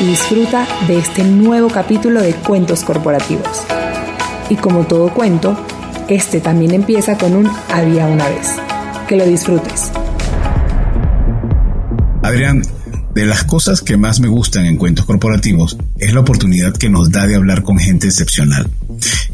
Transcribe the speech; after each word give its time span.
y 0.00 0.06
disfruta 0.06 0.66
de 0.86 0.98
este 0.98 1.24
nuevo 1.24 1.68
capítulo 1.68 2.20
de 2.20 2.34
Cuentos 2.34 2.82
Corporativos. 2.82 3.64
Y 4.48 4.56
como 4.56 4.86
todo 4.86 5.12
cuento, 5.12 5.56
este 6.08 6.40
también 6.40 6.72
empieza 6.72 7.16
con 7.16 7.34
un 7.34 7.50
había 7.68 8.06
una 8.06 8.28
vez. 8.28 8.56
Que 9.08 9.16
lo 9.16 9.24
disfrutes. 9.26 9.92
Adrián, 12.22 12.62
de 13.14 13.26
las 13.26 13.44
cosas 13.44 13.82
que 13.82 13.96
más 13.96 14.20
me 14.20 14.28
gustan 14.28 14.66
en 14.66 14.76
cuentos 14.76 15.04
corporativos 15.04 15.76
es 15.98 16.14
la 16.14 16.20
oportunidad 16.20 16.74
que 16.74 16.88
nos 16.88 17.10
da 17.10 17.26
de 17.26 17.36
hablar 17.36 17.62
con 17.62 17.78
gente 17.78 18.06
excepcional. 18.06 18.68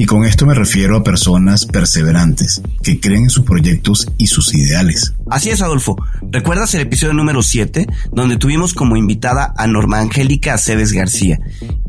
Y 0.01 0.07
con 0.07 0.25
esto 0.25 0.47
me 0.47 0.55
refiero 0.55 0.97
a 0.97 1.05
personas 1.05 1.67
perseverantes, 1.67 2.63
que 2.83 2.99
creen 2.99 3.25
en 3.25 3.29
sus 3.29 3.45
proyectos 3.45 4.09
y 4.17 4.29
sus 4.29 4.55
ideales. 4.55 5.13
Así 5.29 5.51
es, 5.51 5.61
Adolfo. 5.61 5.95
¿Recuerdas 6.23 6.75
el 6.75 6.81
episodio 6.81 7.13
número 7.13 7.43
7, 7.43 7.87
donde 8.11 8.39
tuvimos 8.39 8.73
como 8.73 8.97
invitada 8.97 9.53
a 9.59 9.67
Norma 9.67 9.99
Angélica 9.99 10.55
Aceves 10.55 10.93
García? 10.93 11.39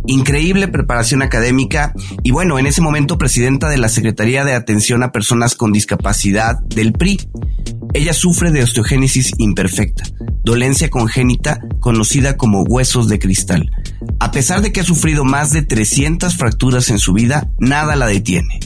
Increíble 0.07 0.67
preparación 0.67 1.21
académica 1.21 1.93
y 2.21 2.31
bueno, 2.31 2.59
en 2.59 2.67
ese 2.67 2.81
momento 2.81 3.17
presidenta 3.17 3.69
de 3.69 3.77
la 3.77 3.87
Secretaría 3.87 4.43
de 4.43 4.55
Atención 4.55 5.03
a 5.03 5.13
Personas 5.13 5.55
con 5.55 5.71
Discapacidad 5.71 6.59
del 6.65 6.91
PRI. 6.91 7.17
Ella 7.93 8.13
sufre 8.13 8.51
de 8.51 8.63
osteogénesis 8.63 9.31
imperfecta, 9.37 10.03
dolencia 10.43 10.89
congénita 10.89 11.61
conocida 11.79 12.35
como 12.35 12.63
huesos 12.63 13.07
de 13.07 13.19
cristal. 13.19 13.71
A 14.19 14.31
pesar 14.31 14.61
de 14.61 14.71
que 14.71 14.81
ha 14.81 14.83
sufrido 14.83 15.23
más 15.23 15.51
de 15.51 15.61
300 15.61 16.35
fracturas 16.35 16.89
en 16.89 16.99
su 16.99 17.13
vida, 17.13 17.49
nada 17.59 17.95
la 17.95 18.07
detiene. 18.07 18.59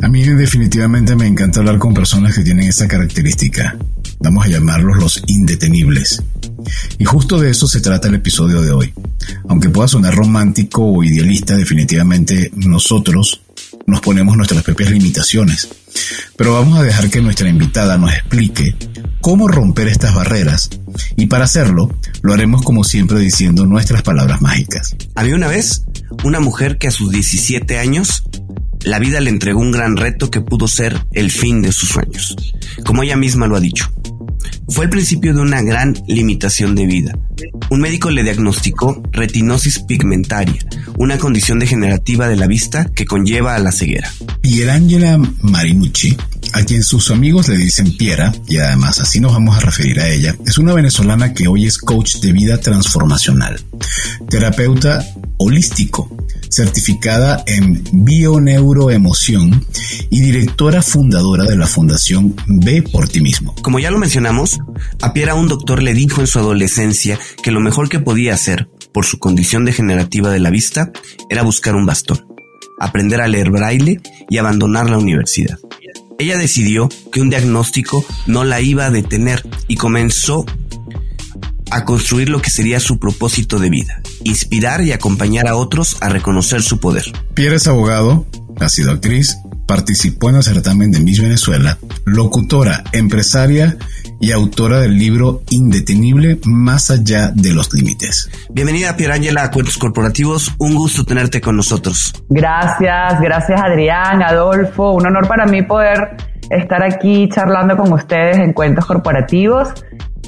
A 0.00 0.08
mí 0.08 0.22
definitivamente 0.22 1.16
me 1.16 1.26
encanta 1.26 1.60
hablar 1.60 1.78
con 1.78 1.94
personas 1.94 2.34
que 2.34 2.42
tienen 2.42 2.68
esta 2.68 2.88
característica. 2.88 3.76
Vamos 4.20 4.44
a 4.44 4.48
llamarlos 4.48 4.98
los 4.98 5.22
indetenibles. 5.26 6.22
Y 6.98 7.04
justo 7.04 7.38
de 7.38 7.50
eso 7.50 7.66
se 7.66 7.80
trata 7.80 8.08
el 8.08 8.14
episodio 8.14 8.60
de 8.62 8.72
hoy. 8.72 8.92
Aunque 9.48 9.70
pueda 9.70 9.88
sonar 9.88 10.14
romántico 10.14 10.84
o 10.84 11.04
idealista, 11.04 11.56
definitivamente 11.56 12.50
nosotros 12.56 13.42
nos 13.88 14.02
ponemos 14.02 14.36
nuestras 14.36 14.62
propias 14.62 14.90
limitaciones. 14.90 15.68
Pero 16.36 16.52
vamos 16.52 16.78
a 16.78 16.82
dejar 16.82 17.08
que 17.08 17.22
nuestra 17.22 17.48
invitada 17.48 17.96
nos 17.96 18.12
explique 18.12 18.76
cómo 19.22 19.48
romper 19.48 19.88
estas 19.88 20.14
barreras 20.14 20.68
y 21.16 21.26
para 21.26 21.44
hacerlo 21.44 21.88
lo 22.22 22.34
haremos 22.34 22.62
como 22.62 22.84
siempre 22.84 23.18
diciendo 23.18 23.64
nuestras 23.64 24.02
palabras 24.02 24.42
mágicas. 24.42 24.94
Había 25.14 25.34
una 25.34 25.48
vez 25.48 25.84
una 26.22 26.38
mujer 26.38 26.76
que 26.76 26.88
a 26.88 26.92
sus 26.92 27.10
17 27.10 27.78
años 27.78 28.24
la 28.82 28.98
vida 28.98 29.20
le 29.20 29.30
entregó 29.30 29.60
un 29.60 29.72
gran 29.72 29.96
reto 29.96 30.30
que 30.30 30.42
pudo 30.42 30.68
ser 30.68 31.06
el 31.12 31.30
fin 31.30 31.62
de 31.62 31.72
sus 31.72 31.88
sueños. 31.88 32.36
Como 32.84 33.02
ella 33.02 33.16
misma 33.16 33.46
lo 33.46 33.56
ha 33.56 33.60
dicho, 33.60 33.90
fue 34.68 34.84
el 34.84 34.90
principio 34.90 35.34
de 35.34 35.40
una 35.40 35.62
gran 35.62 35.94
limitación 36.06 36.74
de 36.74 36.86
vida. 36.86 37.18
Un 37.70 37.80
médico 37.80 38.10
le 38.10 38.22
diagnosticó 38.22 39.02
retinosis 39.12 39.80
pigmentaria, 39.80 40.64
una 40.96 41.18
condición 41.18 41.58
degenerativa 41.58 42.28
de 42.28 42.36
la 42.36 42.46
vista 42.46 42.86
que 42.94 43.04
conlleva 43.04 43.54
a 43.54 43.58
la 43.58 43.72
ceguera. 43.72 44.10
Pierangela 44.40 45.18
Marinucci, 45.42 46.16
a 46.52 46.62
quien 46.64 46.82
sus 46.82 47.10
amigos 47.10 47.48
le 47.48 47.56
dicen 47.56 47.96
Piera, 47.96 48.32
y 48.46 48.58
además 48.58 49.00
así 49.00 49.20
nos 49.20 49.32
vamos 49.32 49.56
a 49.56 49.60
referir 49.60 50.00
a 50.00 50.08
ella, 50.08 50.34
es 50.46 50.58
una 50.58 50.72
venezolana 50.72 51.34
que 51.34 51.48
hoy 51.48 51.66
es 51.66 51.78
coach 51.78 52.16
de 52.16 52.32
vida 52.32 52.58
transformacional, 52.58 53.60
terapeuta 54.28 55.04
holístico, 55.38 56.10
certificada 56.50 57.42
en 57.46 57.84
bioneuroemoción 57.92 59.66
y 60.10 60.20
directora 60.20 60.82
fundadora 60.82 61.44
de 61.44 61.56
la 61.56 61.66
Fundación 61.66 62.34
Ve 62.46 62.82
por 62.82 63.08
ti 63.08 63.20
mismo. 63.20 63.54
Como 63.62 63.78
ya 63.78 63.90
lo 63.90 63.98
mencionamos, 63.98 64.58
a 65.02 65.12
Piera 65.12 65.34
un 65.34 65.48
doctor 65.48 65.82
le 65.82 65.94
dijo 65.94 66.20
en 66.20 66.26
su 66.26 66.38
adolescencia 66.38 67.18
que 67.42 67.50
lo 67.50 67.60
mejor 67.60 67.88
que 67.88 68.00
podía 68.00 68.34
hacer, 68.34 68.68
por 68.92 69.04
su 69.04 69.18
condición 69.18 69.64
degenerativa 69.64 70.30
de 70.30 70.40
la 70.40 70.50
vista, 70.50 70.92
era 71.30 71.42
buscar 71.42 71.76
un 71.76 71.86
bastón, 71.86 72.26
aprender 72.80 73.20
a 73.20 73.28
leer 73.28 73.50
braille 73.50 74.00
y 74.28 74.38
abandonar 74.38 74.90
la 74.90 74.98
universidad. 74.98 75.58
Ella 76.18 76.36
decidió 76.36 76.88
que 77.12 77.20
un 77.20 77.30
diagnóstico 77.30 78.04
no 78.26 78.44
la 78.44 78.60
iba 78.60 78.86
a 78.86 78.90
detener 78.90 79.48
y 79.68 79.76
comenzó 79.76 80.44
a 81.70 81.84
construir 81.84 82.28
lo 82.28 82.40
que 82.40 82.50
sería 82.50 82.80
su 82.80 82.98
propósito 82.98 83.58
de 83.58 83.70
vida, 83.70 84.02
inspirar 84.24 84.82
y 84.82 84.92
acompañar 84.92 85.46
a 85.46 85.56
otros 85.56 85.96
a 86.00 86.08
reconocer 86.08 86.62
su 86.62 86.80
poder. 86.80 87.04
Pierre 87.34 87.56
es 87.56 87.66
abogado, 87.66 88.26
ha 88.58 88.68
sido 88.68 88.90
actriz, 88.90 89.36
participó 89.66 90.30
en 90.30 90.36
el 90.36 90.42
certamen 90.42 90.90
de 90.90 91.00
Miss 91.00 91.20
Venezuela, 91.20 91.78
locutora, 92.04 92.84
empresaria 92.92 93.76
y 94.20 94.32
autora 94.32 94.80
del 94.80 94.98
libro 94.98 95.42
Indetenible 95.50 96.38
Más 96.44 96.90
allá 96.90 97.30
de 97.34 97.52
los 97.52 97.72
límites. 97.72 98.30
Bienvenida 98.50 98.96
Pierangela 98.96 99.44
a 99.44 99.50
Cuentos 99.50 99.78
Corporativos, 99.78 100.52
un 100.58 100.74
gusto 100.74 101.04
tenerte 101.04 101.40
con 101.40 101.56
nosotros. 101.56 102.14
Gracias, 102.28 103.20
gracias 103.20 103.60
Adrián, 103.60 104.22
Adolfo, 104.22 104.92
un 104.92 105.06
honor 105.06 105.28
para 105.28 105.46
mí 105.46 105.62
poder 105.62 106.16
estar 106.50 106.82
aquí 106.82 107.28
charlando 107.28 107.76
con 107.76 107.92
ustedes 107.92 108.38
en 108.38 108.52
Cuentos 108.52 108.86
Corporativos 108.86 109.68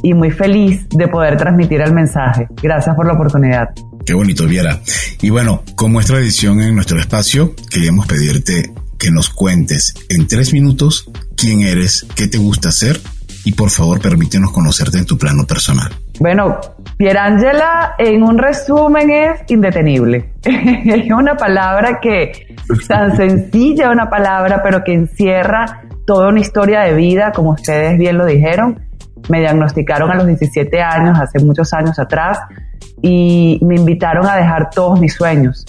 y 0.02 0.14
muy 0.14 0.30
feliz 0.30 0.88
de 0.90 1.08
poder 1.08 1.36
transmitir 1.36 1.80
el 1.80 1.92
mensaje. 1.92 2.46
Gracias 2.62 2.94
por 2.94 3.06
la 3.06 3.14
oportunidad. 3.14 3.68
Qué 4.06 4.14
bonito, 4.14 4.46
Viera. 4.46 4.80
Y 5.20 5.30
bueno, 5.30 5.62
como 5.76 6.00
es 6.00 6.06
tradición 6.06 6.60
en 6.62 6.74
nuestro 6.74 6.98
espacio, 6.98 7.54
queríamos 7.70 8.06
pedirte 8.06 8.72
que 8.98 9.10
nos 9.10 9.30
cuentes 9.30 9.94
en 10.08 10.26
tres 10.26 10.52
minutos 10.52 11.10
quién 11.36 11.62
eres, 11.62 12.06
qué 12.14 12.28
te 12.28 12.38
gusta 12.38 12.70
hacer 12.70 13.00
y 13.44 13.52
por 13.52 13.70
favor 13.70 14.00
permítenos 14.00 14.52
conocerte 14.52 14.98
en 14.98 15.06
tu 15.06 15.16
plano 15.16 15.44
personal. 15.46 15.90
Bueno, 16.18 16.58
Pierangela 16.96 17.94
en 17.98 18.22
un 18.22 18.38
resumen 18.38 19.10
es 19.10 19.40
indetenible. 19.48 20.34
es 20.42 21.10
una 21.10 21.36
palabra 21.36 21.98
que 22.00 22.56
tan 22.88 23.16
sencilla, 23.16 23.90
una 23.90 24.10
palabra, 24.10 24.60
pero 24.62 24.82
que 24.84 24.92
encierra 24.92 25.82
toda 26.06 26.28
una 26.28 26.40
historia 26.40 26.80
de 26.80 26.94
vida, 26.94 27.32
como 27.32 27.50
ustedes 27.50 27.98
bien 27.98 28.18
lo 28.18 28.26
dijeron 28.26 28.90
me 29.28 29.40
diagnosticaron 29.40 30.10
a 30.10 30.14
los 30.14 30.26
17 30.26 30.80
años, 30.80 31.18
hace 31.18 31.38
muchos 31.44 31.72
años 31.72 31.98
atrás, 31.98 32.38
y 33.02 33.58
me 33.62 33.76
invitaron 33.76 34.26
a 34.26 34.36
dejar 34.36 34.70
todos 34.70 35.00
mis 35.00 35.14
sueños. 35.14 35.64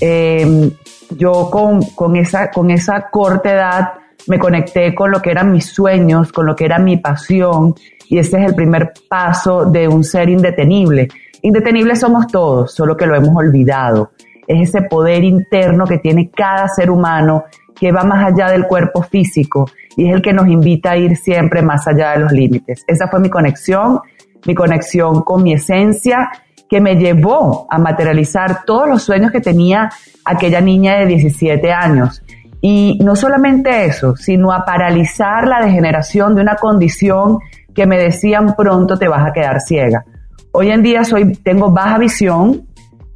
Em, 0.00 0.70
yo 1.16 1.50
con, 1.50 1.82
con, 1.94 2.16
esa, 2.16 2.50
con 2.50 2.70
esa 2.70 3.08
corta 3.10 3.52
edad 3.52 3.88
me 4.28 4.38
conecté 4.38 4.94
con 4.94 5.10
lo 5.10 5.20
que 5.20 5.30
eran 5.30 5.52
mis 5.52 5.66
sueños, 5.66 6.32
con 6.32 6.46
lo 6.46 6.56
que 6.56 6.64
era 6.64 6.78
mi 6.78 6.96
pasión, 6.96 7.74
y 8.08 8.18
ese 8.18 8.40
es 8.40 8.48
el 8.48 8.54
primer 8.54 8.92
paso 9.08 9.66
de 9.66 9.88
un 9.88 10.04
ser 10.04 10.28
indetenible. 10.28 11.08
Indetenibles 11.42 12.00
somos 12.00 12.26
todos, 12.26 12.74
solo 12.74 12.96
que 12.96 13.06
lo 13.06 13.16
hemos 13.16 13.34
olvidado. 13.36 14.10
Es 14.46 14.68
ese 14.68 14.82
poder 14.82 15.24
interno 15.24 15.86
que 15.86 15.98
tiene 15.98 16.30
cada 16.30 16.68
ser 16.68 16.90
humano 16.90 17.44
que 17.78 17.92
va 17.92 18.04
más 18.04 18.32
allá 18.32 18.50
del 18.50 18.66
cuerpo 18.66 19.02
físico 19.02 19.68
y 19.96 20.08
es 20.08 20.14
el 20.14 20.22
que 20.22 20.32
nos 20.32 20.48
invita 20.48 20.92
a 20.92 20.96
ir 20.96 21.16
siempre 21.16 21.62
más 21.62 21.86
allá 21.86 22.12
de 22.12 22.20
los 22.20 22.32
límites. 22.32 22.84
Esa 22.86 23.08
fue 23.08 23.20
mi 23.20 23.28
conexión, 23.28 24.00
mi 24.46 24.54
conexión 24.54 25.22
con 25.22 25.42
mi 25.42 25.52
esencia 25.52 26.30
que 26.68 26.80
me 26.80 26.96
llevó 26.96 27.66
a 27.70 27.78
materializar 27.78 28.64
todos 28.64 28.88
los 28.88 29.02
sueños 29.02 29.30
que 29.30 29.40
tenía 29.40 29.90
aquella 30.24 30.60
niña 30.60 30.98
de 30.98 31.06
17 31.06 31.72
años. 31.72 32.22
Y 32.60 32.98
no 33.02 33.16
solamente 33.16 33.84
eso, 33.84 34.16
sino 34.16 34.52
a 34.52 34.64
paralizar 34.64 35.46
la 35.46 35.60
degeneración 35.60 36.34
de 36.34 36.42
una 36.42 36.56
condición 36.56 37.38
que 37.74 37.86
me 37.86 37.98
decían 37.98 38.54
pronto 38.56 38.98
te 38.98 39.08
vas 39.08 39.26
a 39.28 39.32
quedar 39.32 39.60
ciega. 39.60 40.04
Hoy 40.52 40.70
en 40.70 40.82
día 40.82 41.04
soy, 41.04 41.34
tengo 41.34 41.70
baja 41.70 41.98
visión, 41.98 42.66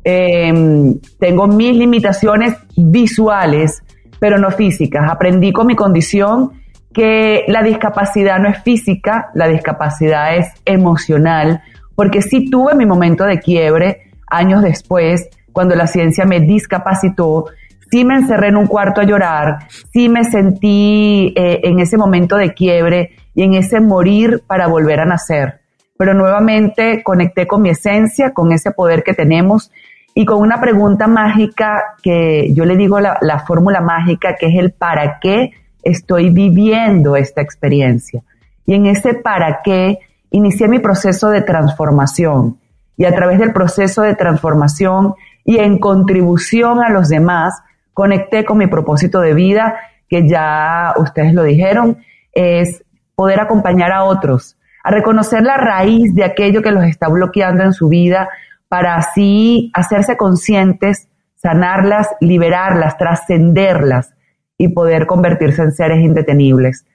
em, 0.05 0.99
tengo 1.19 1.47
mis 1.47 1.75
limitaciones 1.75 2.55
visuales, 2.77 3.83
pero 4.19 4.39
no 4.39 4.51
físicas. 4.51 5.11
Aprendí 5.11 5.53
con 5.53 5.67
mi 5.67 5.75
condición 5.75 6.53
que 6.93 7.45
la 7.49 7.63
discapacidad 7.63 8.39
no 8.39 8.49
es 8.49 8.63
física, 8.63 9.31
la 9.35 9.49
discapacidad 9.49 10.37
es 10.37 10.49
emocional, 10.65 11.63
porque 11.95 12.21
sí 12.21 12.51
tuve 12.51 12.75
mi 12.75 12.85
momento 12.85 13.25
de 13.25 13.39
quiebre 13.39 14.11
años 14.27 14.63
después, 14.63 15.29
cuando 15.53 15.75
la 15.75 15.87
ciencia 15.87 16.25
me 16.25 16.41
discapacitó, 16.41 17.47
sí 17.91 18.05
me 18.05 18.15
encerré 18.17 18.49
en 18.49 18.57
un 18.57 18.67
cuarto 18.67 19.01
a 19.01 19.05
llorar, 19.05 19.59
sí 19.93 20.09
me 20.09 20.25
sentí 20.25 21.33
eh, 21.37 21.61
en 21.65 21.81
ese 21.81 21.97
momento 21.97 22.37
de 22.37 22.55
quiebre 22.55 23.11
y 23.35 23.43
en 23.43 23.55
ese 23.55 23.81
morir 23.81 24.43
para 24.47 24.69
volver 24.69 25.01
a 25.01 25.07
nacer. 25.07 25.61
Pero 25.99 26.15
nuevamente 26.15 27.03
conecté 27.03 27.47
con 27.47 27.63
mi 27.63 27.71
esencia, 27.71 28.33
con 28.33 28.53
ese 28.53 28.71
poder 28.71 29.03
que 29.03 29.15
tenemos 29.15 29.71
y 30.15 30.25
con 30.25 30.41
una 30.41 30.61
pregunta 30.61 31.07
mágica 31.07 31.95
que 32.03 32.53
yo 32.55 32.65
le 32.65 32.77
digo 32.77 33.01
la, 33.01 33.19
la 33.21 33.41
fórmula 33.41 33.81
mágica, 33.81 34.37
que 34.39 34.47
es 34.47 34.55
el 34.59 34.73
para 34.73 35.19
qué 35.21 35.53
estoy 35.83 36.31
viviendo 36.31 37.17
esta 37.17 37.43
experiencia. 37.43 38.23
Y 38.67 38.75
en 38.75 38.87
ese 38.87 39.15
para 39.15 39.61
qué 39.63 39.99
inicié 40.31 40.69
mi 40.69 40.79
proceso 40.79 41.29
de 41.29 41.43
transformación. 41.43 42.59
Y 42.97 43.05
a 43.05 43.15
través 43.15 43.39
del 43.39 43.53
proceso 43.53 44.03
de 44.03 44.15
transformación 44.15 45.15
y 45.45 45.59
en 45.59 45.79
contribución 45.79 46.83
a 46.83 46.91
los 46.91 47.09
demás, 47.09 47.55
conecté 48.01 48.47
con 48.47 48.57
mi 48.57 48.67
propósito 48.67 49.21
de 49.21 49.35
vida, 49.35 49.79
que 50.09 50.27
ya 50.27 50.95
ustedes 50.97 51.35
lo 51.35 51.43
dijeron, 51.43 51.99
es 52.33 52.83
poder 53.15 53.41
acompañar 53.41 53.93
a 53.93 54.05
otros, 54.05 54.57
a 54.83 54.91
reconocer 54.91 55.43
la 55.43 55.59
raíz 55.59 56.15
de 56.15 56.25
aquello 56.25 56.63
que 56.63 56.71
los 56.71 56.85
está 56.85 57.09
bloqueando 57.11 57.63
en 57.63 57.75
su 57.75 57.89
vida, 57.89 58.31
para 58.69 58.95
así 58.95 59.71
hacerse 59.75 60.17
conscientes, 60.17 61.11
sanarlas, 61.35 62.09
liberarlas, 62.23 62.97
trascenderlas 62.97 64.15
y 64.57 64.69
poder 64.69 65.07
convertirse 65.07 65.61
en 65.61 65.73
seres 65.73 65.99
indetenibles. 65.99 66.87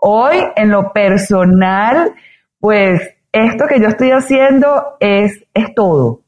Hoy, 0.00 0.38
en 0.56 0.70
lo 0.70 0.92
personal, 0.92 2.14
pues 2.58 3.00
esto 3.30 3.66
que 3.68 3.78
yo 3.78 3.86
estoy 3.86 4.10
haciendo 4.10 4.96
es, 4.98 5.40
es 5.54 5.72
todo. 5.76 6.22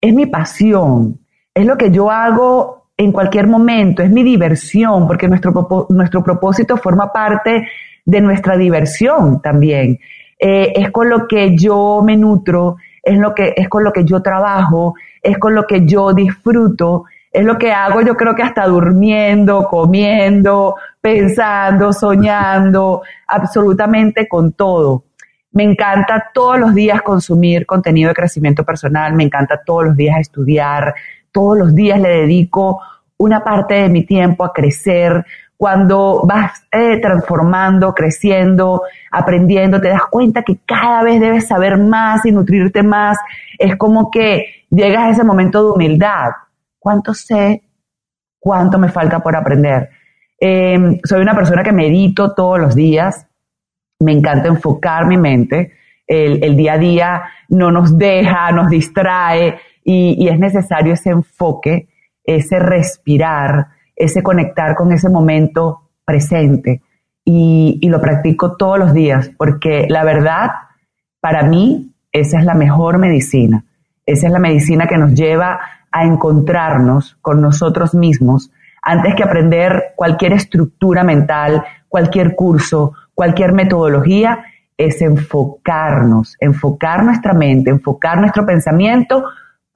Es 0.00 0.12
mi 0.12 0.26
pasión, 0.26 1.20
es 1.54 1.64
lo 1.66 1.76
que 1.76 1.92
yo 1.92 2.10
hago 2.10 2.77
en 2.98 3.12
cualquier 3.12 3.46
momento, 3.46 4.02
es 4.02 4.10
mi 4.10 4.24
diversión, 4.24 5.06
porque 5.06 5.28
nuestro, 5.28 5.86
nuestro 5.88 6.22
propósito 6.22 6.76
forma 6.76 7.12
parte 7.12 7.68
de 8.04 8.20
nuestra 8.20 8.56
diversión 8.56 9.40
también. 9.40 10.00
Eh, 10.36 10.72
es 10.74 10.90
con 10.90 11.08
lo 11.08 11.28
que 11.28 11.56
yo 11.56 12.02
me 12.04 12.16
nutro, 12.16 12.76
es, 13.00 13.16
lo 13.16 13.34
que, 13.34 13.54
es 13.56 13.68
con 13.68 13.84
lo 13.84 13.92
que 13.92 14.04
yo 14.04 14.20
trabajo, 14.20 14.94
es 15.22 15.38
con 15.38 15.54
lo 15.54 15.64
que 15.64 15.86
yo 15.86 16.12
disfruto, 16.12 17.04
es 17.30 17.44
lo 17.44 17.56
que 17.56 17.70
hago 17.70 18.00
yo 18.00 18.16
creo 18.16 18.34
que 18.34 18.42
hasta 18.42 18.66
durmiendo, 18.66 19.68
comiendo, 19.68 20.74
pensando, 21.00 21.92
soñando, 21.92 23.02
absolutamente 23.28 24.26
con 24.26 24.52
todo. 24.52 25.04
Me 25.52 25.62
encanta 25.62 26.30
todos 26.34 26.58
los 26.58 26.74
días 26.74 27.00
consumir 27.02 27.64
contenido 27.64 28.08
de 28.08 28.14
crecimiento 28.14 28.64
personal, 28.64 29.14
me 29.14 29.24
encanta 29.24 29.60
todos 29.64 29.84
los 29.84 29.96
días 29.96 30.18
estudiar, 30.18 30.94
todos 31.32 31.58
los 31.58 31.74
días 31.74 32.00
le 32.00 32.08
dedico 32.08 32.80
una 33.18 33.42
parte 33.42 33.74
de 33.74 33.88
mi 33.88 34.04
tiempo 34.04 34.44
a 34.44 34.52
crecer. 34.52 35.24
Cuando 35.56 36.22
vas 36.24 36.64
eh, 36.70 37.00
transformando, 37.00 37.92
creciendo, 37.92 38.82
aprendiendo, 39.10 39.80
te 39.80 39.88
das 39.88 40.02
cuenta 40.08 40.42
que 40.42 40.58
cada 40.64 41.02
vez 41.02 41.20
debes 41.20 41.48
saber 41.48 41.78
más 41.78 42.24
y 42.24 42.30
nutrirte 42.30 42.82
más. 42.82 43.18
Es 43.58 43.76
como 43.76 44.10
que 44.10 44.66
llegas 44.70 45.04
a 45.04 45.10
ese 45.10 45.24
momento 45.24 45.64
de 45.64 45.70
humildad. 45.72 46.30
¿Cuánto 46.78 47.12
sé? 47.12 47.62
¿Cuánto 48.38 48.78
me 48.78 48.88
falta 48.88 49.18
por 49.18 49.36
aprender? 49.36 49.90
Em, 50.38 51.00
soy 51.02 51.20
una 51.20 51.34
persona 51.34 51.64
que 51.64 51.72
medito 51.72 52.34
todos 52.34 52.60
los 52.60 52.76
días. 52.76 53.26
Me 53.98 54.12
encanta 54.12 54.46
enfocar 54.46 55.06
mi 55.06 55.16
mente. 55.16 55.72
El, 56.06 56.56
día 56.56 56.74
a 56.74 56.78
día 56.78 57.22
no 57.50 57.70
nos 57.70 57.98
deja, 57.98 58.50
nos 58.52 58.70
distrae 58.70 59.58
y, 59.90 60.28
es 60.28 60.38
necesario 60.38 60.92
ese 60.92 61.10
enfoque 61.10 61.88
ese 62.22 62.58
respirar, 62.58 63.68
ese 63.96 64.22
conectar 64.22 64.74
con 64.74 64.92
ese 64.92 65.08
momento 65.08 65.88
presente. 66.04 66.82
Y, 67.24 67.80
lo 67.88 67.98
practico 68.00 68.56
todos 68.56 68.78
los 68.78 68.92
días, 68.92 69.30
porque 69.38 69.86
la 69.88 70.04
verdad, 70.04 70.50
para 71.20 71.42
mí, 71.44 71.94
esa 72.12 72.38
es 72.38 72.44
la 72.44 72.52
mejor 72.52 72.98
medicina. 72.98 73.64
Esa 74.04 74.26
es 74.26 74.32
la 74.32 74.38
medicina 74.38 74.86
que 74.86 74.98
nos 74.98 75.14
lleva 75.14 75.58
a 75.90 76.04
encontrarnos 76.04 77.16
con 77.22 77.40
nosotros 77.40 77.94
mismos 77.94 78.50
antes 78.82 79.14
que 79.14 79.22
aprender 79.22 79.94
cualquier 79.96 80.34
estructura 80.34 81.04
mental, 81.04 81.64
cualquier 81.88 82.34
curso, 82.34 82.92
cualquier 83.14 83.52
metodología, 83.52 84.44
es 84.76 85.00
enfocarnos, 85.00 86.36
enfocar 86.40 87.04
nuestra 87.04 87.32
mente, 87.32 87.70
enfocar 87.70 88.20
nuestro 88.20 88.46
pensamiento 88.46 89.24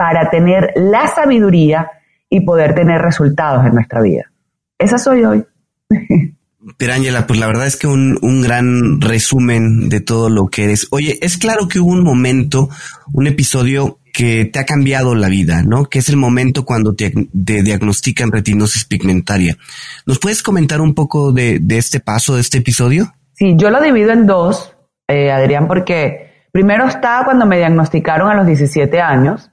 para 0.02 0.30
tener 0.30 0.72
la 0.74 1.06
sabiduría 1.06 1.88
y 2.28 2.40
poder 2.40 2.74
tener 2.74 3.00
resultados 3.00 3.64
en 3.64 3.74
nuestra 3.74 4.02
vida. 4.02 4.32
Esa 4.76 4.98
soy 4.98 5.24
hoy. 5.24 5.44
Pero 6.76 6.92
Ángela, 6.92 7.24
pues 7.28 7.38
la 7.38 7.46
verdad 7.46 7.68
es 7.68 7.76
que 7.76 7.86
un, 7.86 8.18
un, 8.20 8.42
gran 8.42 9.00
resumen 9.00 9.88
de 9.88 10.00
todo 10.00 10.28
lo 10.28 10.48
que 10.48 10.64
eres. 10.64 10.88
Oye, 10.90 11.20
es 11.22 11.38
claro 11.38 11.68
que 11.68 11.78
hubo 11.78 11.92
un 11.92 12.02
momento, 12.02 12.68
un 13.12 13.28
episodio 13.28 14.00
que 14.12 14.44
te 14.44 14.58
ha 14.58 14.66
cambiado 14.66 15.14
la 15.14 15.28
vida, 15.28 15.62
¿no? 15.62 15.84
Que 15.84 16.00
es 16.00 16.08
el 16.08 16.16
momento 16.16 16.64
cuando 16.64 16.96
te, 16.96 17.12
diagnostican 17.32 18.32
retinosis 18.32 18.84
pigmentaria. 18.84 19.56
¿Nos 20.04 20.18
puedes 20.18 20.42
comentar 20.42 20.80
un 20.80 20.94
poco 20.94 21.30
de, 21.30 21.60
de, 21.60 21.78
este 21.78 22.00
paso, 22.00 22.34
de 22.34 22.40
este 22.40 22.58
episodio? 22.58 23.14
Sí, 23.34 23.54
yo 23.56 23.70
lo 23.70 23.80
divido 23.80 24.10
en 24.10 24.26
dos, 24.26 24.74
eh, 25.06 25.30
Adrián, 25.30 25.68
porque 25.68 26.48
primero 26.50 26.88
está 26.88 27.22
cuando 27.24 27.46
me 27.46 27.58
diagnosticaron 27.58 28.28
a 28.28 28.34
los 28.34 28.46
17 28.48 29.00
años, 29.00 29.51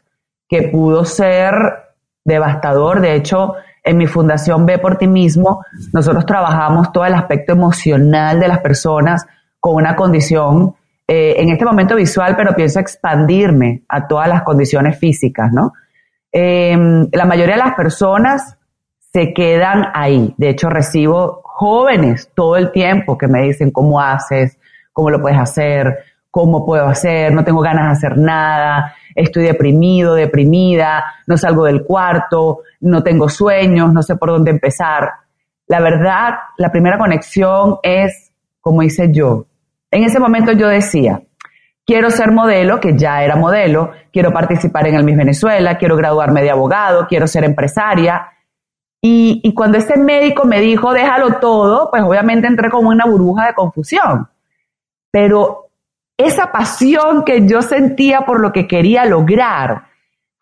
que 0.50 0.64
pudo 0.64 1.06
ser 1.06 1.54
devastador. 2.26 3.00
De 3.00 3.16
hecho, 3.16 3.54
en 3.84 3.98
mi 3.98 4.08
fundación 4.08 4.66
Ve 4.66 4.80
por 4.80 4.98
ti 4.98 5.08
mismo, 5.08 5.64
nosotros 5.94 6.26
trabajamos 6.26 6.92
todo 6.92 7.06
el 7.06 7.14
aspecto 7.14 7.54
emocional 7.54 8.40
de 8.40 8.48
las 8.48 8.60
personas 8.60 9.26
con 9.60 9.76
una 9.76 9.96
condición, 9.96 10.76
eh, 11.08 11.36
en 11.38 11.50
este 11.50 11.66
momento 11.66 11.96
visual, 11.96 12.36
pero 12.36 12.56
pienso 12.56 12.80
expandirme 12.80 13.84
a 13.88 14.08
todas 14.08 14.28
las 14.28 14.44
condiciones 14.44 14.98
físicas, 14.98 15.52
¿no? 15.52 15.74
Em, 16.32 17.08
la 17.12 17.26
mayoría 17.26 17.56
de 17.56 17.64
las 17.64 17.76
personas 17.76 18.58
se 19.12 19.34
quedan 19.34 19.88
ahí. 19.94 20.34
De 20.38 20.50
hecho, 20.50 20.70
recibo 20.70 21.42
jóvenes 21.44 22.32
todo 22.36 22.58
el 22.58 22.72
tiempo 22.72 23.18
que 23.18 23.28
me 23.28 23.42
dicen 23.42 23.72
cómo 23.72 24.00
haces, 24.00 24.58
cómo 24.94 25.10
lo 25.10 25.22
puedes 25.22 25.40
hacer, 25.40 25.98
cómo 26.32 26.66
puedo 26.66 26.86
hacer, 26.86 27.34
no 27.34 27.44
tengo 27.44 27.62
ganas 27.62 27.86
de 27.86 27.92
hacer 27.92 28.18
nada, 28.18 28.96
estoy 29.16 29.44
deprimido, 29.44 30.16
deprimida, 30.16 31.04
no 31.28 31.38
salgo 31.38 31.66
del 31.66 31.84
cuarto, 31.84 32.62
no 32.82 33.04
tengo 33.04 33.30
sueños, 33.30 33.92
no 33.92 34.02
sé 34.02 34.16
por 34.16 34.30
dónde 34.30 34.52
empezar. 34.52 35.12
La 35.68 35.80
verdad, 35.80 36.36
la 36.58 36.72
primera 36.72 36.98
conexión 36.98 37.78
es, 37.84 38.32
como 38.62 38.84
hice 38.84 39.12
yo. 39.12 39.46
En 39.92 40.04
ese 40.04 40.20
momento 40.20 40.52
yo 40.52 40.68
decía, 40.68 41.22
quiero 41.86 42.12
ser 42.12 42.32
modelo, 42.32 42.80
que 42.80 42.96
ya 42.96 43.24
era 43.24 43.36
modelo, 43.36 43.92
quiero 44.12 44.32
participar 44.32 44.88
en 44.88 44.96
el 44.96 45.04
Miss 45.04 45.18
Venezuela, 45.18 45.78
quiero 45.78 45.96
graduarme 45.96 46.42
de 46.42 46.52
abogado, 46.52 47.08
quiero 47.08 47.28
ser 47.28 47.44
empresaria. 47.44 48.30
Y, 49.02 49.42
y 49.44 49.54
cuando 49.54 49.78
ese 49.78 49.98
médico 49.98 50.46
me 50.46 50.60
dijo, 50.60 50.94
déjalo 50.94 51.40
todo, 51.40 51.90
pues 51.90 52.04
obviamente 52.04 52.48
entré 52.48 52.70
como 52.70 52.90
una 52.90 53.06
burbuja 53.06 53.48
de 53.48 53.54
confusión. 53.54 54.28
Pero 55.12 55.69
esa 56.20 56.52
pasión 56.52 57.24
que 57.24 57.48
yo 57.48 57.62
sentía 57.62 58.22
por 58.26 58.42
lo 58.42 58.52
que 58.52 58.68
quería 58.68 59.06
lograr 59.06 59.84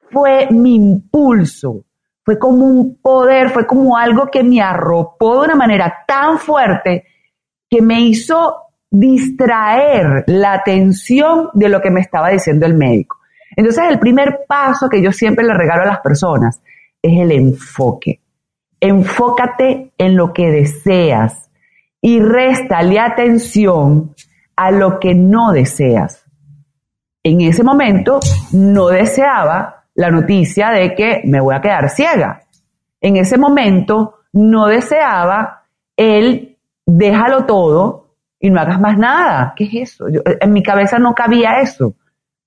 fue 0.10 0.48
mi 0.50 0.76
impulso, 0.76 1.86
fue 2.26 2.40
como 2.40 2.66
un 2.66 3.00
poder, 3.00 3.52
fue 3.52 3.68
como 3.68 3.96
algo 3.96 4.26
que 4.32 4.44
me 4.44 4.60
arropó 4.60 5.40
de 5.40 5.46
una 5.46 5.56
manera 5.56 6.04
tan 6.08 6.40
fuerte 6.40 7.06
que 7.70 7.84
me 7.84 8.02
hizo 8.02 8.56
distraer 8.90 10.24
la 10.26 10.54
atención 10.54 11.50
de 11.54 11.70
lo 11.70 11.80
que 11.80 11.92
me 11.92 12.02
estaba 12.02 12.30
diciendo 12.30 12.66
el 12.66 12.74
médico. 12.74 13.20
Entonces 13.56 13.84
el 13.88 14.00
primer 14.00 14.46
paso 14.48 14.90
que 14.90 15.02
yo 15.02 15.12
siempre 15.12 15.46
le 15.46 15.54
regalo 15.54 15.84
a 15.84 15.88
las 15.88 16.00
personas 16.00 16.60
es 17.04 17.22
el 17.22 17.32
enfoque. 17.32 18.20
Enfócate 18.80 19.92
en 19.96 20.16
lo 20.16 20.34
que 20.34 20.50
deseas 20.50 21.52
y 22.02 22.20
réstale 22.20 23.00
atención 23.00 24.16
a 24.58 24.72
lo 24.72 25.00
que 25.00 25.16
no 25.16 25.52
deseas. 25.52 26.26
En 27.24 27.42
ese 27.42 27.64
momento 27.64 28.20
no 28.52 28.88
deseaba 28.88 29.86
la 29.96 30.10
noticia 30.10 30.72
de 30.72 30.94
que 30.94 31.22
me 31.26 31.40
voy 31.40 31.56
a 31.56 31.62
quedar 31.62 31.90
ciega. 31.90 32.42
En 33.00 33.18
ese 33.18 33.38
momento 33.38 34.20
no 34.34 34.68
deseaba 34.68 35.64
el 35.96 36.58
déjalo 36.86 37.46
todo 37.46 38.08
y 38.40 38.50
no 38.50 38.60
hagas 38.60 38.80
más 38.80 38.98
nada. 38.98 39.54
¿Qué 39.56 39.66
es 39.66 39.92
eso? 39.92 40.06
en 40.08 40.52
mi 40.52 40.64
cabeza 40.64 40.98
no 40.98 41.14
cabía 41.14 41.60
eso. 41.62 41.96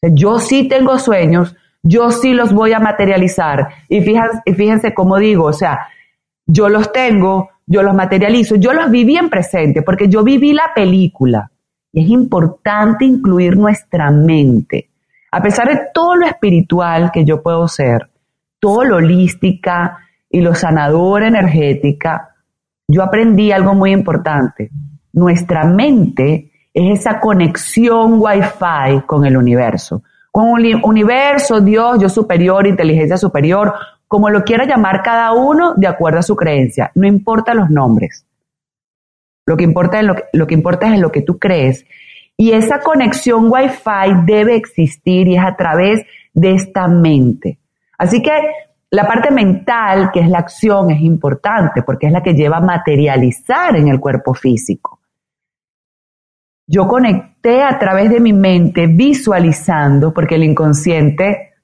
Yo 0.02 0.38
sí 0.38 0.66
tengo 0.66 0.98
sueños, 0.98 1.54
yo 1.82 2.10
sí 2.10 2.32
los 2.32 2.52
voy 2.52 2.72
a 2.72 2.78
materializar. 2.78 3.68
Y 3.88 4.00
fíjense, 4.00 4.54
fíjense 4.54 4.94
cómo 4.94 5.18
digo, 5.18 5.44
o 5.44 5.52
sea, 5.52 5.88
yo 6.46 6.68
los 6.68 6.92
tengo, 6.92 7.50
yo 7.66 7.82
los 7.82 7.94
materializo, 7.94 8.56
yo 8.56 8.72
los 8.72 8.90
viví 8.90 9.16
en 9.16 9.28
presente, 9.28 9.82
porque 9.82 10.08
yo 10.08 10.24
viví 10.24 10.52
la 10.52 10.72
película. 10.74 11.49
Y 11.92 12.04
es 12.04 12.10
importante 12.10 13.04
incluir 13.04 13.56
nuestra 13.56 14.10
mente. 14.10 14.90
A 15.32 15.40
pesar 15.42 15.68
de 15.68 15.80
todo 15.92 16.16
lo 16.16 16.26
espiritual 16.26 17.10
que 17.12 17.24
yo 17.24 17.42
puedo 17.42 17.66
ser, 17.68 18.10
todo 18.58 18.84
lo 18.84 18.96
holística 18.96 19.98
y 20.28 20.40
lo 20.40 20.54
sanadora 20.54 21.28
energética, 21.28 22.34
yo 22.86 23.02
aprendí 23.02 23.52
algo 23.52 23.74
muy 23.74 23.92
importante. 23.92 24.70
Nuestra 25.12 25.64
mente 25.64 26.50
es 26.72 27.00
esa 27.00 27.20
conexión 27.20 28.20
Wi-Fi 28.20 29.02
con 29.06 29.24
el 29.24 29.36
universo. 29.36 30.02
con 30.32 30.48
un 30.48 30.80
universo, 30.84 31.60
Dios, 31.60 31.98
yo 31.98 32.08
superior, 32.08 32.64
inteligencia 32.64 33.16
superior, 33.16 33.74
como 34.06 34.30
lo 34.30 34.44
quiera 34.44 34.64
llamar 34.64 35.02
cada 35.02 35.32
uno 35.32 35.74
de 35.74 35.88
acuerdo 35.88 36.20
a 36.20 36.22
su 36.22 36.36
creencia. 36.36 36.92
No 36.94 37.06
importa 37.06 37.52
los 37.52 37.68
nombres. 37.68 38.24
Lo 39.50 39.56
que 39.56 39.64
importa 39.64 39.98
es 39.98 40.06
lo 40.06 40.14
que, 40.14 40.22
lo 40.32 40.46
que 40.46 40.54
importa 40.54 40.94
es 40.94 41.00
lo 41.00 41.10
que 41.10 41.22
tú 41.22 41.40
crees. 41.40 41.84
Y 42.36 42.52
esa 42.52 42.78
conexión 42.78 43.50
Wi-Fi 43.50 44.22
debe 44.24 44.54
existir 44.54 45.26
y 45.26 45.34
es 45.34 45.42
a 45.42 45.56
través 45.56 46.06
de 46.32 46.52
esta 46.52 46.86
mente. 46.86 47.58
Así 47.98 48.22
que 48.22 48.30
la 48.90 49.08
parte 49.08 49.32
mental, 49.32 50.12
que 50.12 50.20
es 50.20 50.28
la 50.28 50.38
acción, 50.38 50.92
es 50.92 51.00
importante 51.00 51.82
porque 51.82 52.06
es 52.06 52.12
la 52.12 52.22
que 52.22 52.34
lleva 52.34 52.58
a 52.58 52.60
materializar 52.60 53.74
en 53.74 53.88
el 53.88 53.98
cuerpo 53.98 54.34
físico. 54.34 55.00
Yo 56.68 56.86
conecté 56.86 57.64
a 57.64 57.76
través 57.76 58.08
de 58.08 58.20
mi 58.20 58.32
mente 58.32 58.86
visualizando, 58.86 60.14
porque 60.14 60.36
el 60.36 60.44
inconsciente 60.44 61.54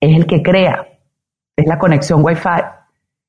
es 0.00 0.16
el 0.16 0.26
que 0.26 0.42
crea, 0.42 0.88
es 1.54 1.66
la 1.68 1.78
conexión 1.78 2.24
Wi-Fi. 2.24 2.62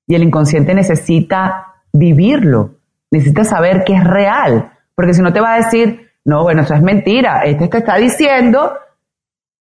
Y 0.08 0.15
el 0.15 0.24
inconsciente 0.24 0.74
necesita 0.74 1.75
vivirlo, 1.94 2.81
necesitas 3.12 3.50
saber 3.50 3.84
que 3.84 3.94
es 3.94 4.03
real, 4.03 4.72
porque 4.96 5.13
si 5.13 5.22
no 5.22 5.32
te 5.32 5.41
va 5.41 5.53
a 5.53 5.58
decir, 5.58 6.10
no, 6.24 6.44
bueno, 6.44 6.62
eso 6.62 6.74
es 6.74 6.82
mentira, 6.82 7.44
este 7.44 7.68
te 7.68 7.77
está 7.80 7.98
diciendo, 7.98 8.74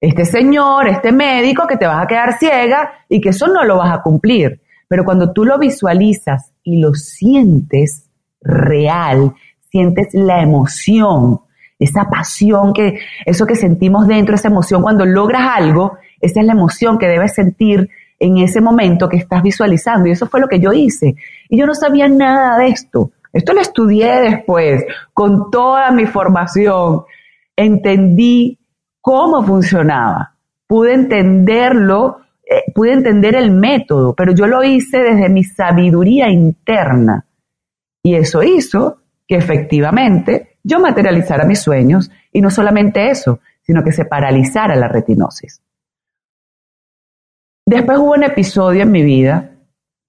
este 0.00 0.24
señor, 0.24 0.88
este 0.88 1.12
médico, 1.12 1.66
que 1.66 1.76
te 1.76 1.86
vas 1.86 2.02
a 2.02 2.06
quedar 2.06 2.38
ciega 2.38 2.92
y 3.08 3.20
que 3.20 3.30
eso 3.30 3.46
no 3.48 3.64
lo 3.64 3.78
vas 3.78 3.92
a 3.92 4.02
cumplir. 4.02 4.60
Pero 4.88 5.04
cuando 5.04 5.32
tú 5.32 5.44
lo 5.44 5.58
visualizas 5.58 6.52
y 6.62 6.78
lo 6.78 6.94
sientes 6.94 8.08
real, 8.40 9.34
sientes 9.70 10.08
la 10.12 10.42
emoción, 10.42 11.40
esa 11.78 12.04
pasión 12.04 12.72
que, 12.72 13.00
eso 13.24 13.46
que 13.46 13.56
sentimos 13.56 14.06
dentro, 14.06 14.34
esa 14.34 14.48
emoción 14.48 14.82
cuando 14.82 15.04
logras 15.04 15.48
algo, 15.56 15.96
esa 16.20 16.40
es 16.40 16.46
la 16.46 16.52
emoción 16.52 16.98
que 16.98 17.08
debes 17.08 17.34
sentir 17.34 17.88
en 18.18 18.38
ese 18.38 18.60
momento 18.60 19.08
que 19.08 19.16
estás 19.16 19.42
visualizando. 19.42 20.06
Y 20.06 20.12
eso 20.12 20.26
fue 20.26 20.40
lo 20.40 20.48
que 20.48 20.60
yo 20.60 20.72
hice. 20.72 21.16
Y 21.48 21.58
yo 21.58 21.66
no 21.66 21.74
sabía 21.74 22.08
nada 22.08 22.58
de 22.58 22.68
esto. 22.68 23.10
Esto 23.34 23.52
lo 23.52 23.60
estudié 23.60 24.20
después, 24.20 24.84
con 25.12 25.50
toda 25.50 25.90
mi 25.90 26.06
formación. 26.06 27.02
Entendí 27.56 28.56
cómo 29.00 29.42
funcionaba. 29.42 30.36
Pude 30.68 30.94
entenderlo, 30.94 32.20
eh, 32.48 32.70
pude 32.72 32.92
entender 32.92 33.34
el 33.34 33.50
método, 33.50 34.14
pero 34.14 34.32
yo 34.32 34.46
lo 34.46 34.62
hice 34.62 34.98
desde 34.98 35.28
mi 35.28 35.42
sabiduría 35.42 36.30
interna. 36.30 37.26
Y 38.04 38.14
eso 38.14 38.42
hizo 38.44 38.98
que 39.26 39.36
efectivamente 39.36 40.58
yo 40.62 40.78
materializara 40.78 41.44
mis 41.44 41.60
sueños 41.60 42.12
y 42.32 42.40
no 42.40 42.50
solamente 42.50 43.10
eso, 43.10 43.40
sino 43.62 43.82
que 43.82 43.90
se 43.90 44.04
paralizara 44.04 44.76
la 44.76 44.86
retinosis. 44.86 45.60
Después 47.66 47.98
hubo 47.98 48.12
un 48.12 48.22
episodio 48.22 48.82
en 48.82 48.92
mi 48.92 49.02
vida 49.02 49.50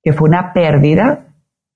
que 0.03 0.13
fue 0.13 0.29
una 0.29 0.53
pérdida 0.53 1.24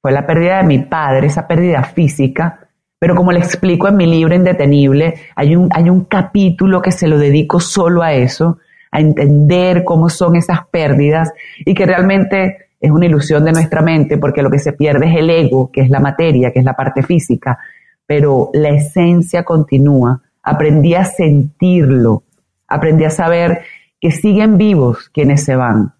fue 0.01 0.11
la 0.11 0.25
pérdida 0.25 0.57
de 0.57 0.63
mi 0.63 0.79
padre, 0.79 1.27
esa 1.27 1.47
pérdida 1.47 1.83
física, 1.83 2.69
pero 2.99 3.15
como 3.15 3.31
le 3.31 3.39
explico 3.39 3.87
en 3.87 3.95
mi 3.95 4.05
libro 4.05 4.35
Indetenible, 4.35 5.15
hay 5.35 5.55
un, 5.55 5.69
hay 5.71 5.89
un 5.89 6.05
capítulo 6.05 6.81
que 6.81 6.91
se 6.91 7.07
lo 7.07 7.17
dedico 7.17 7.59
solo 7.59 8.03
a 8.03 8.13
eso, 8.13 8.59
a 8.91 8.99
entender 8.99 9.83
cómo 9.83 10.09
son 10.09 10.35
esas 10.35 10.67
pérdidas 10.67 11.31
y 11.59 11.73
que 11.73 11.85
realmente 11.85 12.69
es 12.79 12.91
una 12.91 13.05
ilusión 13.05 13.45
de 13.45 13.51
nuestra 13.51 13.81
mente 13.81 14.17
porque 14.17 14.41
lo 14.41 14.49
que 14.49 14.59
se 14.59 14.73
pierde 14.73 15.07
es 15.07 15.17
el 15.17 15.29
ego, 15.29 15.71
que 15.71 15.81
es 15.81 15.89
la 15.89 15.99
materia, 15.99 16.51
que 16.51 16.59
es 16.59 16.65
la 16.65 16.73
parte 16.73 17.03
física, 17.03 17.57
pero 18.05 18.49
la 18.53 18.69
esencia 18.69 19.43
continúa. 19.43 20.21
Aprendí 20.43 20.95
a 20.95 21.05
sentirlo, 21.05 22.23
aprendí 22.67 23.05
a 23.05 23.09
saber 23.09 23.61
que 23.99 24.11
siguen 24.11 24.57
vivos 24.57 25.09
quienes 25.13 25.43
se 25.43 25.55
van. 25.55 25.93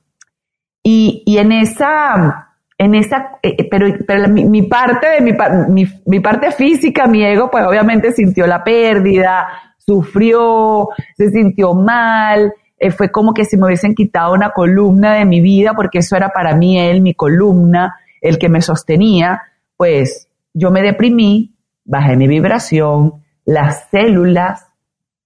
Y, 0.83 1.23
y 1.25 1.37
en 1.37 1.51
esa 1.51 2.48
en 2.79 2.95
esa, 2.95 3.37
eh, 3.43 3.55
eh, 3.57 3.67
pero, 3.69 3.87
pero 4.07 4.29
mi, 4.29 4.63
parte 4.63 5.07
de 5.07 5.21
mi, 5.21 5.85
mi, 6.05 6.19
parte 6.21 6.51
física, 6.53 7.07
mi 7.07 7.23
ego, 7.25 7.51
pues 7.51 7.65
obviamente 7.65 8.13
sintió 8.13 8.47
la 8.47 8.63
pérdida, 8.63 9.49
sufrió, 9.77 10.87
se 11.17 11.29
sintió 11.29 11.73
mal, 11.73 12.53
eh, 12.77 12.89
fue 12.91 13.11
como 13.11 13.33
que 13.33 13.43
si 13.43 13.57
me 13.57 13.65
hubiesen 13.65 13.93
quitado 13.95 14.33
una 14.33 14.51
columna 14.51 15.15
de 15.15 15.25
mi 15.25 15.41
vida, 15.41 15.73
porque 15.75 15.99
eso 15.99 16.15
era 16.15 16.29
para 16.29 16.55
mí 16.55 16.79
él, 16.79 17.01
mi 17.01 17.13
columna, 17.13 17.97
el 18.21 18.39
que 18.39 18.47
me 18.47 18.61
sostenía, 18.61 19.41
pues 19.75 20.29
yo 20.53 20.71
me 20.71 20.81
deprimí, 20.81 21.57
bajé 21.83 22.15
mi 22.15 22.29
vibración, 22.29 23.25
las 23.43 23.89
células 23.91 24.65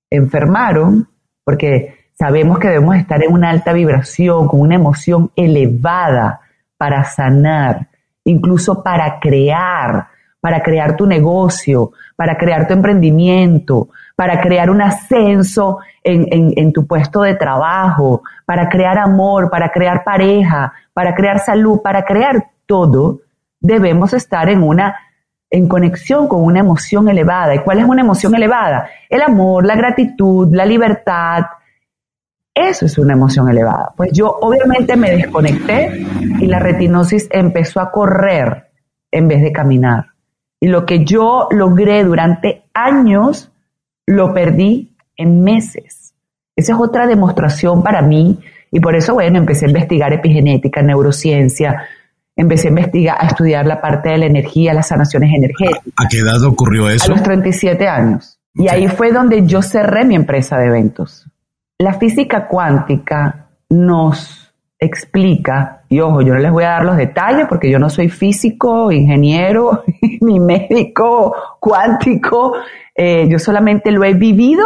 enfermaron, 0.09 1.07
porque 1.43 2.09
sabemos 2.17 2.57
que 2.57 2.69
debemos 2.69 2.95
estar 2.95 3.23
en 3.23 3.31
una 3.31 3.51
alta 3.51 3.73
vibración, 3.73 4.47
con 4.47 4.59
una 4.59 4.73
emoción 4.73 5.29
elevada, 5.35 6.39
para 6.83 7.05
sanar, 7.05 7.87
incluso 8.25 8.83
para 8.83 9.17
crear, 9.21 10.05
para 10.41 10.61
crear 10.61 10.97
tu 10.97 11.07
negocio, 11.07 11.93
para 12.17 12.35
crear 12.37 12.67
tu 12.67 12.73
emprendimiento, 12.73 13.87
para 14.17 14.41
crear 14.41 14.69
un 14.69 14.81
ascenso 14.81 15.79
en, 16.03 16.73
tu 16.73 16.85
puesto 16.85 17.21
de 17.21 17.35
trabajo, 17.35 18.21
para 18.45 18.67
crear 18.67 18.97
amor, 18.97 19.49
para 19.49 19.69
crear 19.69 20.03
pareja, 20.03 20.73
para 20.93 21.15
crear 21.15 21.39
salud, 21.39 21.79
para 21.81 22.03
crear 22.03 22.49
todo, 22.65 23.21
debemos 23.61 24.11
estar 24.11 24.49
en 24.49 24.61
una 24.61 24.93
en 25.49 25.69
conexión 25.69 26.27
con 26.27 26.43
una 26.43 26.59
emoción 26.59 27.07
elevada. 27.07 27.55
¿Y 27.55 27.59
cuál 27.59 27.79
es 27.79 27.85
una 27.85 28.01
emoción 28.01 28.35
elevada? 28.35 28.89
El 29.09 29.21
amor, 29.21 29.65
la 29.65 29.77
gratitud, 29.77 30.53
la 30.53 30.65
libertad, 30.65 31.45
eso 32.53 32.85
es 32.85 32.97
una 32.97 33.13
emoción 33.13 33.49
elevada. 33.49 33.93
Pues 33.95 34.11
yo 34.11 34.27
obviamente 34.27 34.95
me 34.95 35.11
desconecté 35.11 36.05
y 36.39 36.45
la 36.45 36.59
retinosis 36.59 37.27
empezó 37.31 37.79
a 37.79 37.91
correr 37.91 38.69
en 39.11 39.27
vez 39.27 39.41
de 39.41 39.51
caminar. 39.51 40.07
Y 40.59 40.67
lo 40.67 40.85
que 40.85 41.03
yo 41.03 41.47
logré 41.51 42.03
durante 42.03 42.63
años, 42.73 43.51
lo 44.05 44.33
perdí 44.33 44.95
en 45.17 45.43
meses. 45.43 46.13
Esa 46.55 46.73
es 46.73 46.79
otra 46.79 47.07
demostración 47.07 47.81
para 47.81 48.01
mí 48.01 48.39
y 48.71 48.79
por 48.79 48.95
eso, 48.95 49.13
bueno, 49.13 49.39
empecé 49.39 49.65
a 49.65 49.69
investigar 49.69 50.13
epigenética, 50.13 50.81
neurociencia, 50.81 51.87
empecé 52.35 52.67
a 52.67 52.69
investigar, 52.69 53.17
a 53.19 53.27
estudiar 53.27 53.65
la 53.65 53.81
parte 53.81 54.09
de 54.09 54.17
la 54.19 54.25
energía, 54.25 54.73
las 54.73 54.87
sanaciones 54.87 55.31
energéticas. 55.35 55.93
¿A 55.97 56.07
qué 56.07 56.19
edad 56.19 56.43
ocurrió 56.43 56.87
eso? 56.89 57.05
A 57.05 57.15
los 57.15 57.23
37 57.23 57.87
años. 57.87 58.39
Y 58.55 58.67
ahí 58.69 58.87
fue 58.87 59.11
donde 59.11 59.45
yo 59.47 59.61
cerré 59.63 60.05
mi 60.05 60.15
empresa 60.15 60.57
de 60.57 60.67
eventos. 60.67 61.27
La 61.79 61.93
física 61.93 62.47
cuántica 62.47 63.49
nos 63.69 64.53
explica, 64.79 65.83
y 65.89 65.99
ojo, 65.99 66.21
yo 66.21 66.33
no 66.33 66.39
les 66.39 66.51
voy 66.51 66.65
a 66.65 66.71
dar 66.71 66.85
los 66.85 66.97
detalles 66.97 67.47
porque 67.47 67.71
yo 67.71 67.79
no 67.79 67.89
soy 67.89 68.09
físico, 68.09 68.91
ingeniero, 68.91 69.83
ni 70.21 70.39
médico 70.39 71.35
cuántico, 71.59 72.55
eh, 72.95 73.27
yo 73.29 73.39
solamente 73.39 73.91
lo 73.91 74.03
he 74.03 74.13
vivido 74.13 74.65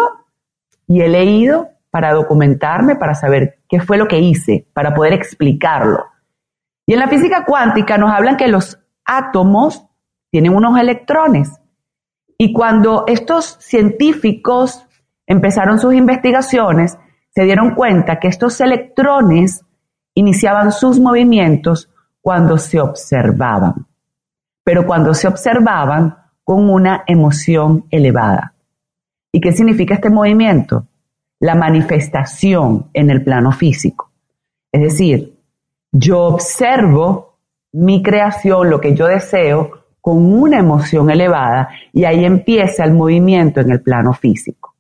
y 0.88 1.02
he 1.02 1.08
leído 1.08 1.70
para 1.90 2.14
documentarme, 2.14 2.96
para 2.96 3.16
saber 3.16 3.60
qué 3.70 3.80
fue 3.80 3.98
lo 3.98 4.08
que 4.08 4.20
hice, 4.20 4.68
para 4.74 4.94
poder 4.94 5.14
explicarlo. 5.14 6.06
Y 6.86 6.94
en 6.94 7.00
la 7.00 7.08
física 7.08 7.46
cuántica 7.46 7.98
nos 7.98 8.12
hablan 8.12 8.38
que 8.38 8.48
los 8.48 8.80
átomos 9.06 9.86
tienen 10.32 10.56
unos 10.56 10.80
electrones. 10.80 11.60
Y 12.38 12.54
cuando 12.54 13.06
estos 13.08 13.58
científicos 13.60 14.87
empezaron 15.28 15.78
sus 15.78 15.94
investigaciones, 15.94 16.98
se 17.30 17.44
dieron 17.44 17.76
cuenta 17.76 18.20
que 18.20 18.30
estos 18.30 18.60
electrones 18.62 19.64
iniciaban 20.16 20.72
sus 20.72 21.00
movimientos 21.00 21.92
cuando 22.22 22.58
se 22.58 22.80
observaban, 22.80 23.86
pero 24.64 24.88
cuando 24.88 25.14
se 25.14 25.28
observaban 25.28 26.18
con 26.44 26.70
una 26.70 27.04
emoción 27.06 27.86
elevada. 27.92 28.56
¿Y 29.32 29.40
qué 29.40 29.52
significa 29.52 29.96
este 29.96 30.10
movimiento? 30.10 30.88
La 31.40 31.54
manifestación 31.54 32.90
en 32.94 33.12
el 33.12 33.24
plano 33.24 33.52
físico. 33.52 34.10
Es 34.72 34.82
decir, 34.82 35.38
yo 35.92 36.24
observo 36.24 37.38
mi 37.74 38.02
creación, 38.02 38.70
lo 38.70 38.82
que 38.82 38.96
yo 38.96 39.08
deseo, 39.08 39.84
con 40.02 40.34
una 40.34 40.60
emoción 40.60 41.12
elevada 41.12 41.70
y 41.92 42.06
ahí 42.06 42.26
empieza 42.26 42.84
el 42.86 42.94
movimiento 42.94 43.60
en 43.60 43.72
el 43.72 43.82
plano 43.82 44.14
físico. 44.14 44.74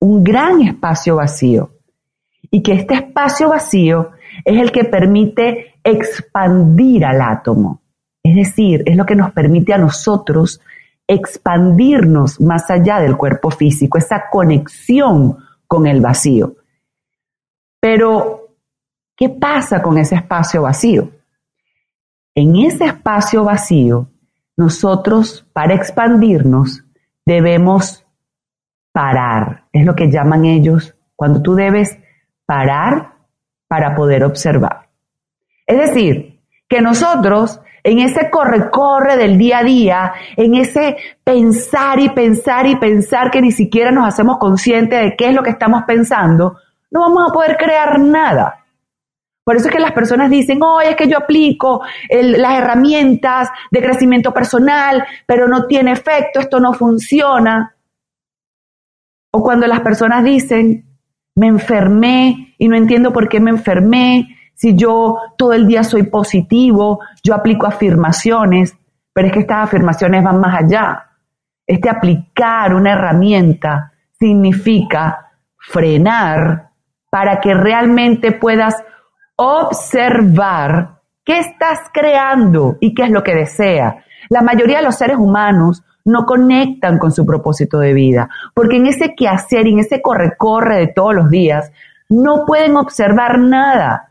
un 0.00 0.22
gran 0.22 0.60
espacio 0.62 1.16
vacío 1.16 1.70
y 2.50 2.62
que 2.62 2.74
este 2.74 2.94
espacio 2.94 3.48
vacío 3.48 4.10
es 4.44 4.60
el 4.60 4.70
que 4.70 4.84
permite 4.84 5.74
expandir 5.82 7.04
al 7.04 7.20
átomo. 7.20 7.80
Es 8.22 8.36
decir, 8.36 8.84
es 8.86 8.96
lo 8.96 9.04
que 9.04 9.16
nos 9.16 9.32
permite 9.32 9.74
a 9.74 9.78
nosotros 9.78 10.60
expandirnos 11.06 12.40
más 12.40 12.70
allá 12.70 13.00
del 13.00 13.16
cuerpo 13.16 13.50
físico, 13.50 13.98
esa 13.98 14.24
conexión 14.30 15.38
con 15.66 15.86
el 15.86 16.00
vacío. 16.00 16.56
Pero, 17.80 18.56
¿qué 19.16 19.28
pasa 19.28 19.82
con 19.82 19.98
ese 19.98 20.16
espacio 20.16 20.62
vacío? 20.62 21.10
En 22.34 22.56
ese 22.56 22.86
espacio 22.86 23.44
vacío, 23.44 24.08
nosotros 24.56 25.46
para 25.52 25.74
expandirnos 25.74 26.84
debemos 27.26 28.04
parar. 28.92 29.64
Es 29.72 29.84
lo 29.84 29.94
que 29.94 30.10
llaman 30.10 30.44
ellos 30.44 30.94
cuando 31.16 31.42
tú 31.42 31.54
debes 31.54 31.98
parar 32.46 33.14
para 33.68 33.94
poder 33.94 34.24
observar. 34.24 34.88
Es 35.66 35.78
decir, 35.78 36.40
que 36.68 36.80
nosotros 36.80 37.60
en 37.84 37.98
ese 37.98 38.30
corre-corre 38.30 39.16
del 39.16 39.36
día 39.36 39.58
a 39.58 39.62
día, 39.62 40.12
en 40.36 40.54
ese 40.54 40.96
pensar 41.22 42.00
y 42.00 42.08
pensar 42.08 42.66
y 42.66 42.76
pensar 42.76 43.30
que 43.30 43.42
ni 43.42 43.52
siquiera 43.52 43.90
nos 43.90 44.08
hacemos 44.08 44.38
conscientes 44.38 45.00
de 45.00 45.16
qué 45.16 45.28
es 45.28 45.34
lo 45.34 45.42
que 45.42 45.50
estamos 45.50 45.82
pensando, 45.86 46.56
no 46.90 47.00
vamos 47.00 47.28
a 47.28 47.32
poder 47.32 47.56
crear 47.58 48.00
nada. 48.00 48.64
Por 49.44 49.56
eso 49.56 49.68
es 49.68 49.74
que 49.74 49.80
las 49.80 49.92
personas 49.92 50.30
dicen, 50.30 50.62
oye, 50.62 50.90
es 50.90 50.96
que 50.96 51.06
yo 51.06 51.18
aplico 51.18 51.82
las 52.08 52.58
herramientas 52.58 53.50
de 53.70 53.82
crecimiento 53.82 54.32
personal, 54.32 55.04
pero 55.26 55.46
no 55.46 55.66
tiene 55.66 55.92
efecto, 55.92 56.40
esto 56.40 56.60
no 56.60 56.72
funciona. 56.72 57.76
O 59.30 59.42
cuando 59.42 59.66
las 59.66 59.80
personas 59.80 60.24
dicen, 60.24 60.86
me 61.34 61.48
enfermé 61.48 62.54
y 62.56 62.68
no 62.68 62.76
entiendo 62.76 63.12
por 63.12 63.28
qué 63.28 63.40
me 63.40 63.50
enfermé, 63.50 64.34
si 64.54 64.74
yo 64.74 65.18
todo 65.36 65.52
el 65.52 65.66
día 65.66 65.82
soy 65.82 66.04
positivo, 66.04 67.00
yo 67.22 67.34
aplico 67.34 67.66
afirmaciones, 67.66 68.76
pero 69.12 69.26
es 69.26 69.32
que 69.32 69.40
estas 69.40 69.64
afirmaciones 69.64 70.22
van 70.22 70.40
más 70.40 70.62
allá. 70.62 71.10
Este 71.66 71.90
aplicar 71.90 72.74
una 72.74 72.92
herramienta 72.92 73.92
significa 74.18 75.32
frenar 75.58 76.70
para 77.10 77.40
que 77.40 77.54
realmente 77.54 78.32
puedas 78.32 78.74
observar 79.36 81.00
qué 81.24 81.38
estás 81.40 81.80
creando 81.92 82.76
y 82.80 82.94
qué 82.94 83.04
es 83.04 83.10
lo 83.10 83.22
que 83.22 83.34
desea. 83.34 84.04
La 84.28 84.42
mayoría 84.42 84.78
de 84.78 84.84
los 84.84 84.96
seres 84.96 85.16
humanos 85.16 85.82
no 86.04 86.26
conectan 86.26 86.98
con 86.98 87.12
su 87.12 87.24
propósito 87.24 87.78
de 87.78 87.94
vida, 87.94 88.28
porque 88.54 88.76
en 88.76 88.86
ese 88.86 89.14
quehacer 89.14 89.66
y 89.66 89.72
en 89.72 89.78
ese 89.80 90.02
corre-corre 90.02 90.76
de 90.76 90.88
todos 90.88 91.14
los 91.14 91.30
días, 91.30 91.72
no 92.08 92.44
pueden 92.44 92.76
observar 92.76 93.38
nada 93.38 94.10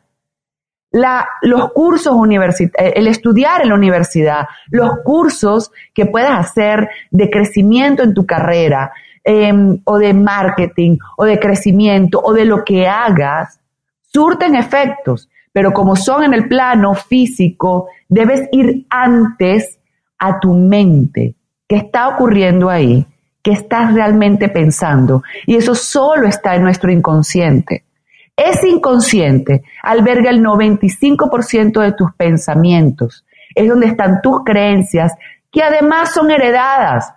los 0.94 1.72
cursos 1.72 2.14
universitarios, 2.14 2.94
eh, 2.94 3.00
el 3.00 3.08
estudiar 3.08 3.62
en 3.62 3.70
la 3.70 3.76
universidad, 3.76 4.48
los 4.70 5.00
cursos 5.04 5.72
que 5.94 6.06
puedas 6.06 6.40
hacer 6.40 6.88
de 7.10 7.30
crecimiento 7.30 8.04
en 8.04 8.14
tu 8.14 8.26
carrera, 8.26 8.92
em, 9.24 9.80
o 9.86 9.98
de 9.98 10.14
marketing, 10.14 10.98
o 11.18 11.26
de 11.26 11.40
crecimiento, 11.40 12.22
o 12.24 12.34
de 12.34 12.46
lo 12.46 12.64
que 12.64 12.88
hagas, 12.88 13.60
surten 14.02 14.56
efectos, 14.56 15.30
pero 15.52 15.72
como 15.72 15.96
son 15.96 16.26
en 16.26 16.34
el 16.34 16.48
plano 16.48 16.94
físico, 16.94 17.88
debes 18.08 18.48
ir 18.52 18.86
antes 18.90 19.80
a 20.20 20.40
tu 20.40 20.54
mente. 20.54 21.36
¿Qué 21.68 21.78
está 21.78 22.10
ocurriendo 22.10 22.70
ahí? 22.70 23.06
¿Qué 23.42 23.52
estás 23.52 23.94
realmente 23.94 24.48
pensando? 24.50 25.24
Y 25.48 25.56
eso 25.56 25.74
solo 25.74 26.28
está 26.28 26.56
en 26.56 26.64
nuestro 26.64 26.92
inconsciente. 26.92 27.84
Ese 28.36 28.68
inconsciente 28.68 29.64
alberga 29.84 30.32
el 30.32 30.44
95% 30.44 31.82
de 31.82 31.92
tus 31.92 32.14
pensamientos. 32.14 33.26
Es 33.54 33.70
donde 33.70 33.88
están 33.88 34.22
tus 34.22 34.44
creencias, 34.44 35.14
que 35.52 35.62
además 35.62 36.14
son 36.14 36.32
heredadas 36.32 37.14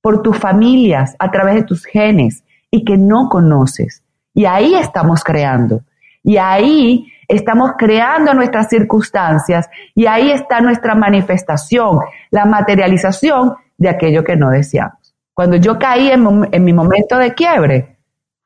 por 0.00 0.22
tus 0.22 0.38
familias 0.38 1.14
a 1.18 1.30
través 1.30 1.56
de 1.56 1.62
tus 1.64 1.84
genes 1.84 2.44
y 2.70 2.84
que 2.84 2.96
no 2.96 3.28
conoces. 3.28 4.02
Y 4.32 4.46
ahí 4.46 4.74
estamos 4.74 5.22
creando. 5.22 5.82
Y 6.22 6.38
ahí 6.38 7.12
estamos 7.28 7.72
creando 7.76 8.32
nuestras 8.32 8.68
circunstancias 8.68 9.68
y 9.94 10.06
ahí 10.06 10.30
está 10.30 10.60
nuestra 10.60 10.94
manifestación, 10.94 11.98
la 12.30 12.46
materialización 12.46 13.54
de 13.76 13.90
aquello 13.90 14.24
que 14.24 14.36
no 14.36 14.50
deseamos. 14.50 15.14
Cuando 15.34 15.56
yo 15.56 15.78
caí 15.78 16.10
en, 16.10 16.48
en 16.50 16.64
mi 16.64 16.72
momento 16.72 17.18
de 17.18 17.34
quiebre, 17.34 17.93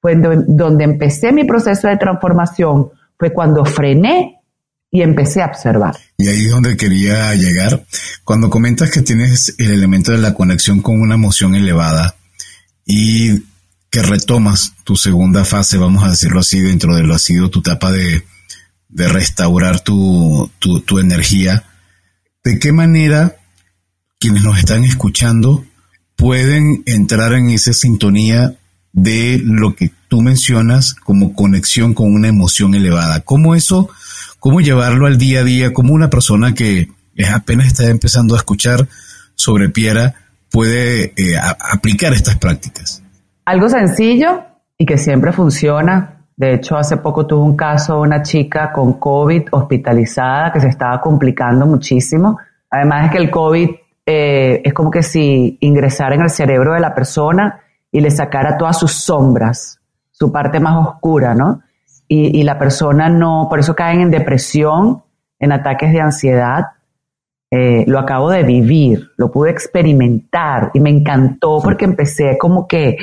fue 0.01 0.15
donde 0.17 0.85
empecé 0.85 1.33
mi 1.33 1.45
proceso 1.45 1.89
de 1.89 1.97
transformación, 1.97 2.91
fue 3.19 3.33
cuando 3.33 3.65
frené 3.65 4.39
y 4.91 5.03
empecé 5.03 5.43
a 5.43 5.47
observar. 5.47 5.97
Y 6.17 6.29
ahí 6.29 6.45
es 6.47 6.51
donde 6.51 6.77
quería 6.77 7.35
llegar. 7.35 7.85
Cuando 8.25 8.49
comentas 8.49 8.91
que 8.91 9.03
tienes 9.03 9.55
el 9.59 9.73
elemento 9.73 10.13
de 10.13 10.19
la 10.19 10.35
conexión 10.35 10.81
con 10.81 11.01
una 11.01 11.15
emoción 11.15 11.55
elevada 11.55 12.15
y 12.87 13.43
que 13.91 14.03
retomas 14.03 14.75
tu 14.85 14.97
segunda 14.97 15.45
fase, 15.45 15.79
vamos 15.79 16.05
a 16.05 16.11
decirlo 16.11 16.41
así, 16.41 16.61
dentro 16.61 16.95
de 16.95 17.03
lo 17.03 17.15
ha 17.15 17.19
sido 17.19 17.51
tu 17.51 17.61
etapa 17.61 17.91
de, 17.91 18.25
de 18.89 19.09
restaurar 19.09 19.81
tu, 19.81 20.51
tu, 20.59 20.81
tu 20.81 20.99
energía, 20.99 21.65
¿de 22.45 22.59
qué 22.59 22.73
manera 22.73 23.37
quienes 24.19 24.43
nos 24.43 24.59
están 24.59 24.85
escuchando 24.85 25.65
pueden 26.17 26.83
entrar 26.87 27.33
en 27.35 27.51
esa 27.51 27.73
sintonía 27.73 28.58
de 28.92 29.40
lo 29.44 29.74
que 29.74 29.90
tú 30.09 30.22
mencionas 30.22 30.94
como 30.94 31.35
conexión 31.35 31.94
con 31.94 32.12
una 32.12 32.29
emoción 32.29 32.74
elevada. 32.74 33.20
¿Cómo 33.20 33.55
eso, 33.55 33.88
cómo 34.40 34.61
llevarlo 34.61 35.07
al 35.07 35.18
día 35.18 35.40
a 35.40 35.44
día, 35.44 35.72
como 35.72 35.92
una 35.92 36.11
persona 36.11 36.55
que 36.55 36.88
apenas 37.35 37.68
está 37.68 37.88
empezando 37.88 38.35
a 38.35 38.38
escuchar 38.38 38.87
sobre 39.35 39.68
Piera 39.68 40.14
puede 40.51 41.12
eh, 41.16 41.37
aplicar 41.72 42.12
estas 42.12 42.37
prácticas? 42.38 43.03
Algo 43.44 43.68
sencillo 43.68 44.42
y 44.77 44.87
que 44.87 44.98
siempre 44.98 45.33
funciona. 45.33 46.24
De 46.37 46.55
hecho, 46.55 46.77
hace 46.77 46.98
poco 46.98 47.27
tuve 47.27 47.42
un 47.42 47.57
caso 47.57 48.01
una 48.01 48.22
chica 48.22 48.72
con 48.72 48.94
COVID 48.94 49.48
hospitalizada 49.51 50.53
que 50.53 50.61
se 50.61 50.68
estaba 50.68 51.01
complicando 51.01 51.66
muchísimo. 51.66 52.38
Además 52.70 53.07
es 53.07 53.11
que 53.11 53.18
el 53.18 53.31
COVID 53.31 53.70
eh, 54.07 54.62
es 54.64 54.72
como 54.72 54.90
que 54.90 55.03
si 55.03 55.59
ingresara 55.61 56.14
en 56.14 56.22
el 56.22 56.31
cerebro 56.31 56.74
de 56.74 56.81
la 56.81 56.94
persona 56.94 57.61
y 57.90 58.01
le 58.01 58.11
sacara 58.11 58.57
todas 58.57 58.79
sus 58.79 58.92
sombras, 58.92 59.81
su 60.11 60.31
parte 60.31 60.61
más 60.61 60.87
oscura, 60.87 61.35
¿no? 61.35 61.62
Y, 62.11 62.42
la 62.42 62.59
persona 62.59 63.11
no, 63.11 63.48
por 63.51 63.59
eso 63.59 63.77
caen 63.77 64.01
en 64.01 64.11
depresión, 64.11 65.03
en 65.38 65.53
ataques 65.53 65.92
de 65.92 66.01
ansiedad. 66.01 66.64
Eh, 67.51 67.85
lo 67.87 67.98
acabo 67.98 68.31
de 68.31 68.44
vivir, 68.44 69.11
lo 69.18 69.31
pude 69.31 69.51
experimentar 69.51 70.70
y 70.72 70.81
me 70.81 70.88
encantó 70.88 71.61
porque 71.62 71.85
empecé 71.85 72.38
como 72.38 72.66
que 72.66 72.96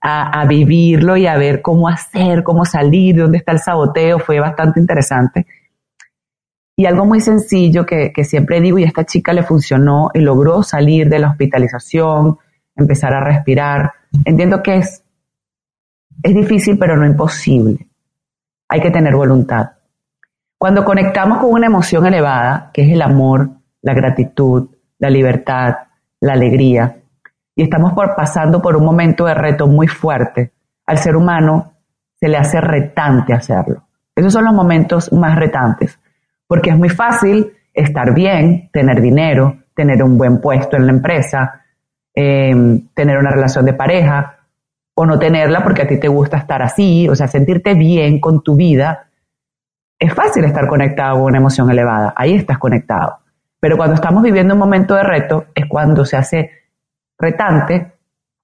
a, 0.00 0.44
vivirlo 0.46 1.16
y 1.16 1.26
a 1.26 1.36
ver 1.36 1.62
cómo 1.62 1.88
hacer, 1.88 2.42
cómo 2.42 2.64
salir, 2.64 3.16
dónde 3.16 3.38
está 3.38 3.52
el 3.52 3.60
saboteo, 3.60 4.18
fue 4.18 4.40
bastante 4.40 4.80
interesante. 4.80 5.46
Y 6.76 6.86
algo 6.86 7.04
muy 7.04 7.20
sencillo 7.20 7.86
que, 7.86 8.12
que 8.12 8.24
siempre 8.24 8.60
digo, 8.60 8.78
y 8.78 8.84
a 8.84 8.88
esta 8.88 9.04
chica 9.04 9.32
le 9.32 9.44
funcionó 9.44 10.10
y 10.14 10.20
logró 10.20 10.64
salir 10.64 11.08
de 11.08 11.20
la 11.20 11.30
hospitalización, 11.30 12.38
empezar 12.78 13.12
a 13.14 13.20
respirar, 13.20 13.92
Entiendo 14.24 14.62
que 14.62 14.76
es, 14.76 15.04
es 16.22 16.34
difícil, 16.34 16.78
pero 16.78 16.96
no 16.96 17.06
imposible. 17.06 17.86
Hay 18.68 18.80
que 18.80 18.90
tener 18.90 19.14
voluntad. 19.14 19.70
Cuando 20.56 20.84
conectamos 20.84 21.38
con 21.38 21.52
una 21.52 21.66
emoción 21.66 22.06
elevada, 22.06 22.70
que 22.72 22.82
es 22.82 22.92
el 22.92 23.02
amor, 23.02 23.50
la 23.82 23.94
gratitud, 23.94 24.70
la 24.98 25.10
libertad, 25.10 25.76
la 26.20 26.32
alegría, 26.32 26.96
y 27.54 27.62
estamos 27.62 27.92
pasando 28.16 28.60
por 28.60 28.76
un 28.76 28.84
momento 28.84 29.24
de 29.26 29.34
reto 29.34 29.66
muy 29.66 29.86
fuerte, 29.88 30.52
al 30.86 30.98
ser 30.98 31.16
humano 31.16 31.74
se 32.14 32.28
le 32.28 32.36
hace 32.36 32.60
retante 32.60 33.32
hacerlo. 33.32 33.84
Esos 34.14 34.32
son 34.32 34.44
los 34.44 34.54
momentos 34.54 35.12
más 35.12 35.36
retantes, 35.36 35.98
porque 36.46 36.70
es 36.70 36.76
muy 36.76 36.88
fácil 36.88 37.52
estar 37.72 38.12
bien, 38.12 38.68
tener 38.72 39.00
dinero, 39.00 39.58
tener 39.74 40.02
un 40.02 40.18
buen 40.18 40.40
puesto 40.40 40.76
en 40.76 40.86
la 40.86 40.92
empresa, 40.92 41.62
Em, 42.20 42.88
tener 42.94 43.16
una 43.16 43.30
relación 43.30 43.64
de 43.64 43.74
pareja 43.74 44.38
o 44.92 45.06
no 45.06 45.20
tenerla 45.20 45.62
porque 45.62 45.82
a 45.82 45.86
ti 45.86 46.00
te 46.00 46.08
gusta 46.08 46.38
estar 46.38 46.60
así, 46.62 47.08
o 47.08 47.14
sea, 47.14 47.28
sentirte 47.28 47.74
bien 47.74 48.18
con 48.18 48.42
tu 48.42 48.56
vida. 48.56 49.06
Es 49.96 50.12
fácil 50.14 50.42
estar 50.42 50.66
conectado 50.66 51.14
con 51.14 51.26
una 51.26 51.38
emoción 51.38 51.70
elevada, 51.70 52.12
ahí 52.16 52.34
estás 52.34 52.58
conectado. 52.58 53.18
Pero 53.60 53.76
cuando 53.76 53.94
estamos 53.94 54.20
viviendo 54.20 54.54
un 54.54 54.58
momento 54.58 54.96
de 54.96 55.04
reto 55.04 55.44
es 55.54 55.66
cuando 55.66 56.04
se 56.04 56.16
hace 56.16 56.50
retante, 57.16 57.92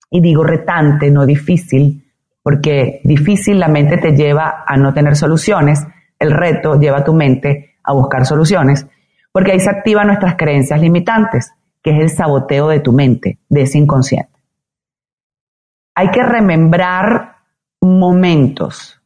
y 0.09 0.21
digo 0.21 0.45
retante, 0.45 1.11
no 1.11 1.27
difícil, 1.27 2.01
porque 2.45 3.01
difícil 3.03 3.59
la 3.59 3.67
mente 3.67 3.97
te 3.97 4.13
lleva 4.13 4.63
a 4.65 4.77
no 4.77 4.95
tener 4.95 5.17
soluciones, 5.17 5.85
el 6.21 6.31
reto 6.31 6.79
lleva 6.79 6.99
a 6.99 7.05
tu 7.05 7.13
mente 7.13 7.75
a 7.83 7.93
buscar 7.93 8.25
soluciones, 8.25 8.87
porque 9.33 9.51
ahí 9.51 9.59
se 9.59 9.71
activan 9.71 10.07
nuestras 10.07 10.37
creencias 10.37 10.81
limitantes 10.81 11.53
que 11.85 11.91
es 11.91 12.01
el 12.01 12.09
saboteo 12.09 12.69
de 12.69 12.81
tu 12.81 12.93
mente, 12.93 13.39
de 13.51 13.63
ese 13.63 13.77
inconsciente. 13.77 14.33
Hay 15.95 16.11
que 16.11 16.23
remembrar 16.23 17.37
momentos 17.81 19.01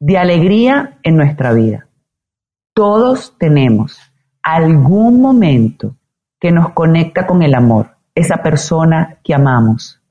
de 0.00 0.16
alegría 0.16 0.98
en 1.02 1.16
nuestra 1.16 1.52
vida. 1.52 1.86
Todos 2.72 3.36
tenemos 3.38 4.00
algún 4.42 5.20
momento 5.20 5.96
que 6.40 6.50
nos 6.50 6.70
conecta 6.70 7.26
con 7.26 7.42
el 7.42 7.54
amor. 7.54 7.96
esa 8.14 8.38
persona 8.38 9.18
que 9.22 9.32
amamos. 9.32 10.02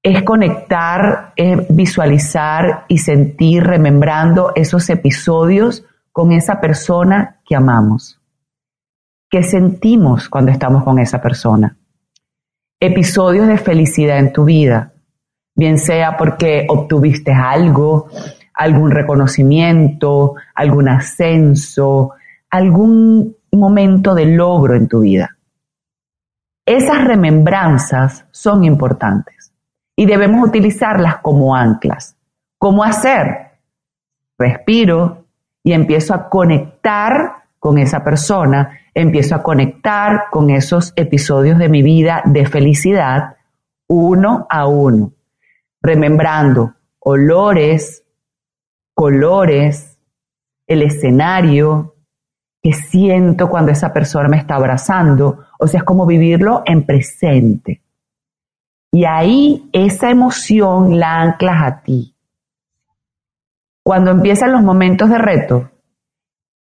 Es 0.00 0.22
conectar, 0.22 1.32
es 1.34 1.66
visualizar 1.74 2.84
y 2.86 2.98
sentir, 2.98 3.64
remembrando 3.64 4.52
esos 4.54 4.88
episodios 4.90 5.84
con 6.12 6.30
esa 6.30 6.60
persona 6.60 7.40
que 7.44 7.56
amamos. 7.56 8.20
¿Qué 9.34 9.42
sentimos 9.42 10.28
cuando 10.28 10.52
estamos 10.52 10.84
con 10.84 11.00
esa 11.00 11.20
persona? 11.20 11.76
Episodios 12.78 13.48
de 13.48 13.58
felicidad 13.58 14.20
en 14.20 14.32
tu 14.32 14.44
vida, 14.44 14.92
bien 15.56 15.76
sea 15.76 16.16
porque 16.16 16.64
obtuviste 16.68 17.32
algo, 17.32 18.06
algún 18.54 18.92
reconocimiento, 18.92 20.36
algún 20.54 20.88
ascenso, 20.88 22.12
algún 22.48 23.36
momento 23.50 24.14
de 24.14 24.26
logro 24.26 24.76
en 24.76 24.86
tu 24.86 25.00
vida. 25.00 25.36
Esas 26.64 27.02
remembranzas 27.02 28.26
son 28.30 28.62
importantes 28.62 29.52
y 29.96 30.06
debemos 30.06 30.46
utilizarlas 30.46 31.16
como 31.16 31.56
anclas. 31.56 32.16
¿Cómo 32.56 32.84
hacer? 32.84 33.58
Respiro 34.38 35.24
y 35.64 35.72
empiezo 35.72 36.14
a 36.14 36.28
conectar 36.28 37.46
con 37.58 37.78
esa 37.78 38.04
persona, 38.04 38.78
empiezo 38.94 39.34
a 39.34 39.42
conectar 39.42 40.26
con 40.30 40.50
esos 40.50 40.92
episodios 40.96 41.58
de 41.58 41.68
mi 41.68 41.82
vida 41.82 42.22
de 42.24 42.46
felicidad 42.46 43.36
uno 43.88 44.46
a 44.48 44.66
uno, 44.66 45.12
remembrando 45.82 46.74
olores, 47.00 48.02
colores, 48.94 49.98
el 50.66 50.82
escenario, 50.82 51.94
que 52.62 52.72
siento 52.72 53.50
cuando 53.50 53.72
esa 53.72 53.92
persona 53.92 54.28
me 54.28 54.38
está 54.38 54.54
abrazando, 54.54 55.44
o 55.58 55.66
sea, 55.66 55.80
es 55.80 55.84
como 55.84 56.06
vivirlo 56.06 56.62
en 56.64 56.86
presente. 56.86 57.82
Y 58.90 59.04
ahí 59.04 59.68
esa 59.72 60.08
emoción 60.10 60.98
la 60.98 61.20
anclas 61.20 61.62
a 61.62 61.82
ti. 61.82 62.16
Cuando 63.82 64.12
empiezan 64.12 64.52
los 64.52 64.62
momentos 64.62 65.10
de 65.10 65.18
reto, 65.18 65.70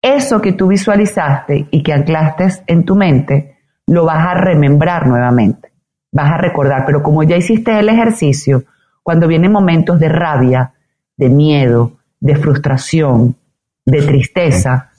eso 0.03 0.41
que 0.41 0.51
tú 0.51 0.67
visualizaste 0.67 1.67
y 1.71 1.81
que 1.81 1.93
anclaste 1.93 2.47
en 2.67 2.83
tu 2.83 2.95
mente, 2.95 3.57
lo 3.87 4.05
vas 4.05 4.27
a 4.27 4.33
remembrar 4.33 5.07
nuevamente. 5.07 5.71
Vas 6.11 6.31
a 6.31 6.37
recordar, 6.37 6.85
pero 6.85 7.01
como 7.01 7.23
ya 7.23 7.37
hiciste 7.37 7.79
el 7.79 7.87
ejercicio, 7.87 8.65
cuando 9.01 9.27
vienen 9.27 9.51
momentos 9.51 9.99
de 9.99 10.09
rabia, 10.09 10.73
de 11.15 11.29
miedo, 11.29 11.93
de 12.19 12.35
frustración, 12.35 13.37
de 13.85 14.01
tristeza, 14.01 14.91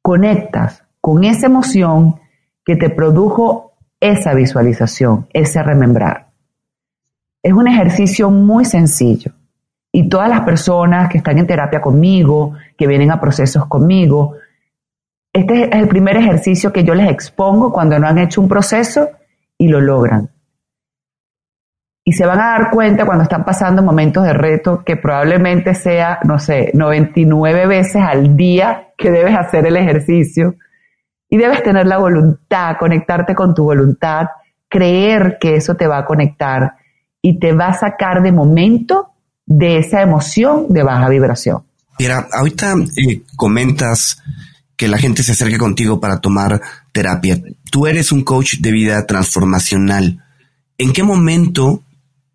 conectas 0.00 0.84
con 1.00 1.24
esa 1.24 1.46
emoción 1.46 2.20
que 2.64 2.76
te 2.76 2.90
produjo 2.90 3.72
esa 4.00 4.34
visualización, 4.34 5.26
ese 5.32 5.62
remembrar. 5.64 6.28
Es 7.42 7.52
un 7.52 7.66
ejercicio 7.66 8.30
muy 8.30 8.64
sencillo 8.64 9.32
y 9.92 10.08
todas 10.08 10.28
las 10.28 10.42
personas 10.42 11.08
que 11.08 11.18
están 11.18 11.38
en 11.38 11.46
terapia 11.46 11.80
conmigo, 11.80 12.54
que 12.76 12.86
vienen 12.86 13.10
a 13.10 13.20
procesos 13.20 13.66
conmigo, 13.66 14.36
este 15.32 15.64
es 15.64 15.68
el 15.72 15.88
primer 15.88 16.16
ejercicio 16.16 16.72
que 16.72 16.84
yo 16.84 16.94
les 16.94 17.10
expongo 17.10 17.72
cuando 17.72 17.98
no 17.98 18.06
han 18.06 18.18
hecho 18.18 18.40
un 18.40 18.48
proceso 18.48 19.08
y 19.56 19.68
lo 19.68 19.80
logran. 19.80 20.30
Y 22.04 22.12
se 22.12 22.24
van 22.24 22.40
a 22.40 22.52
dar 22.52 22.70
cuenta 22.70 23.04
cuando 23.04 23.24
están 23.24 23.44
pasando 23.44 23.82
momentos 23.82 24.24
de 24.24 24.32
reto 24.32 24.82
que 24.82 24.96
probablemente 24.96 25.74
sea, 25.74 26.20
no 26.24 26.38
sé, 26.38 26.70
99 26.72 27.66
veces 27.66 28.02
al 28.02 28.34
día 28.34 28.88
que 28.96 29.10
debes 29.10 29.36
hacer 29.36 29.66
el 29.66 29.76
ejercicio. 29.76 30.54
Y 31.28 31.36
debes 31.36 31.62
tener 31.62 31.86
la 31.86 31.98
voluntad, 31.98 32.76
conectarte 32.78 33.34
con 33.34 33.54
tu 33.54 33.64
voluntad, 33.64 34.28
creer 34.68 35.36
que 35.38 35.56
eso 35.56 35.74
te 35.74 35.86
va 35.86 35.98
a 35.98 36.04
conectar 36.06 36.76
y 37.20 37.38
te 37.38 37.52
va 37.52 37.66
a 37.66 37.74
sacar 37.74 38.22
de 38.22 38.32
momento 38.32 39.10
de 39.48 39.78
esa 39.78 40.02
emoción 40.02 40.66
de 40.68 40.82
baja 40.82 41.08
vibración. 41.08 41.62
Mira, 41.98 42.28
ahorita 42.30 42.74
eh, 42.96 43.22
comentas 43.34 44.22
que 44.76 44.86
la 44.86 44.98
gente 44.98 45.22
se 45.22 45.32
acerque 45.32 45.58
contigo 45.58 45.98
para 45.98 46.20
tomar 46.20 46.60
terapia. 46.92 47.40
Tú 47.70 47.86
eres 47.86 48.12
un 48.12 48.22
coach 48.22 48.58
de 48.60 48.70
vida 48.70 49.04
transformacional. 49.06 50.22
¿En 50.76 50.92
qué 50.92 51.02
momento 51.02 51.82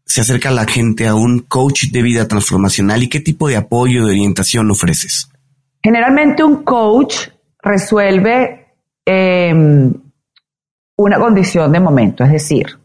se 0.05 0.21
acerca 0.21 0.51
la 0.51 0.65
gente 0.65 1.07
a 1.07 1.15
un 1.15 1.39
coach 1.39 1.85
de 1.91 2.01
vida 2.01 2.27
transformacional 2.27 3.03
y 3.03 3.09
qué 3.09 3.21
tipo 3.21 3.47
de 3.47 3.55
apoyo, 3.55 4.05
de 4.05 4.11
orientación 4.11 4.69
ofreces? 4.71 5.29
Generalmente 5.81 6.43
un 6.43 6.63
coach 6.63 7.29
resuelve 7.61 8.73
em, 9.05 9.93
una 10.97 11.19
condición 11.19 11.71
de 11.71 11.79
momento, 11.79 12.23
es 12.25 12.31
decir, 12.31 12.77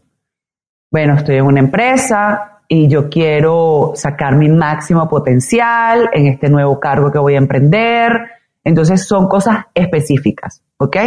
bueno, 0.91 1.15
estoy 1.15 1.37
en 1.37 1.45
una 1.45 1.59
empresa 1.59 2.58
y 2.71 2.87
yo 2.87 3.09
quiero 3.09 3.93
sacar 3.95 4.35
mi 4.35 4.47
máximo 4.47 5.09
potencial 5.09 6.07
en 6.13 6.27
este 6.27 6.49
nuevo 6.49 6.79
cargo 6.79 7.11
que 7.11 7.17
voy 7.17 7.33
a 7.33 7.39
emprender. 7.39 8.11
Entonces 8.63 9.07
son 9.07 9.27
cosas 9.27 9.65
específicas, 9.73 10.61
¿ok? 10.77 10.97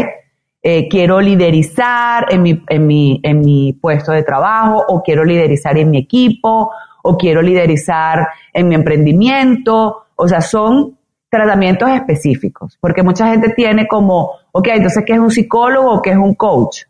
Eh, 0.60 0.88
quiero 0.88 1.20
liderizar 1.20 2.26
en 2.30 2.42
mi, 2.42 2.64
en, 2.68 2.86
mi, 2.86 3.20
en 3.22 3.40
mi 3.40 3.74
puesto 3.74 4.10
de 4.10 4.24
trabajo 4.24 4.84
o 4.88 5.02
quiero 5.02 5.24
liderizar 5.24 5.78
en 5.78 5.90
mi 5.90 5.98
equipo 5.98 6.72
o 7.04 7.16
quiero 7.16 7.40
liderizar 7.40 8.26
en 8.52 8.66
mi 8.66 8.74
emprendimiento. 8.74 10.06
O 10.16 10.26
sea, 10.26 10.40
son 10.40 10.98
tratamientos 11.30 11.88
específicos, 11.90 12.76
porque 12.80 13.04
mucha 13.04 13.28
gente 13.28 13.50
tiene 13.50 13.86
como, 13.86 14.32
ok, 14.50 14.68
entonces, 14.72 15.04
¿qué 15.06 15.12
es 15.12 15.20
un 15.20 15.30
psicólogo 15.30 15.92
o 15.92 16.02
qué 16.02 16.10
es 16.10 16.16
un 16.16 16.34
coach? 16.34 16.82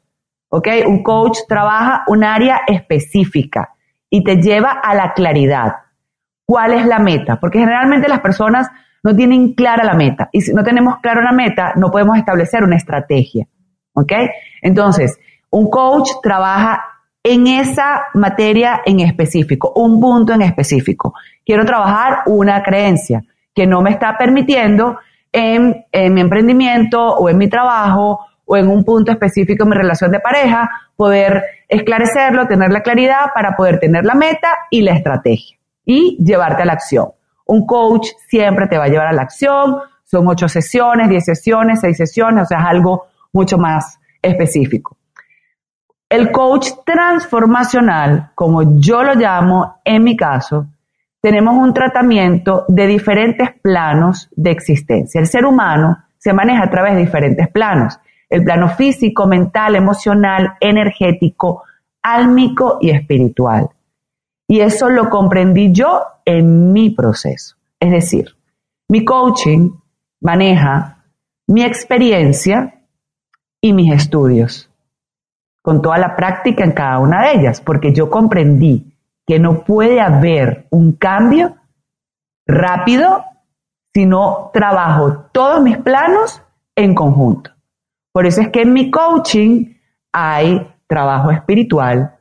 Ok, 0.48 0.68
un 0.86 1.02
coach 1.02 1.40
trabaja 1.46 2.04
un 2.08 2.24
área 2.24 2.62
específica 2.66 3.71
y 4.14 4.22
te 4.22 4.36
lleva 4.36 4.72
a 4.72 4.94
la 4.94 5.14
claridad. 5.14 5.72
¿Cuál 6.44 6.74
es 6.74 6.84
la 6.84 6.98
meta? 6.98 7.40
Porque 7.40 7.58
generalmente 7.58 8.10
las 8.10 8.20
personas 8.20 8.68
no 9.02 9.16
tienen 9.16 9.54
clara 9.54 9.84
la 9.84 9.94
meta 9.94 10.28
y 10.32 10.42
si 10.42 10.52
no 10.52 10.62
tenemos 10.62 10.98
clara 11.00 11.22
la 11.22 11.32
meta, 11.32 11.72
no 11.76 11.90
podemos 11.90 12.18
establecer 12.18 12.62
una 12.62 12.76
estrategia. 12.76 13.48
¿Ok? 13.94 14.12
Entonces, 14.60 15.18
un 15.50 15.70
coach 15.70 16.10
trabaja 16.22 16.84
en 17.22 17.46
esa 17.46 18.02
materia 18.12 18.82
en 18.84 19.00
específico, 19.00 19.72
un 19.76 19.98
punto 19.98 20.34
en 20.34 20.42
específico. 20.42 21.14
Quiero 21.42 21.64
trabajar 21.64 22.18
una 22.26 22.62
creencia 22.62 23.22
que 23.54 23.66
no 23.66 23.80
me 23.80 23.92
está 23.92 24.18
permitiendo 24.18 24.98
en, 25.32 25.86
mi 26.12 26.20
emprendimiento 26.20 27.02
o 27.02 27.30
en 27.30 27.38
mi 27.38 27.48
trabajo 27.48 28.26
o 28.52 28.56
en 28.58 28.68
un 28.68 28.84
punto 28.84 29.10
específico 29.10 29.62
en 29.64 29.70
mi 29.70 29.76
relación 29.76 30.10
de 30.10 30.20
pareja, 30.20 30.68
poder 30.94 31.42
esclarecerlo, 31.66 32.46
tener 32.46 32.70
la 32.70 32.82
claridad 32.82 33.32
para 33.34 33.56
poder 33.56 33.78
tener 33.78 34.04
la 34.04 34.14
meta 34.14 34.48
y 34.70 34.82
la 34.82 34.92
estrategia 34.92 35.56
y 35.86 36.18
llevarte 36.22 36.60
a 36.62 36.66
la 36.66 36.74
acción. 36.74 37.12
Un 37.46 37.64
coach 37.64 38.08
siempre 38.28 38.66
te 38.66 38.76
va 38.76 38.84
a 38.84 38.88
llevar 38.88 39.06
a 39.06 39.12
la 39.14 39.22
acción, 39.22 39.78
son 40.04 40.28
ocho 40.28 40.48
sesiones, 40.48 41.08
diez 41.08 41.24
sesiones, 41.24 41.80
seis 41.80 41.96
sesiones, 41.96 42.42
o 42.42 42.46
sea, 42.46 42.58
es 42.58 42.66
algo 42.66 43.06
mucho 43.32 43.56
más 43.56 43.98
específico. 44.20 44.98
El 46.10 46.30
coach 46.30 46.72
transformacional, 46.84 48.32
como 48.34 48.78
yo 48.78 49.02
lo 49.02 49.14
llamo 49.14 49.80
en 49.82 50.04
mi 50.04 50.14
caso, 50.14 50.66
tenemos 51.22 51.54
un 51.54 51.72
tratamiento 51.72 52.66
de 52.68 52.86
diferentes 52.86 53.48
planos 53.62 54.28
de 54.36 54.50
existencia. 54.50 55.22
El 55.22 55.26
ser 55.26 55.46
humano 55.46 56.04
se 56.18 56.34
maneja 56.34 56.64
a 56.64 56.70
través 56.70 56.96
de 56.96 57.00
diferentes 57.00 57.48
planos. 57.48 57.98
El 58.32 58.44
plano 58.44 58.70
físico, 58.70 59.26
mental, 59.26 59.76
emocional, 59.76 60.54
energético, 60.58 61.64
álmico 62.02 62.78
y 62.80 62.88
espiritual. 62.88 63.68
Y 64.48 64.60
eso 64.60 64.88
lo 64.88 65.10
comprendí 65.10 65.70
yo 65.70 66.00
en 66.24 66.72
mi 66.72 66.88
proceso. 66.88 67.56
Es 67.78 67.90
decir, 67.90 68.34
mi 68.88 69.04
coaching 69.04 69.70
maneja 70.22 71.04
mi 71.46 71.62
experiencia 71.62 72.82
y 73.60 73.74
mis 73.74 73.92
estudios, 73.92 74.70
con 75.60 75.82
toda 75.82 75.98
la 75.98 76.16
práctica 76.16 76.64
en 76.64 76.72
cada 76.72 77.00
una 77.00 77.26
de 77.26 77.40
ellas, 77.40 77.60
porque 77.60 77.92
yo 77.92 78.08
comprendí 78.08 78.96
que 79.26 79.38
no 79.38 79.62
puede 79.62 80.00
haber 80.00 80.68
un 80.70 80.92
cambio 80.92 81.56
rápido 82.46 83.24
si 83.92 84.06
no 84.06 84.50
trabajo 84.54 85.26
todos 85.32 85.62
mis 85.62 85.76
planos 85.76 86.42
en 86.74 86.94
conjunto. 86.94 87.50
Por 88.12 88.26
eso 88.26 88.42
es 88.42 88.48
que 88.50 88.62
en 88.62 88.72
mi 88.72 88.90
coaching 88.90 89.74
hay 90.12 90.66
trabajo 90.86 91.30
espiritual, 91.30 92.14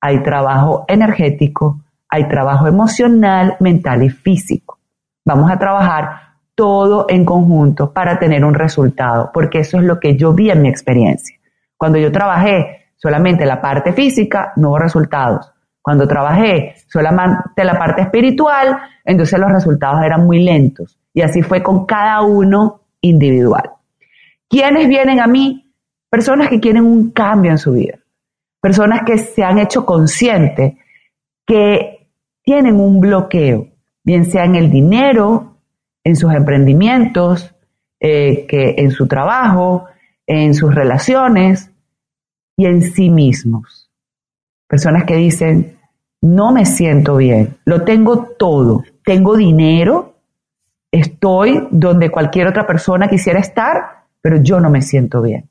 hay 0.00 0.22
trabajo 0.22 0.84
energético, 0.88 1.80
hay 2.08 2.28
trabajo 2.28 2.66
emocional, 2.66 3.56
mental 3.60 4.02
y 4.02 4.10
físico. 4.10 4.78
Vamos 5.24 5.50
a 5.50 5.58
trabajar 5.58 6.26
todo 6.54 7.06
en 7.08 7.24
conjunto 7.24 7.92
para 7.92 8.18
tener 8.18 8.44
un 8.44 8.54
resultado, 8.54 9.30
porque 9.32 9.60
eso 9.60 9.78
es 9.78 9.84
lo 9.84 10.00
que 10.00 10.16
yo 10.16 10.32
vi 10.32 10.50
en 10.50 10.62
mi 10.62 10.68
experiencia. 10.68 11.36
Cuando 11.76 11.98
yo 11.98 12.10
trabajé 12.10 12.86
solamente 12.96 13.44
la 13.46 13.60
parte 13.60 13.92
física, 13.92 14.52
no 14.56 14.70
hubo 14.70 14.78
resultados. 14.78 15.52
Cuando 15.82 16.08
trabajé 16.08 16.74
solamente 16.88 17.62
la 17.62 17.78
parte 17.78 18.02
espiritual, 18.02 18.78
entonces 19.04 19.38
los 19.38 19.52
resultados 19.52 20.02
eran 20.02 20.26
muy 20.26 20.42
lentos. 20.42 20.98
Y 21.14 21.22
así 21.22 21.42
fue 21.42 21.62
con 21.62 21.86
cada 21.86 22.22
uno 22.22 22.80
individual. 23.00 23.75
¿Quiénes 24.48 24.88
vienen 24.88 25.20
a 25.20 25.26
mí? 25.26 25.66
personas 26.16 26.48
que 26.48 26.60
quieren 26.60 26.84
un 26.84 27.10
cambio 27.10 27.50
en 27.50 27.58
su 27.58 27.72
vida, 27.72 27.98
personas 28.60 29.02
que 29.04 29.18
se 29.18 29.44
han 29.44 29.58
hecho 29.58 29.84
conscientes 29.84 30.74
que 31.46 32.08
tienen 32.42 32.80
un 32.80 33.00
bloqueo, 33.00 33.68
bien 34.02 34.24
sea 34.24 34.44
en 34.44 34.54
el 34.54 34.70
dinero, 34.70 35.58
en 36.04 36.16
sus 36.16 36.32
emprendimientos, 36.32 37.54
eh, 38.00 38.46
que 38.48 38.76
en 38.78 38.92
su 38.92 39.06
trabajo, 39.06 39.86
en 40.26 40.54
sus 40.54 40.74
relaciones 40.74 41.70
y 42.56 42.66
en 42.66 42.82
sí 42.82 43.10
mismos. 43.10 43.90
Personas 44.68 45.04
que 45.04 45.16
dicen, 45.16 45.78
no 46.22 46.50
me 46.52 46.64
siento 46.64 47.16
bien, 47.16 47.58
lo 47.64 47.82
tengo 47.84 48.24
todo, 48.38 48.84
tengo 49.04 49.36
dinero, 49.36 50.14
estoy 50.90 51.68
donde 51.70 52.10
cualquier 52.10 52.48
otra 52.48 52.66
persona 52.66 53.06
quisiera 53.08 53.38
estar, 53.38 54.05
pero 54.26 54.42
yo 54.42 54.58
no 54.58 54.70
me 54.70 54.82
siento 54.82 55.22
bien. 55.22 55.48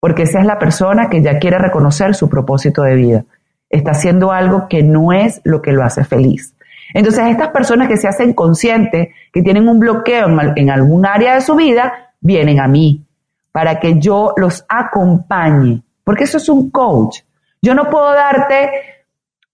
Porque 0.00 0.24
esa 0.24 0.40
es 0.40 0.44
la 0.44 0.58
persona 0.58 1.08
que 1.08 1.22
ya 1.22 1.38
quiere 1.38 1.58
reconocer 1.58 2.16
su 2.16 2.28
propósito 2.28 2.82
de 2.82 2.96
vida. 2.96 3.24
Está 3.68 3.92
haciendo 3.92 4.32
algo 4.32 4.66
que 4.68 4.82
no 4.82 5.12
es 5.12 5.40
lo 5.44 5.62
que 5.62 5.70
lo 5.70 5.84
hace 5.84 6.02
feliz. 6.02 6.56
Entonces, 6.92 7.28
estas 7.28 7.50
personas 7.50 7.86
que 7.86 7.96
se 7.96 8.08
hacen 8.08 8.32
conscientes, 8.32 9.10
que 9.32 9.42
tienen 9.42 9.68
un 9.68 9.78
bloqueo 9.78 10.26
en, 10.56 10.70
algún 10.70 11.06
área 11.06 11.36
de 11.36 11.40
su 11.40 11.54
vida, 11.54 12.12
vienen 12.20 12.58
a 12.58 12.66
mí 12.66 13.06
para 13.52 13.78
que 13.78 14.00
yo 14.00 14.34
los 14.36 14.66
acompañe. 14.68 15.80
Porque 16.02 16.24
eso 16.24 16.38
es 16.38 16.48
un 16.48 16.68
coach. 16.72 17.20
Yo 17.62 17.76
no 17.76 17.88
puedo 17.90 18.12
darte, 18.12 18.72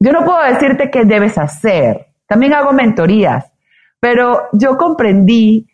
yo 0.00 0.12
no 0.12 0.24
puedo 0.24 0.42
decirte 0.44 0.90
qué 0.90 1.04
debes 1.04 1.36
hacer. 1.36 2.06
También 2.26 2.54
hago 2.54 2.72
mentorías. 2.72 3.52
Pero 4.00 4.44
yo 4.54 4.78
comprendí 4.78 5.68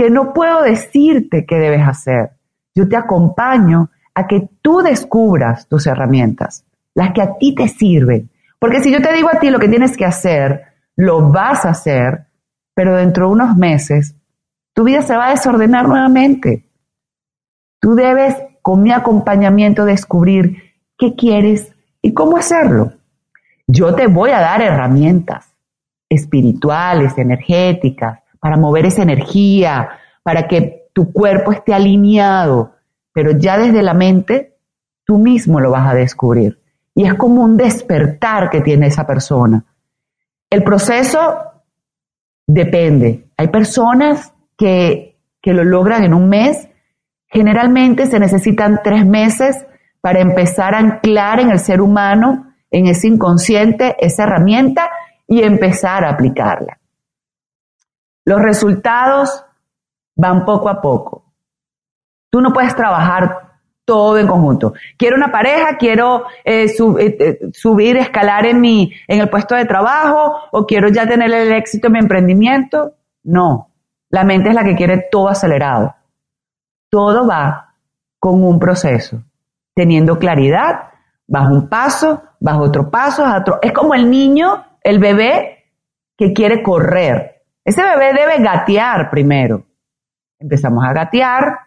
que 0.00 0.08
no 0.08 0.32
puedo 0.32 0.62
decirte 0.62 1.44
qué 1.44 1.56
debes 1.56 1.86
hacer. 1.86 2.30
Yo 2.74 2.88
te 2.88 2.96
acompaño 2.96 3.90
a 4.14 4.26
que 4.26 4.48
tú 4.62 4.78
descubras 4.78 5.68
tus 5.68 5.86
herramientas, 5.86 6.64
las 6.94 7.12
que 7.12 7.20
a 7.20 7.36
ti 7.36 7.54
te 7.54 7.68
sirven. 7.68 8.30
Porque 8.58 8.80
si 8.80 8.90
yo 8.90 9.02
te 9.02 9.12
digo 9.12 9.28
a 9.30 9.38
ti 9.38 9.50
lo 9.50 9.58
que 9.58 9.68
tienes 9.68 9.98
que 9.98 10.06
hacer, 10.06 10.62
lo 10.96 11.30
vas 11.30 11.66
a 11.66 11.72
hacer, 11.72 12.28
pero 12.72 12.96
dentro 12.96 13.26
de 13.26 13.32
unos 13.32 13.58
meses 13.58 14.16
tu 14.72 14.84
vida 14.84 15.02
se 15.02 15.14
va 15.14 15.26
a 15.26 15.30
desordenar 15.32 15.86
nuevamente. 15.86 16.64
Tú 17.78 17.94
debes, 17.94 18.34
con 18.62 18.82
mi 18.82 18.92
acompañamiento, 18.92 19.84
descubrir 19.84 20.62
qué 20.96 21.14
quieres 21.14 21.74
y 22.00 22.14
cómo 22.14 22.38
hacerlo. 22.38 22.94
Yo 23.66 23.94
te 23.94 24.06
voy 24.06 24.30
a 24.30 24.40
dar 24.40 24.62
herramientas 24.62 25.52
espirituales, 26.08 27.18
energéticas, 27.18 28.19
para 28.40 28.56
mover 28.56 28.86
esa 28.86 29.02
energía, 29.02 29.90
para 30.22 30.48
que 30.48 30.88
tu 30.92 31.12
cuerpo 31.12 31.52
esté 31.52 31.74
alineado, 31.74 32.72
pero 33.12 33.32
ya 33.32 33.58
desde 33.58 33.82
la 33.82 33.94
mente 33.94 34.56
tú 35.04 35.18
mismo 35.18 35.60
lo 35.60 35.70
vas 35.70 35.88
a 35.88 35.94
descubrir. 35.94 36.60
Y 36.94 37.04
es 37.06 37.14
como 37.14 37.42
un 37.42 37.56
despertar 37.56 38.50
que 38.50 38.60
tiene 38.60 38.88
esa 38.88 39.06
persona. 39.06 39.64
El 40.48 40.64
proceso 40.64 41.38
depende. 42.46 43.28
Hay 43.36 43.48
personas 43.48 44.32
que, 44.56 45.16
que 45.40 45.52
lo 45.52 45.64
logran 45.64 46.04
en 46.04 46.14
un 46.14 46.28
mes. 46.28 46.68
Generalmente 47.28 48.06
se 48.06 48.18
necesitan 48.18 48.80
tres 48.82 49.06
meses 49.06 49.64
para 50.00 50.20
empezar 50.20 50.74
a 50.74 50.78
anclar 50.78 51.40
en 51.40 51.50
el 51.50 51.58
ser 51.58 51.80
humano, 51.80 52.52
en 52.70 52.86
ese 52.86 53.06
inconsciente, 53.06 53.96
esa 54.00 54.24
herramienta 54.24 54.90
y 55.28 55.42
empezar 55.42 56.04
a 56.04 56.10
aplicarla. 56.10 56.79
Los 58.24 58.40
resultados 58.40 59.44
van 60.16 60.44
poco 60.44 60.68
a 60.68 60.80
poco. 60.80 61.24
Tú 62.30 62.40
no 62.40 62.52
puedes 62.52 62.74
trabajar 62.76 63.50
todo 63.84 64.18
en 64.18 64.28
conjunto. 64.28 64.72
Quiero 64.96 65.16
una 65.16 65.32
pareja, 65.32 65.76
quiero 65.76 66.24
eh, 66.44 66.66
eh, 66.66 67.16
eh, 67.18 67.38
subir, 67.52 67.96
escalar 67.96 68.46
en, 68.46 68.60
mi, 68.60 68.92
en 69.08 69.20
el 69.20 69.28
puesto 69.28 69.56
de 69.56 69.64
trabajo 69.64 70.34
o 70.52 70.64
quiero 70.64 70.88
ya 70.90 71.08
tener 71.08 71.32
el 71.32 71.52
éxito 71.52 71.88
en 71.88 71.94
mi 71.94 71.98
emprendimiento. 71.98 72.92
No, 73.24 73.70
la 74.10 74.22
mente 74.22 74.50
es 74.50 74.54
la 74.54 74.62
que 74.62 74.76
quiere 74.76 75.08
todo 75.10 75.28
acelerado. 75.28 75.94
Todo 76.88 77.26
va 77.26 77.74
con 78.20 78.44
un 78.44 78.60
proceso, 78.60 79.22
teniendo 79.74 80.18
claridad, 80.18 80.90
vas 81.26 81.50
un 81.50 81.68
paso, 81.68 82.22
vas 82.38 82.58
otro 82.58 82.90
paso, 82.90 83.24
otro. 83.24 83.58
Es 83.62 83.72
como 83.72 83.94
el 83.94 84.08
niño 84.08 84.64
el 84.82 84.98
bebé 84.98 85.64
que 86.16 86.32
quiere 86.32 86.62
correr. 86.62 87.39
Ese 87.64 87.82
bebé 87.82 88.12
debe 88.12 88.42
gatear 88.42 89.10
primero. 89.10 89.66
Empezamos 90.38 90.84
a 90.84 90.92
gatear, 90.92 91.58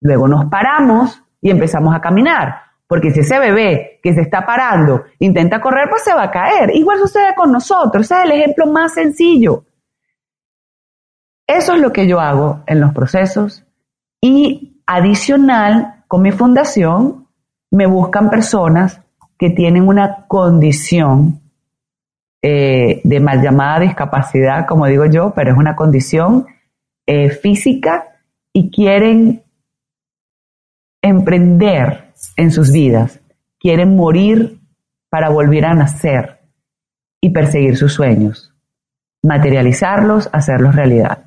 luego 0.00 0.26
nos 0.26 0.46
paramos 0.46 1.22
y 1.40 1.50
empezamos 1.50 1.94
a 1.94 2.00
caminar. 2.00 2.62
Porque 2.88 3.10
si 3.10 3.20
ese 3.20 3.38
bebé 3.38 4.00
que 4.02 4.14
se 4.14 4.20
está 4.20 4.46
parando 4.46 5.04
intenta 5.18 5.60
correr, 5.60 5.88
pues 5.88 6.02
se 6.02 6.14
va 6.14 6.24
a 6.24 6.30
caer. 6.30 6.70
Igual 6.74 6.98
sucede 6.98 7.34
con 7.34 7.50
nosotros. 7.50 8.04
Ese 8.04 8.14
es 8.14 8.24
el 8.24 8.32
ejemplo 8.32 8.66
más 8.66 8.94
sencillo. 8.94 9.64
Eso 11.46 11.74
es 11.74 11.80
lo 11.80 11.92
que 11.92 12.06
yo 12.06 12.20
hago 12.20 12.62
en 12.66 12.80
los 12.80 12.92
procesos. 12.92 13.64
Y 14.20 14.82
adicional, 14.86 16.04
con 16.08 16.22
mi 16.22 16.32
fundación, 16.32 17.28
me 17.70 17.86
buscan 17.86 18.30
personas 18.30 19.00
que 19.38 19.50
tienen 19.50 19.86
una 19.86 20.26
condición 20.26 21.45
eh, 22.42 23.00
de 23.02 23.20
mal 23.20 23.42
llamada 23.42 23.80
discapacidad, 23.80 24.66
como 24.66 24.86
digo 24.86 25.06
yo, 25.06 25.32
pero 25.34 25.52
es 25.52 25.58
una 25.58 25.74
condición 25.74 26.46
eh, 27.06 27.30
física 27.30 28.04
y 28.52 28.70
quieren 28.70 29.42
emprender 31.02 32.12
en 32.36 32.50
sus 32.52 32.72
vidas, 32.72 33.20
quieren 33.58 33.96
morir 33.96 34.60
para 35.08 35.28
volver 35.30 35.64
a 35.66 35.74
nacer 35.74 36.40
y 37.20 37.30
perseguir 37.30 37.76
sus 37.76 37.94
sueños, 37.94 38.52
materializarlos, 39.22 40.28
hacerlos 40.32 40.74
realidad. 40.74 41.24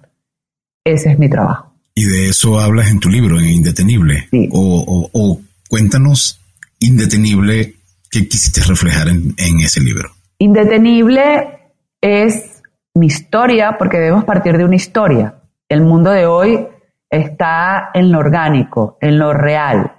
Ese 0.83 1.11
es 1.11 1.19
mi 1.19 1.29
trabajo. 1.29 1.73
Y 1.95 2.05
de 2.05 2.29
eso 2.29 2.59
hablas 2.59 2.89
en 2.91 2.99
tu 2.99 3.09
libro, 3.09 3.39
en 3.39 3.47
Indetenible. 3.47 4.29
O, 4.51 5.41
cuéntanos, 5.67 6.39
Indetenible, 6.79 7.75
¿qué 8.09 8.27
quisiste 8.27 8.61
reflejar 8.63 9.09
en 9.09 9.59
ese 9.59 9.81
libro? 9.81 10.11
Indetenible 10.39 11.73
es 11.99 12.63
mi 12.93 13.07
historia 13.07 13.75
porque 13.77 13.97
debemos 13.97 14.23
partir 14.23 14.57
de 14.57 14.63
una 14.63 14.77
historia. 14.77 15.35
El 15.67 15.81
mundo 15.81 16.11
de 16.11 16.25
hoy 16.25 16.67
está 17.09 17.91
en 17.93 18.09
lo 18.11 18.19
orgánico, 18.19 18.97
en 19.01 19.19
lo 19.19 19.33
real. 19.33 19.91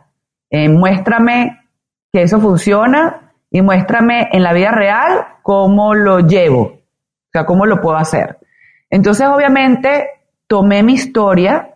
Eh, 0.48 0.70
muéstrame 0.70 1.68
que 2.11 2.22
eso 2.22 2.40
funciona 2.40 3.35
y 3.50 3.61
muéstrame 3.61 4.31
en 4.33 4.42
la 4.42 4.55
vida 4.55 4.70
real 4.70 5.26
cómo 5.42 5.94
lo 5.94 6.20
llevo, 6.20 6.62
o 6.62 7.31
sea, 7.31 7.44
cómo 7.44 7.66
lo 7.66 7.83
puedo 7.83 7.98
hacer. 7.98 8.38
Entonces, 8.88 9.29
obviamente, 9.29 10.09
tomé 10.46 10.83
mi 10.83 10.94
historia 10.94 11.74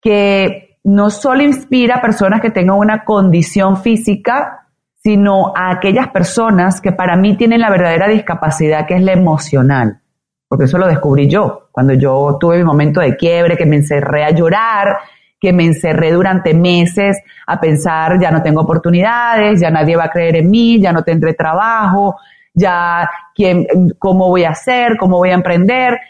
que 0.00 0.78
no 0.84 1.10
solo 1.10 1.42
inspira 1.42 1.96
a 1.96 2.00
personas 2.00 2.40
que 2.40 2.50
tengan 2.50 2.78
una 2.78 3.04
condición 3.04 3.76
física, 3.76 4.65
sino 5.06 5.52
a 5.54 5.70
aquellas 5.70 6.08
personas 6.08 6.80
que 6.80 6.90
para 6.90 7.14
mí 7.14 7.36
tienen 7.36 7.60
la 7.60 7.70
verdadera 7.70 8.08
discapacidad, 8.08 8.88
que 8.88 8.96
es 8.96 9.02
la 9.02 9.12
emocional. 9.12 10.00
Porque 10.48 10.64
eso 10.64 10.78
lo 10.78 10.88
descubrí 10.88 11.28
yo, 11.28 11.68
cuando 11.70 11.92
yo 11.92 12.36
tuve 12.40 12.56
mi 12.58 12.64
momento 12.64 12.98
de 12.98 13.16
quiebre, 13.16 13.56
que 13.56 13.66
me 13.66 13.76
encerré 13.76 14.24
a 14.24 14.30
llorar, 14.30 14.98
que 15.38 15.52
me 15.52 15.64
encerré 15.64 16.10
durante 16.10 16.54
meses 16.54 17.22
a 17.46 17.60
pensar, 17.60 18.20
ya 18.20 18.32
no 18.32 18.42
tengo 18.42 18.62
oportunidades, 18.62 19.60
ya 19.60 19.70
nadie 19.70 19.94
va 19.94 20.06
a 20.06 20.10
creer 20.10 20.38
en 20.38 20.50
mí, 20.50 20.80
ya 20.80 20.92
no 20.92 21.04
tendré 21.04 21.34
trabajo, 21.34 22.16
ya 22.52 23.08
quién, 23.32 23.64
cómo 24.00 24.26
voy 24.26 24.42
a 24.42 24.50
hacer, 24.50 24.96
cómo 24.98 25.18
voy 25.18 25.30
a 25.30 25.34
emprender. 25.34 26.00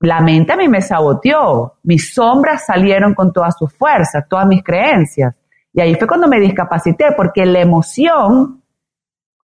La 0.00 0.20
mente 0.20 0.52
a 0.52 0.58
mí 0.58 0.68
me 0.68 0.82
saboteó, 0.82 1.76
mis 1.84 2.12
sombras 2.12 2.66
salieron 2.66 3.14
con 3.14 3.32
todas 3.32 3.56
sus 3.56 3.72
fuerzas, 3.72 4.26
todas 4.28 4.46
mis 4.46 4.62
creencias. 4.62 5.34
Y 5.76 5.80
ahí 5.82 5.94
fue 5.94 6.08
cuando 6.08 6.26
me 6.26 6.40
discapacité, 6.40 7.12
porque 7.14 7.44
la 7.44 7.60
emoción 7.60 8.62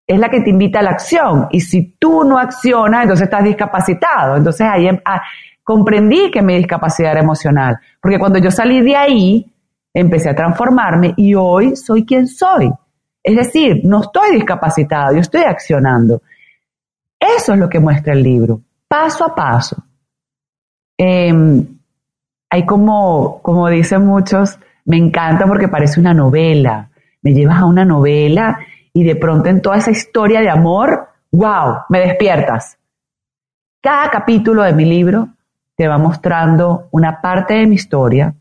es 0.07 0.19
la 0.19 0.31
que 0.31 0.41
te 0.41 0.49
invita 0.49 0.79
a 0.79 0.83
la 0.83 0.93
acción. 0.93 1.47
Y 1.51 1.61
si 1.61 1.95
tú 1.99 2.25
no 2.25 2.39
accionas, 2.39 3.03
entonces 3.03 3.25
estás 3.25 3.45
discapacitado. 3.45 4.39
Entonces 4.39 4.67
ahí 4.67 4.89
em, 4.89 4.99
ah, 5.05 5.21
comprendí 5.63 6.31
que 6.31 6.41
mi 6.41 6.57
discapacidad 6.57 7.13
era 7.13 7.21
emocional. 7.21 7.79
Porque 8.01 8.19
cuando 8.19 8.39
yo 8.39 8.51
salí 8.51 8.81
de 8.81 8.97
ahí, 8.97 9.53
empecé 9.93 10.31
a 10.31 10.35
transformarme 10.35 11.13
y 11.19 11.35
hoy 11.35 11.77
soy 11.77 12.07
quien 12.07 12.27
soy. 12.27 12.73
Es 13.23 13.37
decir, 13.37 13.83
no 13.85 14.01
estoy 14.01 14.33
discapacitado, 14.37 15.13
yo 15.13 15.21
estoy 15.21 15.43
accionando. 15.43 16.23
Eso 17.21 17.53
es 17.53 17.59
lo 17.59 17.69
que 17.69 17.79
muestra 17.79 18.15
el 18.15 18.23
libro, 18.23 18.63
paso 18.89 19.27
a 19.27 19.35
paso. 19.35 19.77
Em, 20.97 21.79
hay 22.49 22.65
como, 22.65 23.43
como 23.43 23.69
dicen 23.69 24.07
muchos, 24.07 24.59
me 24.85 24.97
encanta 24.97 25.47
porque 25.47 25.69
parece 25.69 26.01
una 26.01 26.15
novela. 26.15 26.91
Me 27.23 27.33
llevas 27.33 27.61
a 27.61 27.67
una 27.67 27.85
novela 27.85 28.59
y 28.93 29.05
de 29.05 29.17
pronto 29.17 29.49
en 29.49 29.63
toda 29.63 29.77
esa 29.77 29.91
historia 29.91 30.41
de 30.41 30.51
amor, 30.51 31.09
wow, 31.31 31.83
me 31.89 32.01
despiertas. 32.01 32.79
Cada 33.81 34.11
capítulo 34.11 34.63
de 34.63 34.73
mi 34.73 34.85
libro 34.85 35.29
te 35.77 35.89
va 35.89 35.99
mostrando 35.99 36.89
una 36.91 37.21
parte 37.21 37.55
de 37.55 37.67
mi 37.67 37.77
historia, 37.77 38.35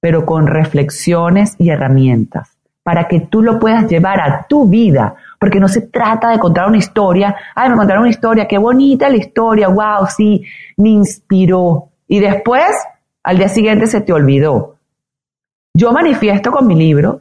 pero 0.00 0.24
con 0.24 0.46
reflexiones 0.46 1.56
y 1.58 1.70
herramientas 1.70 2.56
para 2.86 3.08
que 3.08 3.22
tú 3.22 3.42
lo 3.42 3.58
puedas 3.58 3.88
llevar 3.88 4.20
a 4.20 4.46
tu 4.48 4.68
vida, 4.68 5.16
porque 5.40 5.58
no 5.58 5.66
se 5.66 5.80
trata 5.80 6.30
de 6.30 6.38
contar 6.38 6.68
una 6.68 6.76
historia, 6.76 7.34
ay, 7.52 7.70
me 7.70 7.74
contaron 7.74 8.02
una 8.02 8.10
historia, 8.10 8.46
qué 8.46 8.58
bonita 8.58 9.08
la 9.08 9.16
historia, 9.16 9.66
wow, 9.66 10.06
sí, 10.06 10.44
me 10.76 10.90
inspiró. 10.90 11.88
Y 12.06 12.20
después, 12.20 12.70
al 13.24 13.38
día 13.38 13.48
siguiente 13.48 13.88
se 13.88 14.02
te 14.02 14.12
olvidó. 14.12 14.75
Yo 15.78 15.92
manifiesto 15.92 16.50
con 16.52 16.66
mi 16.66 16.74
libro, 16.74 17.20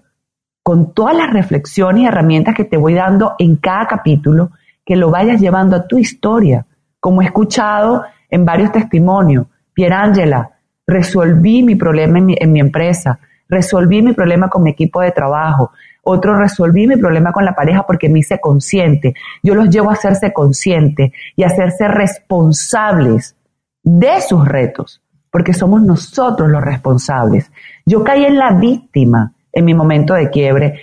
con 0.64 0.94
todas 0.94 1.14
las 1.18 1.34
reflexiones 1.34 2.04
y 2.04 2.06
herramientas 2.06 2.56
que 2.56 2.64
te 2.64 2.78
voy 2.78 2.94
dando 2.94 3.36
en 3.38 3.58
cada 3.58 3.86
capítulo, 3.86 4.52
que 4.86 4.96
lo 4.96 5.12
vayas 5.12 5.42
llevando 5.42 5.76
a 5.76 5.86
tu 5.86 5.98
historia, 5.98 6.66
como 7.02 7.22
he 7.22 7.26
escuchado 7.26 8.06
en 8.30 8.46
varios 8.46 8.72
testimonios. 8.72 9.48
Pierangela, 9.74 10.52
resolví 10.88 11.64
mi 11.64 11.76
problema 11.76 12.20
en 12.20 12.26
mi, 12.28 12.36
en 12.40 12.54
mi 12.54 12.62
empresa, 12.62 13.20
resolví 13.50 14.02
mi 14.02 14.14
problema 14.14 14.48
con 14.48 14.64
mi 14.64 14.70
equipo 14.70 15.02
de 15.02 15.12
trabajo, 15.12 15.72
otro 16.04 16.38
resolví 16.40 16.88
mi 16.88 16.96
problema 16.96 17.34
con 17.34 17.44
la 17.44 17.56
pareja 17.56 17.86
porque 17.86 18.08
me 18.08 18.20
hice 18.20 18.40
consciente. 18.40 19.16
Yo 19.44 19.54
los 19.54 19.70
llevo 19.70 19.90
a 19.90 19.96
hacerse 19.96 20.32
conscientes 20.32 21.12
y 21.36 21.44
a 21.44 21.48
hacerse 21.48 21.90
responsables 21.90 23.36
de 23.84 24.22
sus 24.22 24.48
retos, 24.48 25.02
porque 25.30 25.54
somos 25.54 25.82
nosotros 25.82 26.50
los 26.50 26.64
responsables. 26.64 27.52
Yo 27.86 28.04
caí 28.04 28.26
en 28.26 28.38
la 28.38 28.52
víctima 28.52 29.34
en 29.54 29.66
mi 29.66 29.74
momento 29.74 30.16
de 30.16 30.30
quiebre, 30.30 30.82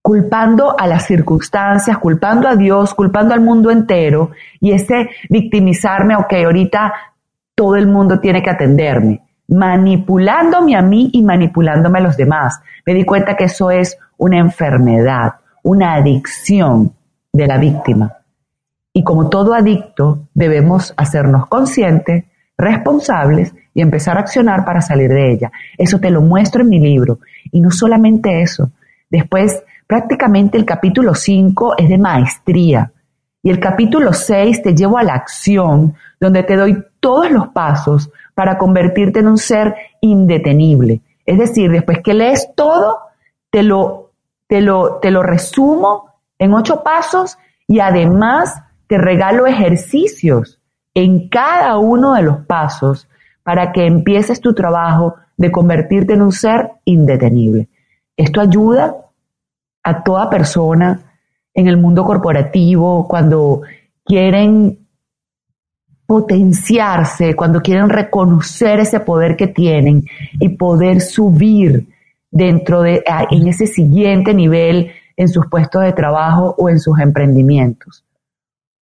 culpando 0.00 0.78
a 0.78 0.86
las 0.86 1.04
circunstancias, 1.04 1.98
culpando 1.98 2.46
a 2.46 2.54
Dios, 2.54 2.94
culpando 2.94 3.34
al 3.34 3.40
mundo 3.40 3.72
entero 3.72 4.30
y 4.60 4.70
ese 4.70 5.10
victimizarme, 5.28 6.14
ok, 6.14 6.32
ahorita 6.44 6.92
todo 7.56 7.74
el 7.74 7.88
mundo 7.88 8.20
tiene 8.20 8.40
que 8.40 8.50
atenderme, 8.50 9.22
manipulándome 9.48 10.76
a 10.76 10.82
mí 10.82 11.10
y 11.12 11.22
manipulándome 11.22 11.98
a 11.98 12.02
los 12.02 12.16
demás. 12.16 12.60
Me 12.86 12.94
di 12.94 13.04
cuenta 13.04 13.36
que 13.36 13.44
eso 13.44 13.72
es 13.72 13.98
una 14.16 14.38
enfermedad, 14.38 15.34
una 15.64 15.94
adicción 15.94 16.92
de 17.32 17.46
la 17.48 17.58
víctima. 17.58 18.18
Y 18.92 19.02
como 19.02 19.28
todo 19.28 19.54
adicto, 19.54 20.28
debemos 20.34 20.94
hacernos 20.96 21.48
conscientes, 21.48 22.24
responsables 22.56 23.52
y 23.76 23.82
empezar 23.82 24.16
a 24.16 24.20
accionar 24.20 24.64
para 24.64 24.80
salir 24.80 25.10
de 25.10 25.32
ella. 25.32 25.52
Eso 25.76 26.00
te 26.00 26.08
lo 26.08 26.22
muestro 26.22 26.62
en 26.62 26.70
mi 26.70 26.80
libro. 26.80 27.18
Y 27.52 27.60
no 27.60 27.70
solamente 27.70 28.40
eso. 28.40 28.70
Después, 29.10 29.62
prácticamente 29.86 30.56
el 30.56 30.64
capítulo 30.64 31.14
5 31.14 31.74
es 31.76 31.86
de 31.90 31.98
maestría. 31.98 32.90
Y 33.42 33.50
el 33.50 33.60
capítulo 33.60 34.14
6 34.14 34.62
te 34.62 34.74
llevo 34.74 34.96
a 34.96 35.02
la 35.02 35.12
acción, 35.12 35.94
donde 36.18 36.42
te 36.42 36.56
doy 36.56 36.82
todos 37.00 37.30
los 37.30 37.48
pasos 37.48 38.10
para 38.34 38.56
convertirte 38.56 39.20
en 39.20 39.28
un 39.28 39.36
ser 39.36 39.74
indetenible. 40.00 41.02
Es 41.26 41.38
decir, 41.38 41.70
después 41.70 41.98
que 42.02 42.14
lees 42.14 42.48
todo, 42.56 43.00
te 43.50 43.62
lo 43.62 44.06
te 44.46 44.62
lo, 44.62 45.00
te 45.02 45.10
lo 45.10 45.22
resumo 45.22 46.14
en 46.38 46.54
ocho 46.54 46.82
pasos 46.82 47.36
y 47.66 47.80
además 47.80 48.62
te 48.86 48.96
regalo 48.96 49.46
ejercicios 49.46 50.60
en 50.94 51.28
cada 51.28 51.76
uno 51.76 52.14
de 52.14 52.22
los 52.22 52.46
pasos 52.46 53.06
para 53.46 53.70
que 53.70 53.86
empieces 53.86 54.40
tu 54.40 54.54
trabajo 54.54 55.14
de 55.36 55.52
convertirte 55.52 56.14
en 56.14 56.22
un 56.22 56.32
ser 56.32 56.68
indetenible. 56.84 57.68
Esto 58.16 58.40
ayuda 58.40 58.96
a 59.84 60.02
toda 60.02 60.28
persona 60.28 61.00
en 61.54 61.68
el 61.68 61.76
mundo 61.76 62.04
corporativo 62.04 63.06
cuando 63.06 63.62
quieren 64.04 64.88
potenciarse, 66.06 67.36
cuando 67.36 67.60
quieren 67.60 67.88
reconocer 67.88 68.80
ese 68.80 68.98
poder 68.98 69.36
que 69.36 69.46
tienen 69.46 70.02
y 70.40 70.48
poder 70.48 71.00
subir 71.00 71.86
dentro 72.28 72.82
de, 72.82 73.04
ah, 73.08 73.28
en 73.30 73.46
ese 73.46 73.68
siguiente 73.68 74.34
nivel 74.34 74.90
en 75.16 75.28
sus 75.28 75.46
puestos 75.46 75.84
de 75.84 75.92
trabajo 75.92 76.56
o 76.58 76.68
en 76.68 76.80
sus 76.80 76.98
emprendimientos. 76.98 78.04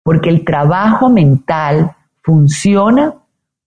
Porque 0.03 0.27
el 0.27 0.43
trabajo 0.43 1.09
mental 1.09 1.95
funciona 2.21 3.13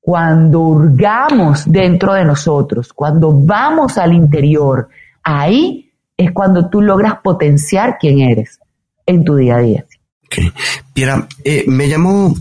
cuando 0.02 0.58
hurgamos 0.58 1.62
dentro 1.64 2.12
de 2.14 2.24
nosotros, 2.24 2.92
cuando 2.92 3.32
vamos 3.32 3.96
al 3.98 4.12
interior. 4.12 4.88
Ahí 5.22 5.92
es 6.16 6.32
cuando 6.32 6.68
tú 6.68 6.82
logras 6.82 7.18
potenciar 7.22 7.98
quién 8.00 8.20
eres 8.20 8.58
en 9.06 9.24
tu 9.24 9.36
día 9.36 9.56
a 9.56 9.60
día. 9.60 9.86
Piera, 10.92 11.28
eh, 11.44 11.64
me 11.68 11.88
llamó 11.88 12.34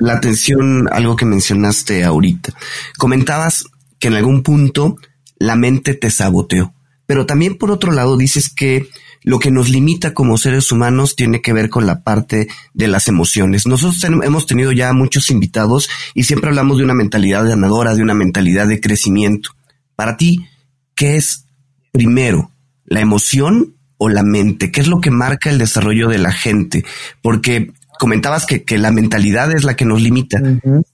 la 0.00 0.14
atención 0.14 0.88
algo 0.90 1.14
que 1.14 1.24
mencionaste 1.24 2.02
ahorita. 2.02 2.52
Comentabas 2.98 3.64
que 4.00 4.08
en 4.08 4.14
algún 4.14 4.42
punto 4.42 4.96
la 5.38 5.54
mente 5.54 5.94
te 5.94 6.10
saboteó. 6.10 6.74
Pero 7.06 7.26
también 7.26 7.58
por 7.58 7.70
otro 7.70 7.92
lado 7.92 8.16
dices 8.16 8.52
que 8.52 8.88
lo 9.24 9.38
que 9.38 9.50
nos 9.50 9.70
limita 9.70 10.14
como 10.14 10.38
seres 10.38 10.70
humanos 10.70 11.16
tiene 11.16 11.42
que 11.42 11.52
ver 11.52 11.70
con 11.70 11.86
la 11.86 12.02
parte 12.02 12.46
de 12.74 12.88
las 12.88 13.08
emociones. 13.08 13.66
Nosotros 13.66 14.04
hemos 14.04 14.46
tenido 14.46 14.70
ya 14.70 14.92
muchos 14.92 15.30
invitados 15.30 15.88
y 16.14 16.24
siempre 16.24 16.50
hablamos 16.50 16.78
de 16.78 16.84
una 16.84 16.94
mentalidad 16.94 17.48
ganadora, 17.48 17.94
de 17.94 18.02
una 18.02 18.14
mentalidad 18.14 18.68
de 18.68 18.80
crecimiento. 18.80 19.50
Para 19.96 20.16
ti, 20.16 20.46
¿qué 20.94 21.16
es 21.16 21.46
primero, 21.90 22.52
la 22.84 23.00
emoción 23.00 23.74
o 23.96 24.08
la 24.08 24.22
mente? 24.22 24.70
¿Qué 24.70 24.82
es 24.82 24.88
lo 24.88 25.00
que 25.00 25.10
marca 25.10 25.50
el 25.50 25.58
desarrollo 25.58 26.08
de 26.08 26.18
la 26.18 26.32
gente? 26.32 26.84
Porque 27.22 27.72
comentabas 27.98 28.46
que, 28.46 28.78
la 28.78 28.90
mentalidad 28.90 29.52
es 29.52 29.64
la 29.64 29.76
que 29.76 29.84
nos 29.84 30.02
limita 30.02 30.40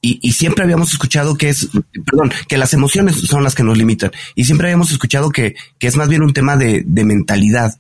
y, 0.01 0.33
siempre 0.33 0.65
habíamos 0.65 0.93
escuchado 0.93 1.37
que 1.37 1.49
es, 1.49 1.69
perdón, 2.07 2.33
que 2.49 2.59
las 2.59 2.73
emociones 2.75 3.17
son 3.17 3.43
las 3.43 3.55
que 3.55 3.65
nos 3.65 3.77
limitan 3.77 4.11
y 4.35 4.45
siempre 4.45 4.69
habíamos 4.69 4.91
escuchado 4.93 5.31
que, 5.31 5.55
es 5.81 5.97
más 5.97 6.09
bien 6.09 6.23
un 6.23 6.33
tema 6.33 6.57
de, 6.57 6.85
mentalidad. 6.87 7.75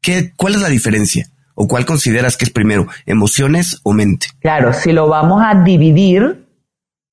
¿Qué, 0.00 0.32
¿Cuál 0.36 0.54
es 0.54 0.60
la 0.60 0.68
diferencia? 0.68 1.26
¿O 1.54 1.66
cuál 1.66 1.84
consideras 1.84 2.36
que 2.36 2.44
es 2.44 2.50
primero, 2.50 2.86
emociones 3.04 3.80
o 3.82 3.92
mente? 3.92 4.28
Claro, 4.40 4.72
si 4.72 4.92
lo 4.92 5.08
vamos 5.08 5.42
a 5.44 5.62
dividir, 5.62 6.46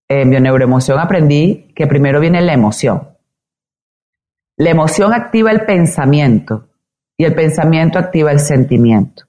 en 0.07 0.29
bioneuroemoción 0.29 0.99
aprendí 0.99 1.71
que 1.75 1.87
primero 1.87 2.19
viene 2.19 2.41
la 2.41 2.53
emoción. 2.53 3.09
La 4.57 4.69
emoción 4.69 5.13
activa 5.13 5.51
el 5.51 5.65
pensamiento 5.65 6.69
y 7.17 7.25
el 7.25 7.33
pensamiento 7.33 7.97
activa 7.97 8.31
el 8.31 8.39
sentimiento. 8.39 9.23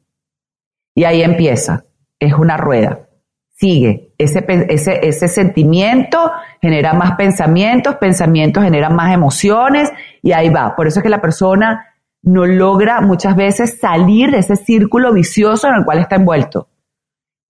Y 0.94 1.04
ahí 1.04 1.22
empieza 1.22 1.86
es 2.18 2.32
una 2.34 2.56
rueda. 2.56 3.00
Sigue. 3.50 4.12
Ese, 4.18 4.44
ese, 4.68 5.06
ese 5.06 5.28
sentimiento 5.28 6.30
genera 6.60 6.92
más 6.92 7.16
pensamientos, 7.16 7.96
pensamientos 7.96 8.62
generan 8.62 8.94
más 8.94 9.14
emociones 9.14 9.92
y 10.22 10.32
ahí 10.32 10.50
va. 10.50 10.76
Por 10.76 10.86
eso 10.86 11.00
es 11.00 11.02
que 11.02 11.08
la 11.08 11.20
persona 11.20 11.95
no 12.26 12.44
logra 12.44 13.00
muchas 13.00 13.36
veces 13.36 13.78
salir 13.78 14.32
de 14.32 14.38
ese 14.38 14.56
círculo 14.56 15.12
vicioso 15.12 15.68
en 15.68 15.76
el 15.76 15.84
cual 15.84 16.00
está 16.00 16.16
envuelto. 16.16 16.68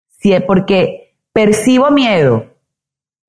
Si 0.07 0.35
es 0.35 0.43
porque 0.43 1.17
percibo 1.33 1.91
miedo, 1.91 2.45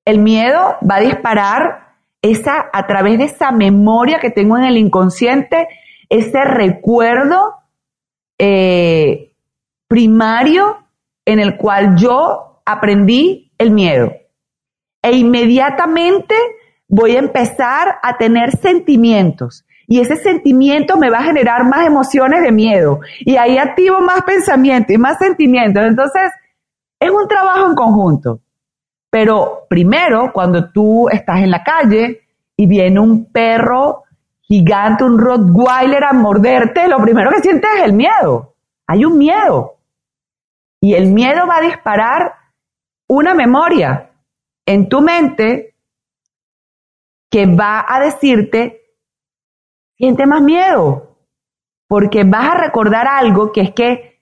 el 0.04 0.18
miedo 0.18 0.76
va 0.88 0.96
a 0.96 1.00
disparar 1.00 1.94
esa, 2.20 2.68
a 2.70 2.86
través 2.86 3.16
de 3.16 3.24
esa 3.24 3.50
memoria 3.50 4.20
que 4.20 4.30
tengo 4.30 4.58
en 4.58 4.64
el 4.64 4.76
inconsciente, 4.76 5.68
ese 6.10 6.44
recuerdo 6.44 7.54
eh, 8.38 9.32
primario 9.88 10.84
en 11.24 11.40
el 11.40 11.56
cual 11.56 11.96
yo 11.96 12.60
aprendí 12.66 13.52
el 13.56 13.70
miedo. 13.70 14.12
E 15.00 15.12
inmediatamente 15.12 16.34
voy 16.88 17.16
a 17.16 17.20
empezar 17.20 18.00
a 18.02 18.18
tener 18.18 18.50
sentimientos. 18.58 19.64
Y 19.90 20.00
ese 20.00 20.16
sentimiento 20.16 20.98
me 20.98 21.10
va 21.10 21.18
a 21.18 21.24
generar 21.24 21.64
más 21.64 21.86
emociones 21.86 22.42
de 22.42 22.52
miedo. 22.52 23.00
Y 23.20 23.36
ahí 23.36 23.56
activo 23.56 24.00
más 24.00 24.22
pensamientos 24.22 24.94
y 24.94 24.98
más 24.98 25.18
sentimientos. 25.18 25.82
Entonces, 25.82 26.30
es 27.00 27.10
un 27.10 27.26
trabajo 27.26 27.66
en 27.66 27.74
conjunto. 27.74 28.40
Pero 29.10 29.66
primero, 29.68 30.30
cuando 30.32 30.70
tú 30.70 31.08
estás 31.08 31.40
en 31.40 31.50
la 31.50 31.64
calle 31.64 32.20
y 32.54 32.66
viene 32.66 33.00
un 33.00 33.32
perro 33.32 34.04
gigante, 34.42 35.04
un 35.04 35.18
Rottweiler 35.18 36.04
a 36.04 36.12
morderte, 36.12 36.86
lo 36.86 36.98
primero 36.98 37.30
que 37.30 37.40
sientes 37.40 37.70
es 37.78 37.84
el 37.84 37.94
miedo. 37.94 38.54
Hay 38.86 39.06
un 39.06 39.16
miedo. 39.16 39.76
Y 40.82 40.92
el 40.94 41.12
miedo 41.12 41.46
va 41.46 41.56
a 41.56 41.62
disparar 41.62 42.34
una 43.08 43.32
memoria 43.32 44.10
en 44.66 44.88
tu 44.90 45.00
mente 45.00 45.74
que 47.30 47.46
va 47.46 47.84
a 47.88 48.00
decirte, 48.00 48.87
siente 49.98 50.26
más 50.26 50.40
miedo, 50.40 51.16
porque 51.88 52.24
vas 52.24 52.52
a 52.52 52.58
recordar 52.58 53.06
algo 53.06 53.52
que 53.52 53.60
es 53.60 53.72
que 53.72 54.20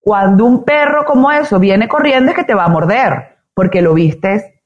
cuando 0.00 0.44
un 0.44 0.64
perro 0.64 1.04
como 1.04 1.30
eso 1.30 1.58
viene 1.58 1.88
corriendo 1.88 2.30
es 2.30 2.36
que 2.36 2.44
te 2.44 2.54
va 2.54 2.64
a 2.64 2.70
morder, 2.70 3.36
porque 3.52 3.82
lo 3.82 3.92
viste 3.92 4.62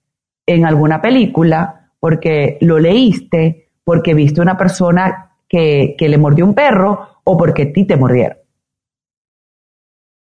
en 0.46 0.66
alguna 0.66 1.00
película, 1.00 1.90
porque 1.98 2.58
lo 2.60 2.78
leíste, 2.78 3.70
porque 3.82 4.14
viste 4.14 4.40
una 4.40 4.56
persona 4.56 5.36
que, 5.48 5.94
que 5.98 6.08
le 6.08 6.18
mordió 6.18 6.44
un 6.44 6.54
perro 6.54 7.08
o 7.24 7.36
porque 7.36 7.62
a 7.62 7.72
ti 7.72 7.86
te 7.86 7.96
mordieron. 7.96 8.38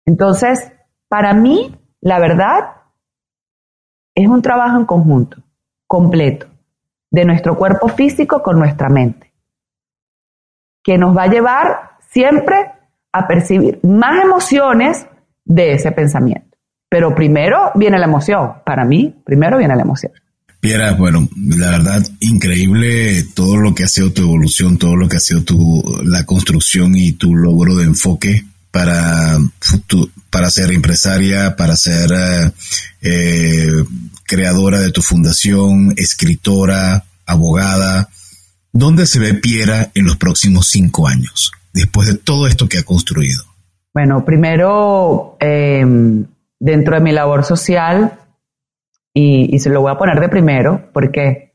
Entonces, 0.06 0.72
para 1.10 1.34
mí, 1.34 1.76
la 2.00 2.20
verdad, 2.20 2.76
es 4.16 4.28
un 4.28 4.42
trabajo 4.42 4.78
en 4.78 4.86
conjunto, 4.86 5.38
completo, 5.88 6.48
de 7.12 7.26
nuestro 7.26 7.58
cuerpo 7.58 7.88
físico 7.90 8.42
con 8.42 8.60
nuestra 8.60 8.90
mente, 8.90 9.25
que 10.86 10.98
nos 11.00 11.18
va 11.18 11.24
a 11.24 11.28
llevar 11.28 11.98
siempre 12.12 12.56
a 13.12 13.28
percibir 13.28 13.80
más 13.84 14.24
emociones 14.24 15.08
de 15.44 15.74
ese 15.74 15.92
pensamiento. 15.92 16.56
Pero 16.88 17.16
primero 17.16 17.72
viene 17.76 17.98
la 17.98 18.06
emoción. 18.06 18.54
Para 18.66 18.86
mí, 18.86 19.14
primero 19.26 19.58
viene 19.58 19.76
la 19.76 19.82
emoción. 19.82 20.14
Piera, 20.60 20.94
bueno, 20.94 21.28
la 21.36 21.72
verdad, 21.72 22.06
increíble 22.22 23.24
todo 23.36 23.58
lo 23.58 23.74
que 23.74 23.84
ha 23.84 23.88
sido 23.88 24.12
tu 24.12 24.22
evolución, 24.22 24.78
todo 24.78 24.96
lo 24.96 25.10
que 25.10 25.18
ha 25.18 25.20
sido 25.20 25.44
tu, 25.44 25.84
la 26.04 26.26
construcción 26.26 26.96
y 26.96 27.14
tu 27.14 27.36
logro 27.36 27.76
de 27.76 27.84
enfoque 27.84 28.46
para, 28.72 29.38
para 30.30 30.50
ser 30.50 30.72
empresaria, 30.72 31.56
para 31.56 31.76
ser 31.76 32.12
eh, 32.12 32.52
eh, 33.02 33.72
creadora 34.26 34.80
de 34.80 34.92
tu 34.92 35.02
fundación, 35.02 35.94
escritora, 35.98 37.06
abogada. 37.26 38.10
¿Dónde 38.78 39.06
se 39.06 39.22
ve 39.22 39.34
Piera 39.36 39.90
en 39.96 40.04
los 40.04 40.18
próximos 40.18 40.68
cinco 40.68 41.08
años, 41.08 41.54
después 41.72 42.10
de 42.10 42.18
todo 42.18 42.46
esto 42.46 42.68
que 42.68 42.78
ha 42.78 42.84
construido? 42.84 43.42
Bueno, 43.94 44.26
primero, 44.26 45.38
em, 45.40 46.26
dentro 46.60 46.96
de 46.96 47.02
mi 47.02 47.14
labor 47.14 47.46
social, 47.46 48.20
y, 49.14 49.58
se 49.60 49.70
lo 49.70 49.80
voy 49.80 49.94
a 49.94 49.98
poner 49.98 50.20
de 50.20 50.28
primero, 50.28 50.90
porque 50.92 51.54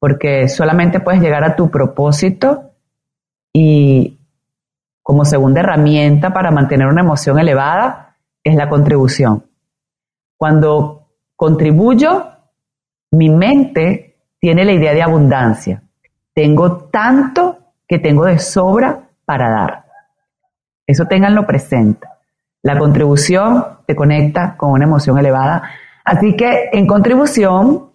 porque 0.00 0.48
solamente 0.48 1.00
puedes 1.00 1.20
llegar 1.20 1.44
a 1.44 1.56
tu 1.56 1.70
propósito 1.70 2.70
y 3.52 4.18
como 5.02 5.26
segunda 5.26 5.60
herramienta 5.60 6.32
para 6.32 6.50
mantener 6.50 6.86
una 6.86 7.02
emoción 7.02 7.38
elevada 7.38 8.16
es 8.42 8.54
la 8.56 8.70
contribución. 8.70 9.44
Cuando 10.38 11.10
contribuyo, 11.36 12.28
mi 13.10 13.28
mente 13.28 14.16
tiene 14.40 14.64
la 14.64 14.72
idea 14.72 14.94
de 14.94 15.02
abundancia. 15.02 15.82
Tengo 16.34 16.84
tanto 16.90 17.58
que 17.86 17.98
tengo 17.98 18.24
de 18.24 18.38
sobra 18.38 19.08
para 19.24 19.50
dar. 19.50 19.84
Eso 20.86 21.06
tenganlo 21.06 21.46
presente. 21.46 22.06
La 22.62 22.78
contribución 22.78 23.64
te 23.86 23.94
conecta 23.94 24.56
con 24.56 24.72
una 24.72 24.84
emoción 24.84 25.18
elevada. 25.18 25.62
Así 26.04 26.36
que 26.36 26.70
en 26.72 26.86
contribución, 26.86 27.90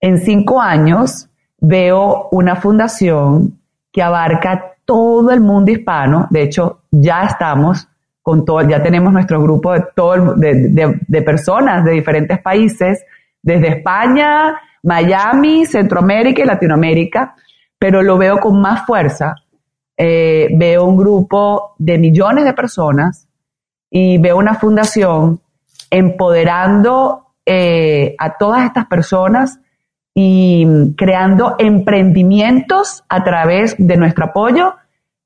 en 0.00 0.18
cinco 0.18 0.60
años, 0.60 1.28
veo 1.60 2.28
una 2.30 2.56
fundación 2.56 3.58
que 3.92 4.02
abarca 4.02 4.74
todo 4.84 5.30
el 5.30 5.40
mundo 5.40 5.70
hispano. 5.70 6.26
De 6.30 6.42
hecho, 6.42 6.82
ya 6.90 7.22
estamos 7.22 7.88
con 8.22 8.44
todo, 8.44 8.60
ya 8.68 8.82
tenemos 8.82 9.12
nuestro 9.12 9.40
grupo 9.42 9.72
de, 9.72 9.84
todo, 9.94 10.34
de, 10.34 11.22
personas 11.22 11.84
de 11.84 11.92
diferentes 11.92 12.40
países, 12.40 13.02
desde 13.42 13.68
España, 13.68 14.54
Miami, 14.82 15.64
Centroamérica 15.64 16.42
y 16.42 16.44
Latinoamérica, 16.44 17.34
pero 17.78 18.02
lo 18.02 18.18
veo 18.18 18.38
con 18.38 18.60
más 18.60 18.86
fuerza. 18.86 19.36
Eh, 19.96 20.48
veo 20.56 20.84
un 20.84 20.96
grupo 20.96 21.74
de 21.78 21.98
millones 21.98 22.44
de 22.44 22.52
personas 22.52 23.28
y 23.90 24.18
veo 24.18 24.36
una 24.36 24.54
fundación 24.54 25.40
empoderando 25.90 27.34
eh, 27.46 28.14
a 28.18 28.36
todas 28.36 28.64
estas 28.64 28.86
personas 28.86 29.58
y 30.14 30.66
creando 30.96 31.56
emprendimientos 31.58 33.04
a 33.08 33.24
través 33.24 33.76
de 33.78 33.96
nuestro 33.96 34.26
apoyo, 34.26 34.74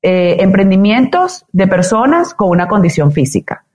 eh, 0.01 0.37
emprendimientos 0.39 1.45
de 1.51 1.67
personas 1.67 2.33
con 2.33 2.49
una 2.49 2.67
condición 2.67 3.11
física, 3.11 3.65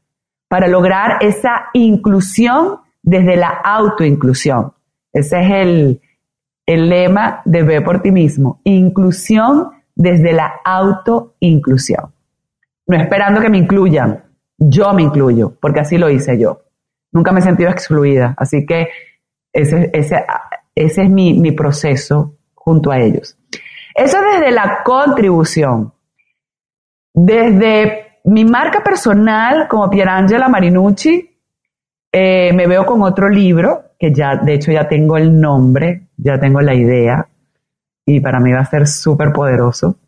para 0.48 0.68
lograr 0.68 1.18
esa 1.20 1.66
inclusión 1.72 2.78
desde 3.02 3.36
la 3.36 3.48
autoinclusión. 3.48 4.72
Ese 5.12 5.40
es 5.40 5.50
el, 5.50 6.00
el 6.68 6.90
lema 6.90 7.40
de 7.46 7.62
Ve 7.62 7.80
por 7.80 8.02
ti 8.02 8.10
mismo, 8.10 8.60
inclusión 8.62 9.70
desde 9.94 10.34
la 10.34 10.60
autoinclusión. 10.62 12.12
No 12.86 12.96
esperando 12.98 13.40
que 13.40 13.48
me 13.48 13.56
incluyan, 13.56 14.22
yo 14.58 14.92
me 14.92 15.02
incluyo, 15.02 15.54
porque 15.62 15.80
así 15.80 15.96
lo 15.96 16.10
hice 16.10 16.38
yo. 16.38 16.64
Nunca 17.10 17.32
me 17.32 17.40
he 17.40 17.42
sentido 17.42 17.70
excluida, 17.70 18.34
así 18.36 18.66
que 18.66 18.88
ese, 19.50 19.90
es 20.74 20.98
mi, 21.08 21.40
mi 21.40 21.52
proceso 21.52 22.36
junto 22.54 22.90
a 22.90 22.98
ellos. 22.98 23.38
Eso 23.94 24.18
desde 24.20 24.50
la 24.50 24.82
contribución. 24.84 25.94
Desde 27.14 28.20
mi 28.24 28.44
marca 28.44 28.84
personal 28.84 29.68
como 29.68 29.88
Pierangela 29.88 30.48
Marinucci, 30.48 31.34
eh, 32.12 32.52
me 32.52 32.66
veo 32.66 32.84
con 32.84 33.00
otro 33.02 33.30
libro, 33.30 33.84
que 33.98 34.12
ya, 34.12 34.36
de 34.36 34.54
hecho 34.54 34.70
ya 34.70 34.88
tengo 34.88 35.16
el 35.16 35.40
nombre, 35.40 36.08
ya 36.16 36.38
tengo 36.38 36.60
la 36.60 36.74
idea, 36.74 37.28
y 38.06 38.20
para 38.20 38.40
mí 38.40 38.52
va 38.52 38.60
a 38.60 38.64
ser 38.64 38.86
súper 38.86 39.32
poderoso. 39.32 39.98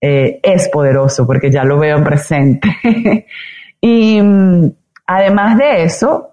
Eh, 0.00 0.40
es 0.42 0.68
poderoso 0.68 1.26
porque 1.26 1.50
ya 1.50 1.64
lo 1.64 1.78
veo 1.78 1.98
en 1.98 2.04
presente. 2.04 2.68
Y 3.80 4.20
mm, 4.20 4.72
además 5.06 5.56
de 5.56 5.84
eso, 5.84 6.30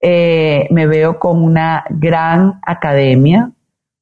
eh, 0.00 0.66
me 0.70 0.86
veo 0.86 1.18
como 1.18 1.44
una 1.44 1.84
gran 1.90 2.58
academia 2.62 3.50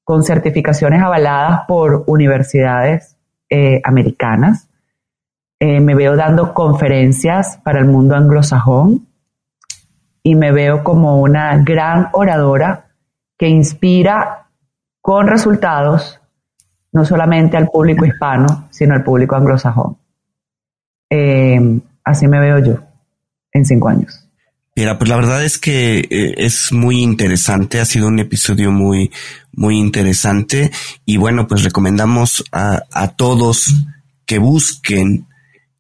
con 0.04 0.22
certificaciones 0.22 1.02
avaladas 1.02 1.62
por 1.66 2.04
universidades 2.06 3.16
eh, 3.50 3.80
americanas. 3.82 4.68
Me 5.58 5.94
veo 5.94 6.14
dando 6.14 6.54
conferencias 6.54 7.58
para 7.64 7.80
el 7.80 7.86
mundo 7.86 8.14
anglosajón 8.14 9.08
y 10.24 10.34
me 10.34 10.50
veo 10.50 10.82
como 10.82 11.20
una 11.20 11.56
gran 11.62 12.08
oradora 12.12 12.86
que 13.38 13.48
inspira 13.48 14.48
con 15.00 15.28
resultados 15.28 16.18
no 16.90 17.04
solamente 17.04 17.56
al 17.56 17.68
público 17.68 18.04
hispano, 18.06 18.68
sino 18.70 18.94
al 18.94 19.04
público 19.04 19.36
anglosajón. 19.36 19.98
Así 22.04 22.28
me 22.28 22.38
veo 22.38 22.58
yo 22.58 22.78
en 23.52 23.64
cinco 23.64 23.88
años. 23.88 24.28
Mira, 24.76 24.98
pues 24.98 25.08
la 25.08 25.16
verdad 25.16 25.44
es 25.44 25.58
que 25.58 26.00
eh, 26.00 26.34
es 26.36 26.72
muy 26.72 27.00
interesante, 27.00 27.80
ha 27.80 27.84
sido 27.84 28.08
un 28.08 28.18
episodio 28.18 28.72
muy, 28.72 29.10
muy 29.52 29.78
interesante 29.78 30.72
y 31.06 31.16
bueno, 31.16 31.46
pues 31.46 31.62
recomendamos 31.62 32.44
a, 32.50 32.82
a 32.92 33.08
todos 33.08 33.72
que 34.26 34.38
busquen 34.38 35.26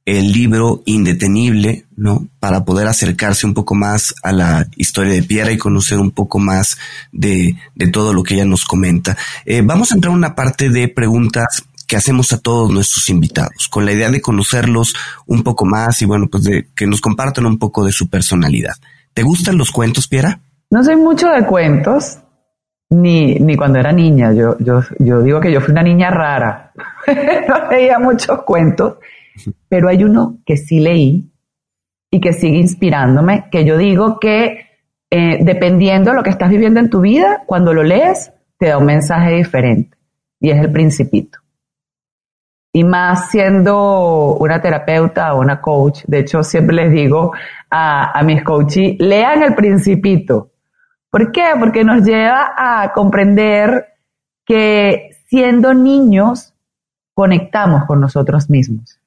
el 0.04 0.32
libro 0.32 0.82
Indetenible, 0.86 1.83
¿no? 1.96 2.26
Para 2.40 2.64
poder 2.64 2.86
acercarse 2.86 3.46
un 3.46 3.54
poco 3.54 3.74
más 3.74 4.14
a 4.22 4.32
la 4.32 4.66
historia 4.76 5.12
de 5.12 5.22
Piera 5.22 5.52
y 5.52 5.58
conocer 5.58 5.98
un 5.98 6.10
poco 6.10 6.38
más 6.38 6.76
de, 7.12 7.56
de 7.74 7.88
todo 7.88 8.12
lo 8.12 8.22
que 8.22 8.34
ella 8.34 8.44
nos 8.44 8.64
comenta. 8.64 9.16
Eh, 9.44 9.62
vamos 9.64 9.92
a 9.92 9.94
entrar 9.94 10.12
a 10.12 10.16
una 10.16 10.34
parte 10.34 10.70
de 10.70 10.88
preguntas 10.88 11.64
que 11.86 11.96
hacemos 11.96 12.32
a 12.32 12.40
todos 12.40 12.72
nuestros 12.72 13.08
invitados, 13.10 13.68
con 13.68 13.84
la 13.84 13.92
idea 13.92 14.10
de 14.10 14.20
conocerlos 14.20 14.94
un 15.26 15.42
poco 15.42 15.66
más 15.66 16.00
y 16.02 16.06
bueno, 16.06 16.28
pues 16.30 16.44
de 16.44 16.68
que 16.74 16.86
nos 16.86 17.00
compartan 17.00 17.46
un 17.46 17.58
poco 17.58 17.84
de 17.84 17.92
su 17.92 18.08
personalidad. 18.08 18.74
¿Te 19.12 19.22
gustan 19.22 19.58
los 19.58 19.70
cuentos, 19.70 20.08
Piera? 20.08 20.40
No 20.70 20.82
soy 20.82 20.96
mucho 20.96 21.28
de 21.28 21.44
cuentos, 21.46 22.18
ni, 22.90 23.34
ni 23.36 23.56
cuando 23.56 23.78
era 23.78 23.92
niña. 23.92 24.32
Yo, 24.32 24.56
yo, 24.58 24.82
yo 24.98 25.22
digo 25.22 25.40
que 25.40 25.52
yo 25.52 25.60
fui 25.60 25.72
una 25.72 25.82
niña 25.82 26.10
rara. 26.10 26.72
no 27.48 27.70
leía 27.70 27.98
muchos 27.98 28.42
cuentos, 28.42 28.94
pero 29.68 29.88
hay 29.88 30.02
uno 30.04 30.38
que 30.44 30.56
sí 30.56 30.80
leí 30.80 31.30
y 32.14 32.20
que 32.20 32.32
sigue 32.32 32.58
inspirándome, 32.58 33.48
que 33.50 33.64
yo 33.64 33.76
digo 33.76 34.20
que 34.20 34.68
eh, 35.10 35.38
dependiendo 35.42 36.10
de 36.10 36.16
lo 36.16 36.22
que 36.22 36.30
estás 36.30 36.50
viviendo 36.50 36.78
en 36.78 36.90
tu 36.90 37.00
vida, 37.00 37.42
cuando 37.46 37.74
lo 37.74 37.82
lees, 37.82 38.32
te 38.58 38.68
da 38.68 38.78
un 38.78 38.86
mensaje 38.86 39.32
diferente. 39.34 39.96
Y 40.40 40.50
es 40.50 40.60
el 40.60 40.70
principito 40.70 41.38
y 42.76 42.82
más 42.82 43.30
siendo 43.30 44.34
una 44.34 44.60
terapeuta 44.60 45.32
o 45.32 45.40
una 45.40 45.60
coach. 45.60 46.02
De 46.06 46.18
hecho, 46.18 46.42
siempre 46.42 46.74
les 46.74 46.92
digo 46.92 47.32
a, 47.70 48.20
mis 48.24 48.42
coaches, 48.42 48.96
lean 48.98 49.44
el 49.44 49.54
principito. 49.54 50.50
¿Por 51.08 51.30
qué? 51.30 51.50
Porque 51.58 51.84
nos 51.84 52.04
lleva 52.04 52.52
a 52.56 52.92
comprender 52.92 53.94
que 54.44 55.10
siendo 55.28 55.72
niños 55.72 56.52
conectamos 57.14 57.84
con 57.84 58.00
nosotros 58.00 58.50
mismos. 58.50 58.98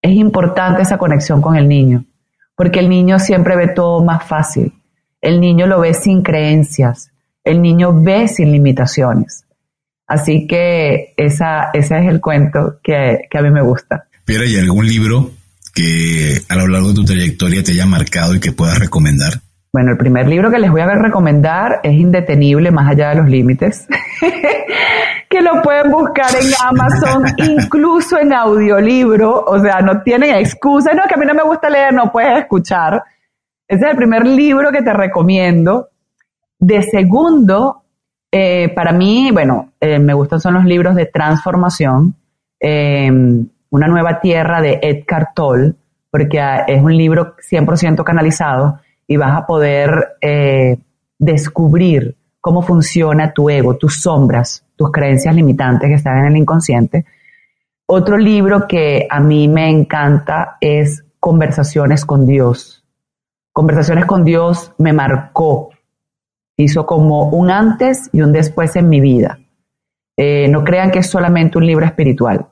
Es 0.00 0.12
importante 0.12 0.80
esa 0.80 0.96
conexión 0.96 1.42
con 1.42 1.56
el 1.56 1.68
niño, 1.68 2.04
porque 2.62 2.78
el 2.78 2.88
niño 2.88 3.18
siempre 3.18 3.56
ve 3.56 3.66
todo 3.74 4.04
más 4.04 4.22
fácil. 4.22 4.72
El 5.20 5.40
niño 5.40 5.66
lo 5.66 5.80
ve 5.80 5.94
sin 5.94 6.22
creencias. 6.22 7.10
El 7.42 7.60
niño 7.60 7.92
ve 7.92 8.28
sin 8.28 8.52
limitaciones. 8.52 9.44
Así 10.06 10.46
que 10.46 11.12
esa, 11.16 11.70
ese 11.74 11.98
es 11.98 12.06
el 12.06 12.20
cuento 12.20 12.78
que, 12.80 13.18
a 13.34 13.42
mí 13.42 13.50
me 13.50 13.64
gusta. 13.64 14.04
Pero 14.24 14.44
¿hay 14.44 14.56
algún 14.58 14.86
libro 14.86 15.32
que 15.74 16.40
a 16.48 16.54
lo 16.54 16.68
largo 16.68 16.90
de 16.90 16.94
tu 16.94 17.04
trayectoria 17.04 17.64
te 17.64 17.72
haya 17.72 17.84
marcado 17.84 18.36
y 18.36 18.38
que 18.38 18.52
puedas 18.52 18.78
recomendar? 18.78 19.40
Bueno, 19.72 19.90
el 19.90 19.98
primer 19.98 20.28
libro 20.28 20.48
que 20.52 20.60
les 20.60 20.70
voy 20.70 20.82
a 20.82 20.86
recomendar 20.86 21.80
es 21.82 21.94
Indetenible, 21.94 22.70
más 22.70 22.88
allá 22.88 23.08
de 23.08 23.16
los 23.16 23.28
límites, 23.28 23.88
que 25.32 25.40
lo 25.40 25.62
pueden 25.62 25.90
buscar 25.90 26.28
en 26.38 26.50
Amazon, 26.62 27.24
incluso 27.38 28.18
en 28.18 28.34
audiolibro, 28.34 29.44
o 29.46 29.58
sea, 29.58 29.80
no 29.80 30.02
tienen 30.02 30.34
excusa, 30.34 30.92
no, 30.92 31.04
que 31.08 31.14
a 31.14 31.16
mí 31.16 31.24
no 31.26 31.32
me 31.32 31.42
gusta 31.42 31.70
leer, 31.70 31.94
no 31.94 32.12
puedes 32.12 32.40
escuchar. 32.40 33.02
Ese 33.66 33.86
es 33.86 33.90
el 33.90 33.96
primer 33.96 34.26
libro 34.26 34.70
que 34.70 34.82
te 34.82 34.92
recomiendo. 34.92 35.88
De 36.58 36.82
segundo, 36.82 37.82
eh, 38.30 38.68
para 38.74 38.92
mí, 38.92 39.30
bueno, 39.32 39.72
eh, 39.80 39.98
me 39.98 40.12
gustan 40.12 40.38
son 40.38 40.54
los 40.54 40.64
libros 40.64 40.94
de 40.94 41.06
transformación. 41.06 42.14
Em, 42.60 43.48
Una 43.70 43.86
nueva 43.86 44.20
tierra 44.20 44.60
de 44.60 44.78
Edgar 44.82 45.28
Toll, 45.34 45.74
porque 46.10 46.38
ah, 46.38 46.64
es 46.66 46.82
un 46.82 46.94
libro 46.94 47.36
100% 47.38 48.04
canalizado 48.04 48.80
y 49.06 49.16
vas 49.16 49.34
a 49.34 49.46
poder 49.46 50.18
eh, 50.20 50.76
descubrir 51.18 52.14
cómo 52.42 52.60
funciona 52.60 53.32
tu 53.32 53.48
ego, 53.48 53.76
tus 53.76 54.02
sombras, 54.02 54.66
tus 54.76 54.90
creencias 54.90 55.32
limitantes 55.34 55.88
que 55.88 55.94
están 55.94 56.18
en 56.18 56.32
el 56.32 56.36
inconsciente. 56.38 57.06
Otro 57.86 58.18
libro 58.18 58.66
que 58.66 59.06
a 59.08 59.20
mí 59.20 59.46
me 59.46 59.70
encanta 59.70 60.58
es 60.60 61.04
Conversaciones 61.20 62.04
con 62.04 62.26
Dios. 62.26 62.84
Conversaciones 63.52 64.06
con 64.06 64.24
Dios 64.24 64.72
me 64.78 64.92
marcó, 64.92 65.70
hizo 66.56 66.84
como 66.84 67.28
un 67.28 67.48
antes 67.48 68.10
y 68.12 68.22
un 68.22 68.32
después 68.32 68.74
en 68.74 68.88
mi 68.88 69.00
vida. 69.00 69.38
Eh, 70.16 70.48
no 70.48 70.64
crean 70.64 70.90
que 70.90 70.98
es 70.98 71.08
solamente 71.08 71.58
un 71.58 71.66
libro 71.66 71.86
espiritual. 71.86 72.48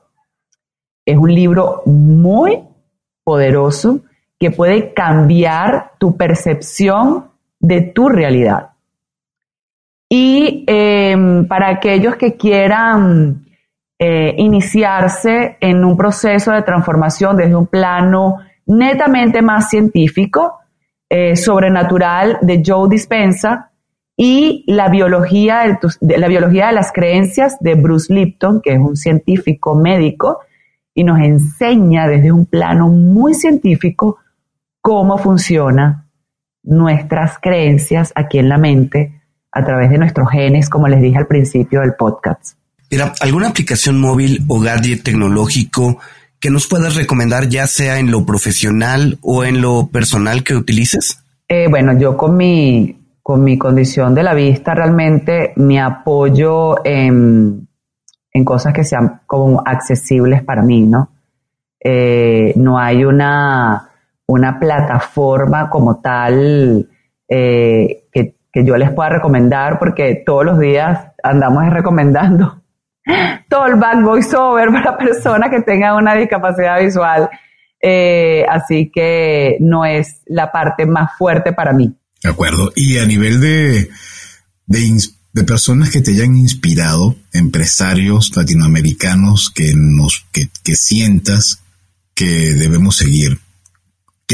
Es 1.05 1.17
un 1.17 1.35
libro 1.35 1.81
muy 1.85 2.63
poderoso 3.25 3.99
que 4.39 4.51
puede 4.51 4.93
cambiar 4.93 5.91
tu 5.99 6.15
percepción 6.15 7.31
de 7.59 7.81
tu 7.81 8.07
realidad. 8.07 8.70
Y 10.13 10.65
em, 10.67 11.47
para 11.47 11.69
aquellos 11.69 12.17
que 12.17 12.35
quieran 12.35 13.45
eh, 13.97 14.35
iniciarse 14.37 15.55
en 15.61 15.85
un 15.85 15.95
proceso 15.95 16.51
de 16.51 16.63
transformación 16.63 17.37
desde 17.37 17.55
un 17.55 17.67
plano 17.67 18.39
netamente 18.65 19.41
más 19.41 19.69
científico, 19.69 20.59
eh, 21.09 21.37
sobrenatural 21.37 22.39
de 22.41 22.61
Joe 22.65 22.89
Dispensa 22.89 23.71
y 24.17 24.65
la 24.67 24.89
biología 24.89 25.79
de, 26.01 26.17
la 26.17 26.27
biología 26.27 26.67
de 26.67 26.73
las 26.73 26.91
creencias 26.91 27.57
de 27.61 27.75
Bruce 27.75 28.13
Lipton, 28.13 28.59
que 28.61 28.73
es 28.73 28.79
un 28.79 28.97
científico 28.97 29.75
médico, 29.75 30.39
y 30.93 31.05
nos 31.05 31.19
enseña 31.19 32.05
desde 32.09 32.33
un 32.33 32.47
plano 32.47 32.89
muy 32.89 33.33
científico 33.33 34.17
cómo 34.81 35.17
funciona 35.17 36.09
nuestras 36.63 37.39
creencias 37.39 38.11
aquí 38.13 38.39
en 38.39 38.49
la 38.49 38.57
mente 38.57 39.20
a 39.51 39.65
través 39.65 39.89
de 39.89 39.97
nuestros 39.97 40.29
genes, 40.29 40.69
como 40.69 40.87
les 40.87 41.01
dije 41.01 41.17
al 41.17 41.27
principio 41.27 41.81
del 41.81 41.93
podcast. 41.93 42.55
Mira, 42.89 43.13
¿alguna 43.21 43.49
aplicación 43.49 43.99
móvil 43.99 44.43
o 44.47 44.59
gadget 44.59 45.03
tecnológico 45.03 45.99
que 46.39 46.49
nos 46.49 46.67
puedas 46.67 46.95
recomendar, 46.95 47.47
ya 47.47 47.67
sea 47.67 47.99
en 47.99 48.11
lo 48.11 48.25
profesional 48.25 49.17
o 49.21 49.43
en 49.43 49.61
lo 49.61 49.87
personal 49.87 50.43
que 50.43 50.55
utilices? 50.55 51.23
Eh, 51.47 51.67
bueno, 51.69 51.97
yo 51.97 52.17
con 52.17 52.35
mi, 52.35 52.97
con 53.21 53.43
mi 53.43 53.57
condición 53.57 54.15
de 54.15 54.23
la 54.23 54.33
vista 54.33 54.73
realmente 54.73 55.53
me 55.55 55.79
apoyo 55.79 56.83
en, 56.85 57.67
en 58.33 58.45
cosas 58.45 58.73
que 58.73 58.83
sean 58.83 59.21
como 59.25 59.61
accesibles 59.65 60.43
para 60.43 60.63
mí, 60.63 60.81
¿no? 60.81 61.11
Eh, 61.83 62.53
no 62.55 62.77
hay 62.77 63.03
una, 63.05 63.89
una 64.27 64.59
plataforma 64.59 65.69
como 65.69 65.99
tal 65.99 66.87
eh, 67.27 68.03
que 68.11 68.35
que 68.51 68.65
yo 68.65 68.77
les 68.77 68.91
pueda 68.91 69.09
recomendar 69.09 69.79
porque 69.79 70.23
todos 70.25 70.45
los 70.45 70.59
días 70.59 71.07
andamos 71.23 71.69
recomendando 71.69 72.61
todo 73.49 73.65
el 73.67 73.75
back 73.75 74.03
voiceover 74.03 74.69
para 74.69 74.97
personas 74.97 75.49
que 75.49 75.61
tengan 75.61 75.95
una 75.95 76.15
discapacidad 76.15 76.79
visual. 76.81 77.29
Eh, 77.81 78.45
así 78.47 78.91
que 78.93 79.57
no 79.59 79.85
es 79.85 80.21
la 80.27 80.51
parte 80.51 80.85
más 80.85 81.11
fuerte 81.17 81.51
para 81.51 81.73
mí. 81.73 81.95
De 82.23 82.29
acuerdo. 82.29 82.71
Y 82.75 82.99
a 82.99 83.05
nivel 83.05 83.41
de, 83.41 83.89
de, 84.67 85.43
personas 85.43 85.89
que 85.89 86.01
te 86.01 86.11
hayan 86.11 86.35
inspirado, 86.35 87.15
empresarios 87.33 88.35
latinoamericanos 88.35 89.49
que 89.49 89.73
nos, 89.75 90.27
que, 90.31 90.47
que 90.63 90.75
sientas 90.75 91.63
que 92.13 92.53
debemos 92.53 92.97
seguir, 92.97 93.39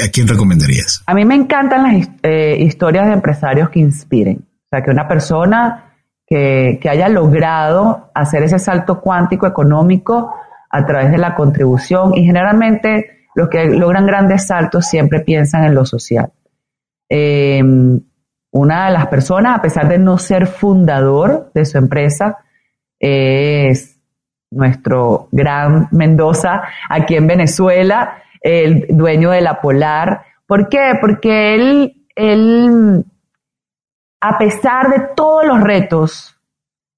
¿A 0.01 0.09
quién 0.11 0.27
recomendarías? 0.27 1.03
A 1.05 1.13
mí 1.13 1.25
me 1.25 1.35
encantan 1.35 1.83
las 1.83 2.09
eh, 2.23 2.57
historias 2.59 3.07
de 3.07 3.13
empresarios 3.13 3.69
que 3.69 3.79
inspiren. 3.79 4.37
O 4.37 4.67
sea, 4.69 4.83
que 4.83 4.91
una 4.91 5.07
persona 5.07 5.87
que, 6.27 6.79
haya 6.89 7.07
logrado 7.07 8.11
hacer 8.13 8.43
ese 8.43 8.59
salto 8.59 8.99
cuántico 8.99 9.47
económico 9.47 10.33
a 10.69 10.85
través 10.85 11.11
de 11.11 11.17
la 11.17 11.33
contribución 11.33 12.13
y 12.15 12.25
generalmente 12.25 13.27
los 13.33 13.49
que 13.49 13.65
logran 13.65 14.05
grandes 14.05 14.47
saltos 14.47 14.85
siempre 14.85 15.21
piensan 15.21 15.63
en 15.63 15.73
lo 15.73 15.85
social. 15.85 16.31
Em, 17.09 18.01
una 18.51 18.87
de 18.87 18.91
las 18.91 19.07
personas, 19.07 19.57
a 19.57 19.61
pesar 19.61 19.87
de 19.87 19.99
no 19.99 20.17
ser 20.17 20.47
fundador 20.47 21.51
de 21.53 21.63
su 21.63 21.77
empresa, 21.77 22.37
es 22.99 23.99
nuestro 24.51 25.29
gran 25.31 25.87
Mendoza 25.91 26.63
aquí 26.89 27.15
en 27.15 27.27
Venezuela, 27.27 28.23
el 28.41 28.85
dueño 28.89 29.31
de 29.31 29.41
la 29.41 29.61
Polar. 29.61 30.23
¿Por 30.45 30.69
qué? 30.69 30.93
Porque 30.99 31.55
él, 31.55 32.05
él, 32.15 33.03
a 34.21 34.37
pesar 34.37 34.89
de 34.89 35.07
todos 35.15 35.45
los 35.45 35.61
retos, 35.61 36.37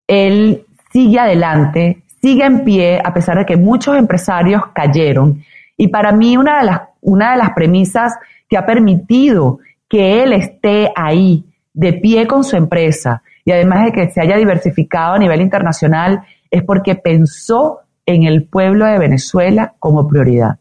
él 0.07 0.65
sigue 0.91 1.19
adelante, 1.19 2.03
sigue 2.21 2.45
en 2.45 2.63
pie, 2.63 3.01
a 3.03 3.13
pesar 3.13 3.37
de 3.37 3.45
que 3.45 3.57
muchos 3.57 3.97
empresarios 3.97 4.63
cayeron. 4.73 5.43
Y 5.77 5.87
para 5.87 6.11
mí 6.11 6.37
una 6.37 6.59
de 6.59 6.65
las, 6.65 6.81
una 7.01 7.31
de 7.31 7.37
las 7.37 7.51
premisas 7.51 8.13
que 8.47 8.57
ha 8.57 8.65
permitido 8.65 9.59
que 9.87 10.23
él 10.23 10.33
esté 10.33 10.91
ahí, 10.95 11.45
de 11.73 11.93
pie 11.93 12.27
con 12.27 12.43
su 12.43 12.55
empresa, 12.55 13.23
y 13.45 13.51
además 13.51 13.85
de 13.85 13.91
que 13.91 14.09
se 14.09 14.21
haya 14.21 14.37
diversificado 14.37 15.15
a 15.15 15.19
nivel 15.19 15.41
internacional, 15.41 16.21
es 16.51 16.63
porque 16.63 16.95
pensó 16.95 17.79
en 18.05 18.23
el 18.23 18.47
pueblo 18.47 18.85
de 18.85 18.99
Venezuela 18.99 19.73
como 19.79 20.07
prioridad 20.07 20.58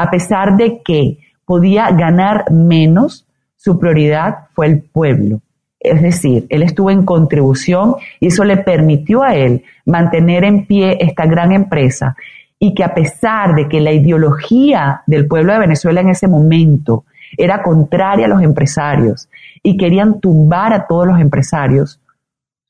a 0.00 0.10
pesar 0.10 0.56
de 0.56 0.80
que 0.82 1.18
podía 1.44 1.90
ganar 1.90 2.50
menos, 2.50 3.26
su 3.54 3.78
prioridad 3.78 4.46
fue 4.54 4.66
el 4.66 4.80
pueblo. 4.80 5.42
Es 5.78 6.00
decir, 6.00 6.46
él 6.48 6.62
estuvo 6.62 6.90
en 6.90 7.04
contribución 7.04 7.96
y 8.18 8.28
eso 8.28 8.44
le 8.44 8.56
permitió 8.56 9.22
a 9.22 9.34
él 9.34 9.62
mantener 9.84 10.44
en 10.44 10.64
pie 10.64 10.96
esta 11.00 11.26
gran 11.26 11.52
empresa 11.52 12.16
y 12.58 12.72
que 12.72 12.82
a 12.82 12.94
pesar 12.94 13.54
de 13.54 13.68
que 13.68 13.80
la 13.80 13.92
ideología 13.92 15.02
del 15.06 15.28
pueblo 15.28 15.52
de 15.52 15.58
Venezuela 15.58 16.00
en 16.00 16.08
ese 16.08 16.28
momento 16.28 17.04
era 17.36 17.62
contraria 17.62 18.24
a 18.24 18.30
los 18.30 18.40
empresarios 18.40 19.28
y 19.62 19.76
querían 19.76 20.18
tumbar 20.18 20.72
a 20.72 20.86
todos 20.86 21.06
los 21.06 21.20
empresarios, 21.20 22.00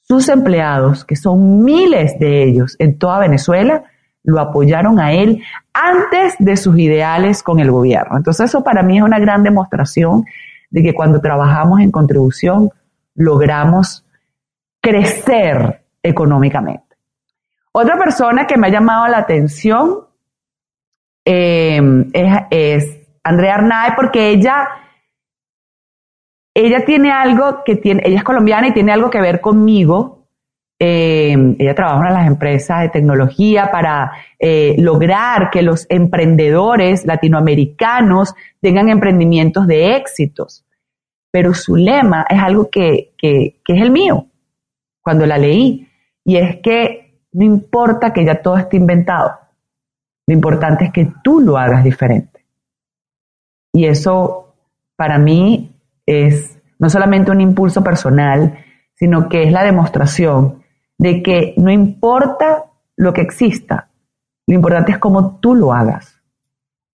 sus 0.03 0.29
empleados, 0.29 1.05
que 1.05 1.15
son 1.15 1.63
miles 1.63 2.19
de 2.19 2.43
ellos 2.43 2.75
en 2.81 2.99
toda 2.99 3.21
Venezuela, 3.21 3.85
lo 4.23 4.41
apoyaron 4.41 5.01
a 5.01 5.13
él 5.13 5.43
antes 5.73 6.35
de 6.39 6.57
sus 6.57 6.79
ideales 6.79 7.43
con 7.43 7.59
el 7.59 7.71
gobierno. 7.71 8.17
Entonces 8.17 8.51
eso 8.51 8.63
para 8.63 8.83
mí 8.83 8.99
es 8.99 9.03
una 9.03 9.19
gran 9.19 9.43
demostración 9.43 10.25
de 10.71 10.83
que 10.83 10.95
cuando 10.95 11.21
trabajamos 11.21 11.81
en 11.81 11.91
contribución 11.91 12.71
logramos 13.15 14.05
crecer 14.81 15.83
económicamente. 16.03 16.97
Otra 17.73 17.97
persona 17.97 18.47
que 18.47 18.57
me 18.57 18.69
ha 18.69 18.71
llamado 18.71 19.07
la 19.09 19.19
atención 19.19 20.07
eh, 21.25 21.81
es, 22.51 22.97
Andrea 23.23 23.55
Arnae 23.55 23.93
porque 23.95 24.31
ella, 24.31 24.69
ella 26.55 26.85
tiene 26.85 27.13
algo 27.13 27.63
que 27.65 27.77
tiene, 27.77 28.03
ella 28.05 28.19
es 28.19 28.25
colombiana 28.25 28.69
y 28.69 28.73
tiene 28.73 28.93
algo 28.93 29.11
que 29.11 29.21
ver 29.21 29.41
conmigo 29.41 30.20
eh, 30.83 31.37
ella 31.59 31.75
trabaja 31.75 32.09
en 32.09 32.15
las 32.15 32.27
empresas 32.27 32.81
de 32.81 32.89
tecnología 32.89 33.71
para 33.71 34.13
eh, 34.39 34.77
lograr 34.79 35.51
que 35.51 35.61
los 35.61 35.85
emprendedores 35.91 37.05
latinoamericanos 37.05 38.35
tengan 38.63 38.89
emprendimientos 38.89 39.67
de 39.67 39.95
éxitos. 39.97 40.65
Pero 41.31 41.53
su 41.53 41.77
lema 41.77 42.25
es 42.31 42.43
algo 42.43 42.71
que, 42.71 43.13
que, 43.19 43.61
que 43.63 43.75
es 43.75 43.83
el 43.83 43.91
mío, 43.91 44.27
cuando 45.03 45.27
la 45.27 45.37
leí, 45.37 45.87
y 46.25 46.37
es 46.37 46.57
que 46.63 47.21
no 47.33 47.45
importa 47.45 48.15
que 48.15 48.25
ya 48.25 48.41
todo 48.41 48.57
esté 48.57 48.79
inventado, 48.79 49.39
lo 50.27 50.35
importante 50.35 50.87
es 50.87 50.93
que 50.93 51.13
tú 51.23 51.41
lo 51.41 51.59
hagas 51.59 51.85
diferente. 51.85 52.47
Y 53.73 53.85
eso 53.85 54.55
para 54.97 55.19
mí 55.19 55.77
es 56.07 56.59
no 56.79 56.89
solamente 56.89 57.31
un 57.31 57.43
impulso 57.43 57.85
personal, 57.85 58.65
sino 58.95 59.29
que 59.29 59.43
es 59.43 59.53
la 59.53 59.63
demostración 59.63 60.60
de 61.01 61.23
que 61.23 61.55
no 61.57 61.71
importa 61.71 62.67
lo 62.95 63.15
que 63.15 63.23
exista, 63.23 63.89
lo 64.47 64.55
importante 64.55 64.93
es 64.93 64.99
cómo 64.99 65.39
tú 65.41 65.55
lo 65.55 65.73
hagas. 65.73 66.21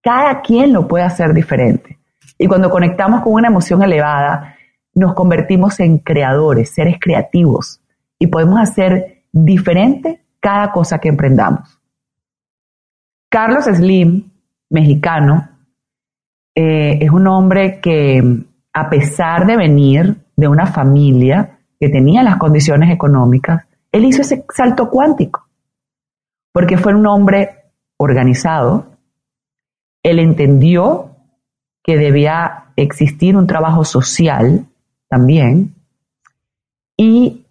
Cada 0.00 0.42
quien 0.42 0.72
lo 0.72 0.86
puede 0.86 1.02
hacer 1.02 1.34
diferente. 1.34 1.98
Y 2.38 2.46
cuando 2.46 2.70
conectamos 2.70 3.22
con 3.22 3.32
una 3.32 3.48
emoción 3.48 3.82
elevada, 3.82 4.54
nos 4.94 5.12
convertimos 5.14 5.80
en 5.80 5.98
creadores, 5.98 6.72
seres 6.72 6.98
creativos, 7.00 7.80
y 8.16 8.28
podemos 8.28 8.60
hacer 8.60 9.24
diferente 9.32 10.22
cada 10.38 10.70
cosa 10.70 11.00
que 11.00 11.08
emprendamos. 11.08 11.80
Carlos 13.28 13.64
Slim, 13.64 14.30
mexicano, 14.70 15.48
eh, 16.54 17.00
es 17.00 17.10
un 17.10 17.26
hombre 17.26 17.80
que, 17.80 18.22
a 18.72 18.88
pesar 18.88 19.46
de 19.46 19.56
venir 19.56 20.16
de 20.36 20.46
una 20.46 20.66
familia 20.66 21.58
que 21.80 21.88
tenía 21.88 22.22
las 22.22 22.36
condiciones 22.36 22.94
económicas, 22.94 23.65
él 23.96 24.04
hizo 24.04 24.22
ese 24.22 24.44
salto 24.54 24.90
cuántico, 24.90 25.46
porque 26.52 26.76
fue 26.76 26.94
un 26.94 27.06
hombre 27.06 27.64
organizado, 27.96 28.86
Él 30.02 30.18
entendió 30.18 31.16
que 31.82 31.96
debía 31.96 32.72
existir 32.76 33.36
un 33.36 33.46
trabajo 33.46 33.84
social 33.84 34.66
también 35.08 35.74
y 36.96 37.46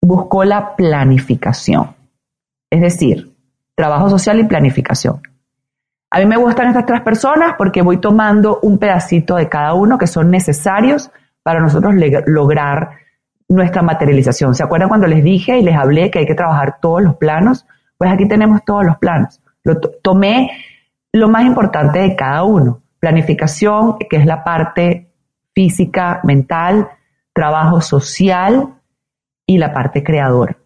buscó 0.00 0.44
la 0.44 0.74
planificación. 0.74 1.94
Es 2.70 2.80
decir, 2.80 3.34
trabajo 3.74 4.08
social 4.08 4.40
y 4.40 4.44
planificación. 4.44 5.20
A 6.10 6.20
mí 6.20 6.26
me 6.26 6.38
gustan 6.38 6.68
estas 6.68 6.86
tres 6.86 7.02
personas 7.02 7.56
porque 7.58 7.82
voy 7.82 7.98
tomando 7.98 8.58
un 8.62 8.78
pedacito 8.78 9.36
de 9.36 9.48
cada 9.48 9.74
uno 9.74 9.98
que 9.98 10.06
son 10.06 10.30
necesarios 10.30 11.10
para 11.42 11.60
nosotros 11.60 11.94
lograr 12.26 13.07
nuestra 13.48 13.82
materialización. 13.82 14.54
¿Se 14.54 14.62
acuerdan 14.62 14.88
cuando 14.88 15.06
les 15.06 15.24
dije 15.24 15.58
y 15.58 15.62
les 15.62 15.74
hablé 15.74 16.10
que 16.10 16.20
hay 16.20 16.26
que 16.26 16.34
trabajar 16.34 16.78
todos 16.80 17.02
los 17.02 17.16
planos? 17.16 17.64
Pues 17.96 18.10
aquí 18.10 18.28
tenemos 18.28 18.64
todos 18.64 18.84
los 18.84 18.98
planos. 18.98 19.40
Lo 19.64 19.80
tomé 19.80 20.50
lo 21.12 21.28
más 21.28 21.44
importante 21.44 21.98
de 21.98 22.14
cada 22.14 22.44
uno. 22.44 22.82
Planificación, 23.00 23.96
que 24.10 24.16
es 24.16 24.26
la 24.26 24.44
parte 24.44 25.10
física, 25.54 26.20
mental, 26.24 26.88
trabajo 27.32 27.80
social 27.80 28.74
y 29.46 29.58
la 29.58 29.72
parte 29.72 30.02
creadora. 30.02 30.56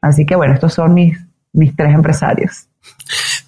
Así 0.00 0.24
que 0.24 0.36
bueno, 0.36 0.54
estos 0.54 0.74
son 0.74 0.94
mis, 0.94 1.18
mis 1.52 1.74
tres 1.76 1.94
empresarios. 1.94 2.68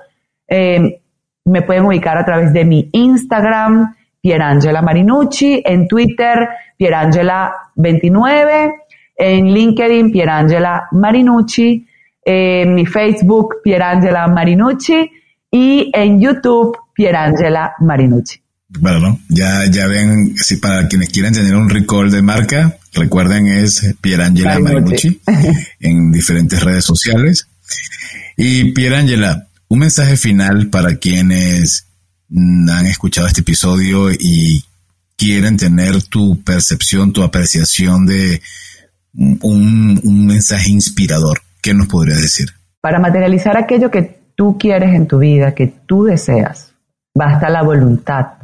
Eh, 0.49 1.01
me 1.45 1.63
pueden 1.63 1.85
ubicar 1.85 2.17
a 2.17 2.25
través 2.25 2.53
de 2.53 2.65
mi 2.65 2.89
Instagram, 2.93 3.95
Pierangela 4.21 4.83
Marinucci, 4.83 5.63
en 5.65 5.89
Twitter, 5.89 6.49
Pierangela29, 6.79 8.73
en 9.17 9.53
LinkedIn, 9.53 10.13
Pierangela 10.13 10.89
Marinucci, 10.93 11.87
en 12.25 12.75
mi 12.75 12.87
Facebook, 12.87 13.57
Pierangela 13.63 14.29
Marinucci 14.29 15.11
y 15.51 15.91
en 15.93 16.21
YouTube, 16.21 16.77
Pierangela 16.95 17.75
Marinucci. 17.81 18.40
Bueno, 18.79 19.19
ya, 19.29 19.67
ya 19.69 19.87
ven, 19.89 20.37
si 20.37 20.57
para 20.57 20.87
quienes 20.87 21.09
quieran 21.09 21.33
tener 21.33 21.57
un 21.57 21.69
recall 21.69 22.11
de 22.11 22.23
marca, 22.23 22.79
recuerden 22.93 23.49
es 23.49 23.95
Pierangela 24.01 24.61
Marinucci 24.61 25.21
en 25.81 26.13
diferentes 26.13 26.63
redes 26.63 26.85
sociales. 26.85 27.49
Y 28.37 28.73
Pierangela, 28.73 29.49
un 29.69 29.81
mensaje 29.81 30.17
final 30.17 30.69
para 30.69 30.97
quienes 30.97 31.87
han 32.31 32.87
escuchado 32.87 33.27
este 33.27 33.41
episodio 33.41 34.13
y 34.13 34.65
quieren 35.17 35.57
tener 35.57 36.03
tu 36.05 36.41
percepción, 36.43 37.13
tu 37.13 37.25
apreciación 37.25 38.07
de 38.07 38.41
un, 39.13 40.01
un 40.03 40.27
mensaje 40.27 40.71
inspirador. 40.71 41.41
¿Qué 41.61 41.75
nos 41.75 41.89
podrías 41.89 42.23
decir? 42.23 42.51
Para 42.81 43.01
materializar 43.01 43.57
aquello 43.57 43.91
que 43.91 44.21
tú 44.37 44.57
quieres 44.59 44.95
en 44.95 45.09
tu 45.09 45.19
vida, 45.19 45.55
que 45.55 45.67
tú 45.87 46.05
deseas, 46.05 46.73
basta 47.15 47.51
la 47.51 47.63
voluntad 47.63 48.40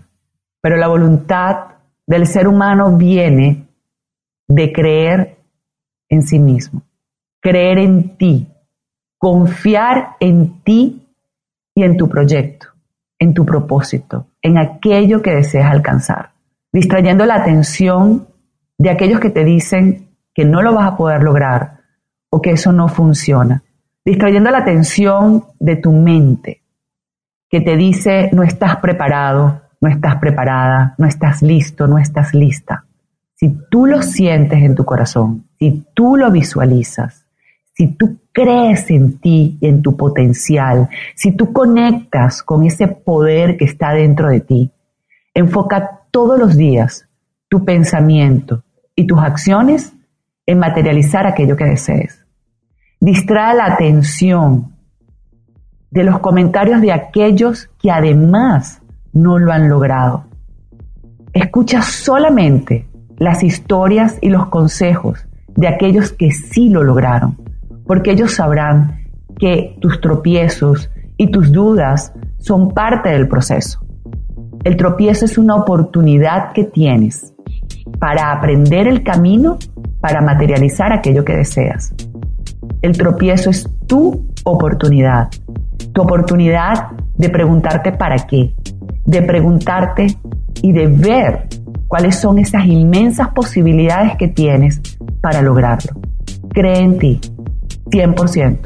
pero 0.67 0.79
la 0.79 0.89
voluntad 0.89 1.77
del 2.09 2.27
ser 2.27 2.49
humano 2.49 2.97
viene 2.97 3.69
de 4.49 4.73
creer 4.73 5.37
en 6.09 6.23
sí 6.23 6.41
mismo, 6.41 6.83
creer 7.41 7.79
en 7.79 8.17
ti, 8.17 8.49
confiar 9.17 10.17
en 10.19 10.64
ti 10.64 11.07
y 11.73 11.85
en 11.85 11.97
tu 11.97 12.09
proyecto, 12.09 12.67
en 13.17 13.33
tu 13.33 13.47
propósito, 13.47 14.27
en 14.43 14.59
aquello 14.59 15.23
que 15.23 15.37
deseas 15.37 15.71
alcanzar, 15.71 16.33
distrayendo 16.73 17.25
la 17.27 17.37
atención 17.37 18.27
de 18.77 18.91
aquellos 18.91 19.21
que 19.21 19.31
te 19.31 19.45
dicen 19.45 20.17
que 20.35 20.45
no 20.45 20.62
lo 20.62 20.75
vas 20.75 20.95
a 20.95 20.97
poder 20.97 21.23
lograr 21.23 21.79
o 22.29 22.43
que 22.43 22.51
eso 22.51 22.73
no 22.73 22.89
funciona, 22.89 23.62
distrayendo 24.05 24.51
la 24.51 24.59
atención 24.59 25.45
de 25.61 25.77
tu 25.77 25.93
mente 25.93 26.64
que 27.49 27.61
te 27.61 27.77
dice 27.77 28.31
no 28.33 28.43
estás 28.43 28.79
preparado, 28.79 29.62
no 29.87 29.93
estás 29.93 30.16
preparada, 30.16 30.97
no 30.99 31.07
estás 31.07 31.43
listo, 31.43 31.87
no 31.87 31.97
estás 31.97 32.34
lista. 32.34 32.87
Si 33.37 33.57
tú 33.70 33.87
lo 33.87 34.03
sientes 34.03 34.61
en 34.61 34.74
tu 34.74 34.84
corazón, 34.84 35.45
si 35.61 35.87
tú 35.95 36.16
lo 36.16 36.32
visualizas, 36.32 37.24
si 37.72 37.87
tú 37.95 38.18
crees 38.32 38.91
en 38.91 39.20
ti 39.20 39.59
y 39.61 39.68
en 39.68 39.82
tu 39.82 39.97
potencial, 39.97 40.89
si 41.14 41.37
tú 41.37 41.53
conectas 41.53 42.43
con 42.43 42.64
ese 42.64 42.89
poder 42.89 43.57
que 43.57 43.64
está 43.64 43.93
dentro 43.93 44.28
de 44.28 44.41
ti, 44.41 44.72
enfoca 45.34 46.01
todos 46.11 46.37
los 46.37 46.57
días 46.57 47.09
tu 47.49 47.64
pensamiento 47.64 48.64
y 48.97 49.07
tus 49.07 49.20
acciones 49.20 49.93
en 50.47 50.59
materializar 50.59 51.28
aquello 51.28 51.55
que 51.55 51.64
desees. 51.64 52.24
Distrae 52.99 53.55
la 53.55 53.66
atención 53.66 54.74
de 55.93 56.03
los 56.03 56.18
comentarios 56.18 56.80
de 56.80 56.91
aquellos 56.91 57.70
que 57.78 57.93
además 57.93 58.82
no 59.17 59.39
lo 59.39 59.51
han 59.51 59.69
logrado. 59.69 60.25
Escucha 61.33 61.83
solamente 61.83 62.87
las 63.17 63.43
historias 63.43 64.19
y 64.21 64.29
los 64.29 64.47
consejos 64.49 65.27
de 65.55 65.69
aquellos 65.69 66.12
que 66.12 66.31
sí 66.31 66.69
lo 66.69 66.83
lograron, 66.83 67.39
porque 67.87 68.12
ellos 68.12 68.35
sabrán 68.35 69.07
que 69.39 69.77
tus 69.81 70.01
tropiezos 70.01 70.91
y 71.17 71.31
tus 71.31 71.51
dudas 71.51 72.12
son 72.39 72.73
parte 72.73 73.09
del 73.09 73.27
proceso. 73.27 73.81
El 74.64 74.77
tropiezo 74.77 75.25
es 75.25 75.39
una 75.39 75.57
oportunidad 75.57 76.53
que 76.53 76.64
tienes 76.64 77.33
para 77.99 78.33
aprender 78.33 78.87
el 78.87 79.03
camino 79.03 79.59
para 80.01 80.21
materializar 80.21 80.93
aquello 80.93 81.25
que 81.25 81.37
deseas. 81.37 81.95
El 82.83 82.97
tropiezo 82.97 83.51
es 83.51 83.69
tu 83.87 84.27
oportunidad, 84.45 85.29
tu 85.93 86.03
oportunidad 86.03 86.89
de 87.17 87.31
preguntarte 87.31 87.93
para 87.93 88.17
qué, 88.27 88.55
de 89.07 89.23
preguntarte 89.23 90.07
y 90.63 90.73
de 90.73 90.87
ver 90.87 91.49
cuáles 91.89 92.17
son 92.17 92.39
esas 92.39 92.67
inmensas 92.67 93.29
posibilidades 93.29 94.17
que 94.19 94.29
tienes 94.29 94.81
para 95.21 95.43
lograrlo. 95.43 95.93
Cree 96.51 96.81
en 96.81 96.99
ti, 96.99 97.21
100%, 97.91 98.59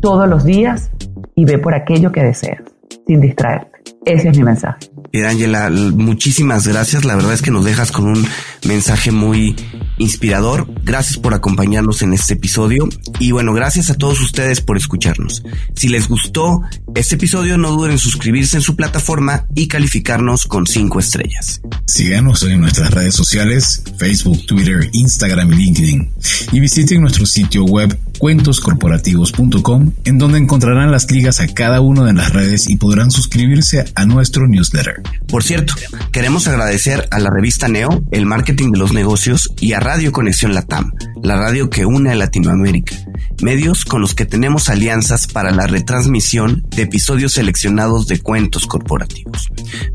todos 0.00 0.28
los 0.28 0.44
días 0.44 0.90
y 1.34 1.44
ve 1.44 1.58
por 1.58 1.74
aquello 1.74 2.12
que 2.12 2.22
deseas, 2.22 2.62
sin 3.06 3.20
distraerte. 3.20 3.78
Ese 4.04 4.28
es 4.28 4.36
mi 4.36 4.44
mensaje. 4.44 4.90
Ángela, 5.26 5.70
muchísimas 5.70 6.66
gracias. 6.66 7.04
La 7.04 7.14
verdad 7.14 7.32
es 7.32 7.42
que 7.42 7.50
nos 7.50 7.64
dejas 7.64 7.92
con 7.92 8.06
un 8.06 8.24
mensaje 8.66 9.10
muy 9.10 9.56
inspirador. 9.98 10.66
Gracias 10.88 11.18
por 11.18 11.34
acompañarnos 11.34 12.00
en 12.00 12.14
este 12.14 12.32
episodio. 12.32 12.88
Y 13.18 13.32
bueno, 13.32 13.52
gracias 13.52 13.90
a 13.90 13.94
todos 13.94 14.22
ustedes 14.22 14.62
por 14.62 14.78
escucharnos. 14.78 15.42
Si 15.76 15.90
les 15.90 16.08
gustó 16.08 16.62
este 16.94 17.16
episodio, 17.16 17.58
no 17.58 17.72
duden 17.72 17.92
en 17.92 17.98
suscribirse 17.98 18.56
en 18.56 18.62
su 18.62 18.74
plataforma 18.74 19.44
y 19.54 19.68
calificarnos 19.68 20.46
con 20.46 20.66
cinco 20.66 20.98
estrellas. 20.98 21.60
Síganos 21.84 22.42
en 22.44 22.62
nuestras 22.62 22.90
redes 22.90 23.14
sociales, 23.14 23.82
Facebook, 23.98 24.46
Twitter, 24.46 24.88
Instagram 24.92 25.52
y 25.52 25.56
LinkedIn. 25.56 26.10
Y 26.52 26.60
visiten 26.60 27.02
nuestro 27.02 27.26
sitio 27.26 27.64
web 27.64 27.98
cuentoscorporativos.com, 28.18 29.92
en 30.04 30.18
donde 30.18 30.38
encontrarán 30.38 30.90
las 30.90 31.10
ligas 31.10 31.40
a 31.40 31.48
cada 31.48 31.80
una 31.80 32.04
de 32.04 32.12
las 32.12 32.32
redes 32.32 32.68
y 32.68 32.76
podrán 32.76 33.10
suscribirse 33.10 33.84
a 33.94 34.04
nuestro 34.04 34.46
newsletter. 34.46 35.02
Por 35.28 35.44
cierto, 35.44 35.74
queremos 36.12 36.48
agradecer 36.48 37.08
a 37.10 37.18
la 37.18 37.30
revista 37.30 37.68
Neo, 37.68 38.02
el 38.10 38.26
marketing 38.26 38.72
de 38.72 38.78
los 38.78 38.92
negocios 38.92 39.52
y 39.60 39.72
a 39.72 39.80
Radio 39.80 40.12
Conexión 40.12 40.54
Latam, 40.54 40.77
la 41.22 41.36
radio 41.36 41.70
que 41.70 41.84
une 41.84 42.10
a 42.10 42.14
Latinoamérica, 42.14 42.96
medios 43.42 43.84
con 43.84 44.00
los 44.00 44.14
que 44.14 44.24
tenemos 44.24 44.68
alianzas 44.68 45.26
para 45.26 45.50
la 45.50 45.66
retransmisión 45.66 46.64
de 46.70 46.82
episodios 46.82 47.32
seleccionados 47.32 48.06
de 48.06 48.20
cuentos 48.20 48.66
corporativos. 48.66 49.48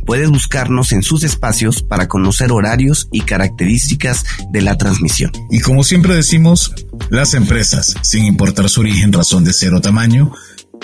Puedes 0.05 0.29
buscarnos 0.29 0.91
en 0.91 1.03
sus 1.03 1.23
espacios 1.23 1.81
para 1.81 2.07
conocer 2.07 2.51
horarios 2.51 3.07
y 3.11 3.21
características 3.21 4.25
de 4.51 4.61
la 4.61 4.77
transmisión. 4.77 5.31
Y 5.49 5.59
como 5.59 5.84
siempre 5.84 6.15
decimos, 6.15 6.73
las 7.09 7.34
empresas, 7.34 7.95
sin 8.01 8.25
importar 8.25 8.69
su 8.69 8.81
origen, 8.81 9.13
razón 9.13 9.43
de 9.43 9.53
ser 9.53 9.73
o 9.73 9.81
tamaño, 9.81 10.31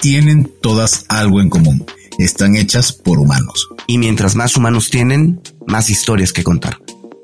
tienen 0.02 0.52
todas 0.62 1.06
algo 1.10 1.42
en 1.42 1.50
común. 1.50 1.86
Están 2.18 2.56
hechas 2.56 2.92
por 2.92 3.20
humanos. 3.20 3.70
Y 3.88 3.98
mientras 3.98 4.36
más 4.36 4.56
humanos 4.58 4.90
tienen, 4.90 5.42
más 5.68 5.90
historias 5.90 6.34
que 6.34 6.44
contar. 6.44 6.78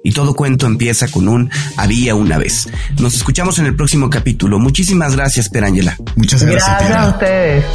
Y 0.06 0.12
todo 0.12 0.36
cuento 0.36 0.68
empieza 0.68 1.08
con 1.08 1.28
un 1.28 1.50
había 1.78 2.14
una 2.14 2.38
vez. 2.38 2.70
Nos 3.00 3.16
escuchamos 3.16 3.58
en 3.58 3.66
el 3.66 3.76
próximo 3.76 4.08
capítulo. 4.08 4.60
Muchísimas 4.60 5.16
gracias, 5.16 5.50
Perangela. 5.50 5.98
Muchas 6.16 6.44
gracias. 6.44 6.78
Gracias 6.80 6.96
a 6.96 7.10
ustedes. 7.10 7.66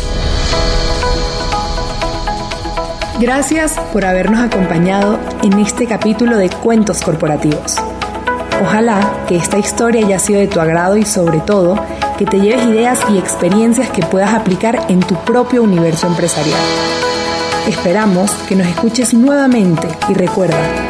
Gracias 3.18 3.72
por 3.92 4.04
habernos 4.04 4.38
acompañado 4.38 5.18
en 5.42 5.58
este 5.58 5.86
capítulo 5.86 6.36
de 6.36 6.48
Cuentos 6.50 7.00
Corporativos. 7.00 7.74
Ojalá 8.62 9.24
que 9.26 9.34
esta 9.34 9.58
historia 9.58 10.06
haya 10.06 10.20
sido 10.20 10.38
de 10.38 10.46
tu 10.46 10.60
agrado 10.60 10.96
y 10.96 11.04
sobre 11.04 11.40
todo 11.40 11.84
que 12.16 12.26
te 12.26 12.38
lleves 12.38 12.64
ideas 12.64 13.00
y 13.12 13.18
experiencias 13.18 13.90
que 13.90 14.02
puedas 14.02 14.34
aplicar 14.34 14.86
en 14.88 15.00
tu 15.00 15.16
propio 15.24 15.64
universo 15.64 16.06
empresarial. 16.06 16.60
Esperamos 17.66 18.30
que 18.48 18.54
nos 18.54 18.68
escuches 18.68 19.14
nuevamente 19.14 19.88
y 20.08 20.14
recuerda, 20.14 20.89